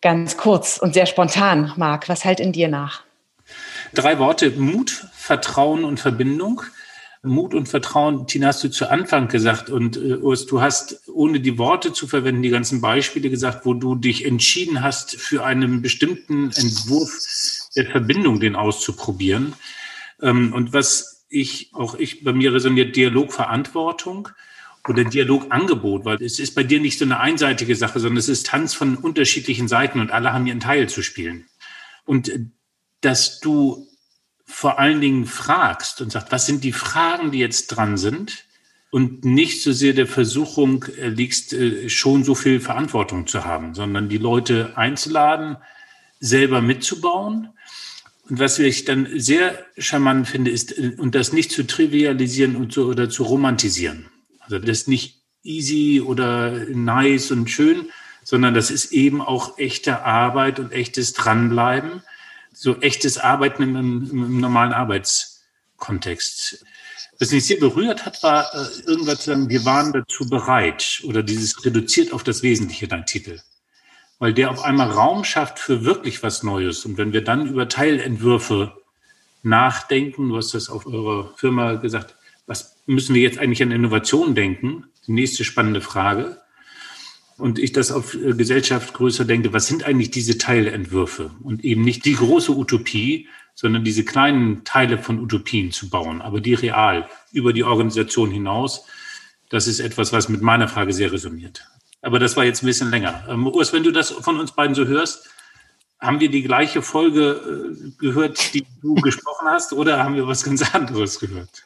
Ganz 0.00 0.36
kurz 0.36 0.78
und 0.78 0.94
sehr 0.94 1.06
spontan, 1.06 1.72
Marc, 1.76 2.08
was 2.08 2.24
halt 2.24 2.38
in 2.38 2.52
dir 2.52 2.68
nach? 2.68 3.02
Drei 3.92 4.18
Worte, 4.18 4.50
Mut, 4.50 5.08
Vertrauen 5.14 5.84
und 5.84 5.98
Verbindung. 5.98 6.62
Mut 7.26 7.54
und 7.54 7.68
Vertrauen, 7.68 8.26
Tina, 8.26 8.48
hast 8.48 8.64
du 8.64 8.70
zu 8.70 8.90
Anfang 8.90 9.28
gesagt 9.28 9.70
und 9.70 9.96
äh, 9.96 10.16
Urs, 10.16 10.46
du 10.46 10.60
hast, 10.60 11.08
ohne 11.08 11.40
die 11.40 11.58
Worte 11.58 11.92
zu 11.92 12.06
verwenden, 12.06 12.42
die 12.42 12.50
ganzen 12.50 12.80
Beispiele 12.80 13.30
gesagt, 13.30 13.66
wo 13.66 13.74
du 13.74 13.94
dich 13.94 14.24
entschieden 14.24 14.82
hast, 14.82 15.16
für 15.16 15.44
einen 15.44 15.82
bestimmten 15.82 16.50
Entwurf 16.52 17.10
der 17.76 17.86
Verbindung 17.86 18.40
den 18.40 18.56
auszuprobieren. 18.56 19.54
Ähm, 20.22 20.52
und 20.52 20.72
was 20.72 21.26
ich, 21.28 21.70
auch 21.74 21.94
ich, 21.94 22.24
bei 22.24 22.32
mir 22.32 22.52
resoniert 22.52 22.96
Dialogverantwortung 22.96 24.28
oder 24.88 25.04
Dialogangebot, 25.04 26.04
weil 26.04 26.22
es 26.22 26.38
ist 26.38 26.54
bei 26.54 26.62
dir 26.62 26.80
nicht 26.80 26.98
so 26.98 27.04
eine 27.04 27.20
einseitige 27.20 27.74
Sache, 27.74 28.00
sondern 28.00 28.18
es 28.18 28.28
ist 28.28 28.46
Tanz 28.46 28.74
von 28.74 28.96
unterschiedlichen 28.96 29.68
Seiten 29.68 30.00
und 30.00 30.10
alle 30.10 30.32
haben 30.32 30.46
ihren 30.46 30.60
Teil 30.60 30.88
zu 30.88 31.02
spielen. 31.02 31.46
Und 32.04 32.28
äh, 32.28 32.40
dass 33.00 33.40
du 33.40 33.86
vor 34.46 34.78
allen 34.78 35.00
Dingen 35.00 35.26
fragst 35.26 36.00
und 36.00 36.12
sagst, 36.12 36.32
was 36.32 36.46
sind 36.46 36.64
die 36.64 36.72
Fragen, 36.72 37.32
die 37.32 37.38
jetzt 37.38 37.68
dran 37.68 37.98
sind? 37.98 38.44
Und 38.90 39.24
nicht 39.24 39.62
so 39.62 39.72
sehr 39.72 39.92
der 39.92 40.06
Versuchung 40.06 40.84
äh, 40.96 41.08
liegst, 41.08 41.52
äh, 41.52 41.90
schon 41.90 42.24
so 42.24 42.34
viel 42.34 42.60
Verantwortung 42.60 43.26
zu 43.26 43.44
haben, 43.44 43.74
sondern 43.74 44.08
die 44.08 44.18
Leute 44.18 44.72
einzuladen, 44.76 45.56
selber 46.20 46.62
mitzubauen. 46.62 47.50
Und 48.28 48.38
was 48.38 48.58
ich 48.58 48.84
dann 48.84 49.08
sehr 49.18 49.66
charmant 49.76 50.28
finde, 50.28 50.52
ist, 50.52 50.78
äh, 50.78 50.94
und 50.96 51.14
das 51.14 51.32
nicht 51.32 51.50
zu 51.50 51.66
trivialisieren 51.66 52.56
und 52.56 52.72
zu, 52.72 52.86
oder 52.86 53.10
zu 53.10 53.24
romantisieren. 53.24 54.06
Also 54.38 54.58
das 54.60 54.70
ist 54.70 54.88
nicht 54.88 55.20
easy 55.42 56.00
oder 56.00 56.50
nice 56.72 57.32
und 57.32 57.50
schön, 57.50 57.90
sondern 58.22 58.54
das 58.54 58.70
ist 58.70 58.92
eben 58.92 59.20
auch 59.20 59.58
echte 59.58 60.04
Arbeit 60.04 60.58
und 60.60 60.72
echtes 60.72 61.12
Dranbleiben 61.12 62.02
so 62.56 62.80
echtes 62.80 63.18
Arbeiten 63.18 63.62
im, 63.62 64.10
im 64.10 64.40
normalen 64.40 64.72
Arbeitskontext. 64.72 66.64
Was 67.18 67.30
mich 67.30 67.44
sehr 67.44 67.58
berührt 67.58 68.06
hat, 68.06 68.22
war 68.22 68.46
äh, 68.54 68.88
irgendwas 68.88 69.20
zu 69.20 69.30
sagen, 69.30 69.50
wir 69.50 69.64
waren 69.66 69.92
dazu 69.92 70.28
bereit 70.28 71.02
oder 71.04 71.22
dieses 71.22 71.64
reduziert 71.64 72.12
auf 72.12 72.24
das 72.24 72.42
Wesentliche, 72.42 72.88
dein 72.88 73.04
Titel. 73.04 73.40
Weil 74.18 74.32
der 74.32 74.50
auf 74.50 74.64
einmal 74.64 74.90
Raum 74.90 75.24
schafft 75.24 75.58
für 75.58 75.84
wirklich 75.84 76.22
was 76.22 76.42
Neues. 76.42 76.86
Und 76.86 76.96
wenn 76.96 77.12
wir 77.12 77.22
dann 77.22 77.46
über 77.46 77.68
Teilentwürfe 77.68 78.72
nachdenken, 79.42 80.30
du 80.30 80.38
hast 80.38 80.54
das 80.54 80.70
auf 80.70 80.86
eurer 80.86 81.34
Firma 81.36 81.74
gesagt, 81.74 82.16
was 82.46 82.76
müssen 82.86 83.14
wir 83.14 83.20
jetzt 83.20 83.38
eigentlich 83.38 83.62
an 83.62 83.70
Innovation 83.70 84.34
denken? 84.34 84.84
Die 85.06 85.12
nächste 85.12 85.44
spannende 85.44 85.82
Frage 85.82 86.40
und 87.38 87.58
ich 87.58 87.72
das 87.72 87.92
auf 87.92 88.14
äh, 88.14 88.32
Gesellschaft 88.32 88.94
größer 88.94 89.24
denke, 89.24 89.52
was 89.52 89.66
sind 89.66 89.84
eigentlich 89.84 90.10
diese 90.10 90.38
Teilentwürfe 90.38 91.30
und 91.42 91.64
eben 91.64 91.82
nicht 91.82 92.04
die 92.04 92.14
große 92.14 92.52
Utopie, 92.52 93.28
sondern 93.54 93.84
diese 93.84 94.04
kleinen 94.04 94.64
Teile 94.64 94.98
von 94.98 95.18
Utopien 95.18 95.72
zu 95.72 95.88
bauen, 95.88 96.20
aber 96.20 96.40
die 96.40 96.54
real 96.54 97.08
über 97.32 97.52
die 97.52 97.64
Organisation 97.64 98.30
hinaus. 98.30 98.86
Das 99.48 99.66
ist 99.66 99.80
etwas, 99.80 100.12
was 100.12 100.28
mit 100.28 100.42
meiner 100.42 100.68
Frage 100.68 100.92
sehr 100.92 101.12
resoniert. 101.12 101.66
Aber 102.02 102.18
das 102.18 102.36
war 102.36 102.44
jetzt 102.44 102.62
ein 102.62 102.66
bisschen 102.66 102.90
länger. 102.90 103.24
Ähm, 103.28 103.46
Urs, 103.46 103.72
wenn 103.72 103.82
du 103.82 103.92
das 103.92 104.10
von 104.10 104.38
uns 104.38 104.52
beiden 104.52 104.74
so 104.74 104.86
hörst, 104.86 105.28
haben 105.98 106.20
wir 106.20 106.30
die 106.30 106.42
gleiche 106.42 106.82
Folge 106.82 107.30
äh, 107.32 107.90
gehört, 107.98 108.54
die 108.54 108.66
du 108.82 108.94
gesprochen 109.02 109.48
hast, 109.48 109.72
oder 109.72 110.02
haben 110.02 110.14
wir 110.14 110.26
was 110.26 110.44
ganz 110.44 110.74
anderes 110.74 111.18
gehört? 111.18 111.64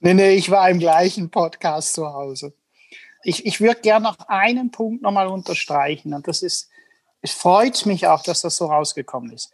Nee, 0.00 0.14
nee, 0.14 0.34
ich 0.34 0.50
war 0.50 0.68
im 0.70 0.78
gleichen 0.78 1.30
Podcast 1.30 1.94
zu 1.94 2.06
Hause. 2.06 2.52
Ich, 3.22 3.46
ich 3.46 3.60
würde 3.60 3.80
gerne 3.80 4.04
noch 4.04 4.18
einen 4.28 4.70
Punkt 4.70 5.02
nochmal 5.02 5.28
unterstreichen 5.28 6.14
und 6.14 6.28
das 6.28 6.42
ist, 6.42 6.68
es 7.20 7.32
freut 7.32 7.84
mich 7.86 8.06
auch, 8.06 8.22
dass 8.22 8.42
das 8.42 8.56
so 8.56 8.66
rausgekommen 8.66 9.32
ist. 9.32 9.52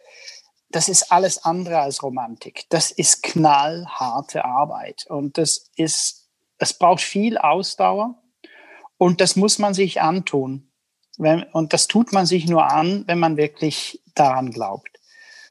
Das 0.69 0.89
ist 0.89 1.11
alles 1.11 1.43
andere 1.45 1.79
als 1.79 2.03
Romantik. 2.03 2.65
Das 2.69 2.91
ist 2.91 3.23
knallharte 3.23 4.45
Arbeit 4.45 5.05
und 5.07 5.37
das 5.37 5.69
ist, 5.75 6.29
es 6.57 6.73
braucht 6.73 7.01
viel 7.01 7.37
Ausdauer 7.37 8.21
und 8.97 9.21
das 9.21 9.35
muss 9.35 9.59
man 9.59 9.73
sich 9.73 10.01
antun. 10.01 10.71
Wenn, 11.17 11.43
und 11.43 11.73
das 11.73 11.87
tut 11.87 12.11
man 12.11 12.25
sich 12.25 12.47
nur 12.47 12.71
an, 12.71 13.03
wenn 13.07 13.19
man 13.19 13.37
wirklich 13.37 14.01
daran 14.15 14.51
glaubt. 14.51 14.94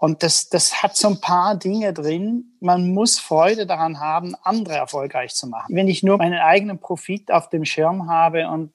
Und 0.05 0.23
das, 0.23 0.51
das 0.51 0.83
hat 0.83 0.99
so 0.99 1.09
ein 1.09 1.23
paar 1.23 1.57
Dinge 1.57 1.95
drin. 1.95 2.59
Man 2.61 2.93
muss 2.93 3.19
Freude 3.19 3.65
daran 3.65 4.01
haben, 4.01 4.35
andere 4.43 4.75
erfolgreich 4.75 5.35
zu 5.35 5.47
machen. 5.47 5.75
Wenn 5.75 5.89
ich 5.89 6.03
nur 6.03 6.19
meinen 6.19 6.41
eigenen 6.41 6.79
Profit 6.79 7.31
auf 7.31 7.49
dem 7.49 7.65
Schirm 7.65 8.07
habe 8.07 8.49
und 8.49 8.71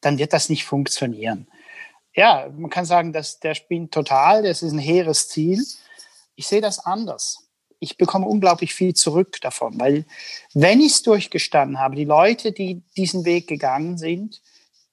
dann 0.00 0.18
wird 0.18 0.32
das 0.32 0.48
nicht 0.48 0.64
funktionieren. 0.64 1.48
Ja, 2.14 2.48
man 2.56 2.70
kann 2.70 2.84
sagen, 2.84 3.12
dass 3.12 3.40
der 3.40 3.56
spinnt 3.56 3.92
total, 3.92 4.44
das 4.44 4.62
ist 4.62 4.70
ein 4.70 4.78
hehres 4.78 5.28
Ziel. 5.28 5.60
Ich 6.36 6.46
sehe 6.46 6.60
das 6.60 6.78
anders. 6.78 7.48
Ich 7.80 7.96
bekomme 7.96 8.26
unglaublich 8.26 8.72
viel 8.72 8.94
zurück 8.94 9.40
davon, 9.40 9.80
weil 9.80 10.04
wenn 10.54 10.80
ich 10.80 10.92
es 10.92 11.02
durchgestanden 11.02 11.80
habe, 11.80 11.96
die 11.96 12.04
Leute, 12.04 12.52
die 12.52 12.84
diesen 12.96 13.24
Weg 13.24 13.48
gegangen 13.48 13.98
sind, 13.98 14.40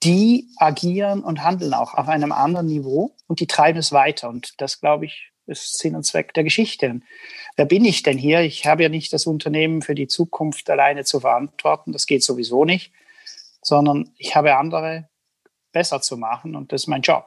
die 0.02 0.50
agieren 0.58 1.24
und 1.24 1.44
handeln 1.44 1.76
auch 1.76 1.94
auf 1.94 2.08
einem 2.08 2.32
anderen 2.32 2.66
Niveau 2.66 3.16
und 3.28 3.42
die 3.42 3.48
treiben 3.48 3.78
es 3.78 3.92
weiter. 3.92 4.28
Und 4.28 4.60
das, 4.60 4.80
glaube 4.80 5.06
ich, 5.06 5.34
ist 5.48 5.78
Sinn 5.78 5.96
und 5.96 6.04
Zweck 6.04 6.34
der 6.34 6.44
Geschichte. 6.44 7.02
wer 7.56 7.66
bin 7.66 7.86
ich 7.86 8.04
denn 8.04 8.18
hier? 8.18 8.42
Ich 8.42 8.66
habe 8.66 8.84
ja 8.84 8.90
nicht 8.90 9.12
das 9.14 9.26
Unternehmen 9.26 9.82
für 9.82 9.96
die 9.96 10.08
Zukunft 10.08 10.70
alleine 10.70 11.04
zu 11.04 11.20
verantworten. 11.20 11.92
Das 11.92 12.06
geht 12.06 12.24
sowieso 12.24 12.66
nicht, 12.66 12.92
sondern 13.62 14.12
ich 14.18 14.36
habe 14.36 14.56
andere 14.58 15.10
besser 15.72 16.02
zu 16.02 16.18
machen 16.18 16.56
und 16.56 16.72
das 16.72 16.84
ist 16.84 16.88
mein 16.88 17.02
Job. 17.02 17.26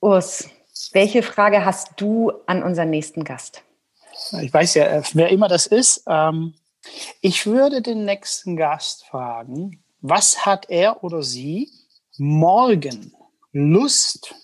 Urs, 0.00 0.48
welche 0.92 1.22
Frage 1.22 1.64
hast 1.64 1.92
du 1.96 2.32
an 2.46 2.62
unseren 2.62 2.90
nächsten 2.90 3.24
Gast? 3.24 3.62
Ich 4.40 4.52
weiß 4.52 4.74
ja, 4.74 4.86
äh, 4.86 5.02
wer 5.12 5.28
immer 5.28 5.48
das 5.48 5.66
ist. 5.66 6.04
Ähm, 6.06 6.54
ich 7.20 7.46
würde 7.46 7.82
den 7.82 8.04
nächsten 8.04 8.56
Gast 8.56 9.06
fragen, 9.06 9.84
was 10.00 10.46
hat 10.46 10.70
er 10.70 11.02
oder 11.02 11.22
sie 11.22 11.70
morgen 12.16 13.12
Lust 13.52 14.34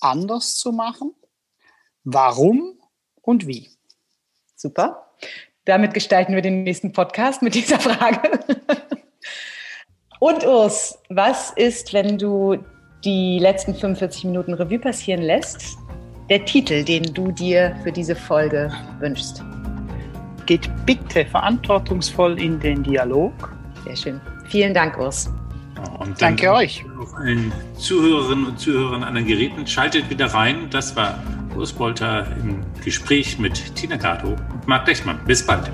anders 0.00 0.56
zu 0.56 0.72
machen? 0.72 1.14
Warum 2.10 2.72
und 3.20 3.46
wie? 3.46 3.68
Super. 4.56 5.10
Damit 5.66 5.92
gestalten 5.92 6.34
wir 6.34 6.40
den 6.40 6.62
nächsten 6.62 6.90
Podcast 6.90 7.42
mit 7.42 7.54
dieser 7.54 7.78
Frage. 7.78 8.40
Und 10.18 10.42
Urs, 10.46 10.98
was 11.10 11.50
ist, 11.50 11.92
wenn 11.92 12.16
du 12.16 12.56
die 13.04 13.38
letzten 13.38 13.74
45 13.74 14.24
Minuten 14.24 14.54
Revue 14.54 14.78
passieren 14.78 15.20
lässt, 15.20 15.76
der 16.30 16.46
Titel, 16.46 16.82
den 16.82 17.02
du 17.12 17.30
dir 17.30 17.78
für 17.82 17.92
diese 17.92 18.16
Folge 18.16 18.72
wünschst? 19.00 19.44
Geht 20.46 20.70
bitte 20.86 21.26
verantwortungsvoll 21.26 22.40
in 22.40 22.58
den 22.58 22.82
Dialog. 22.84 23.34
Sehr 23.84 23.96
schön. 23.96 24.20
Vielen 24.46 24.72
Dank, 24.72 24.96
Urs. 24.96 25.30
Und 25.98 26.22
Danke 26.22 26.50
euch. 26.54 26.82
Auch 26.98 27.12
allen 27.18 27.52
Zuhörerinnen 27.76 28.46
und 28.46 28.58
Zuhörern 28.58 29.04
an 29.04 29.14
den 29.14 29.26
Geräten. 29.26 29.66
Schaltet 29.66 30.08
wieder 30.08 30.32
rein. 30.32 30.70
Das 30.70 30.96
war 30.96 31.22
Urs 31.56 31.72
Bolter 31.72 32.26
im 32.40 32.60
Gespräch 32.84 33.38
mit 33.38 33.74
Tina 33.74 33.96
Gato 33.96 34.28
und 34.28 34.66
Marc 34.66 34.86
Dechmann. 34.86 35.18
Bis 35.26 35.44
bald. 35.44 35.70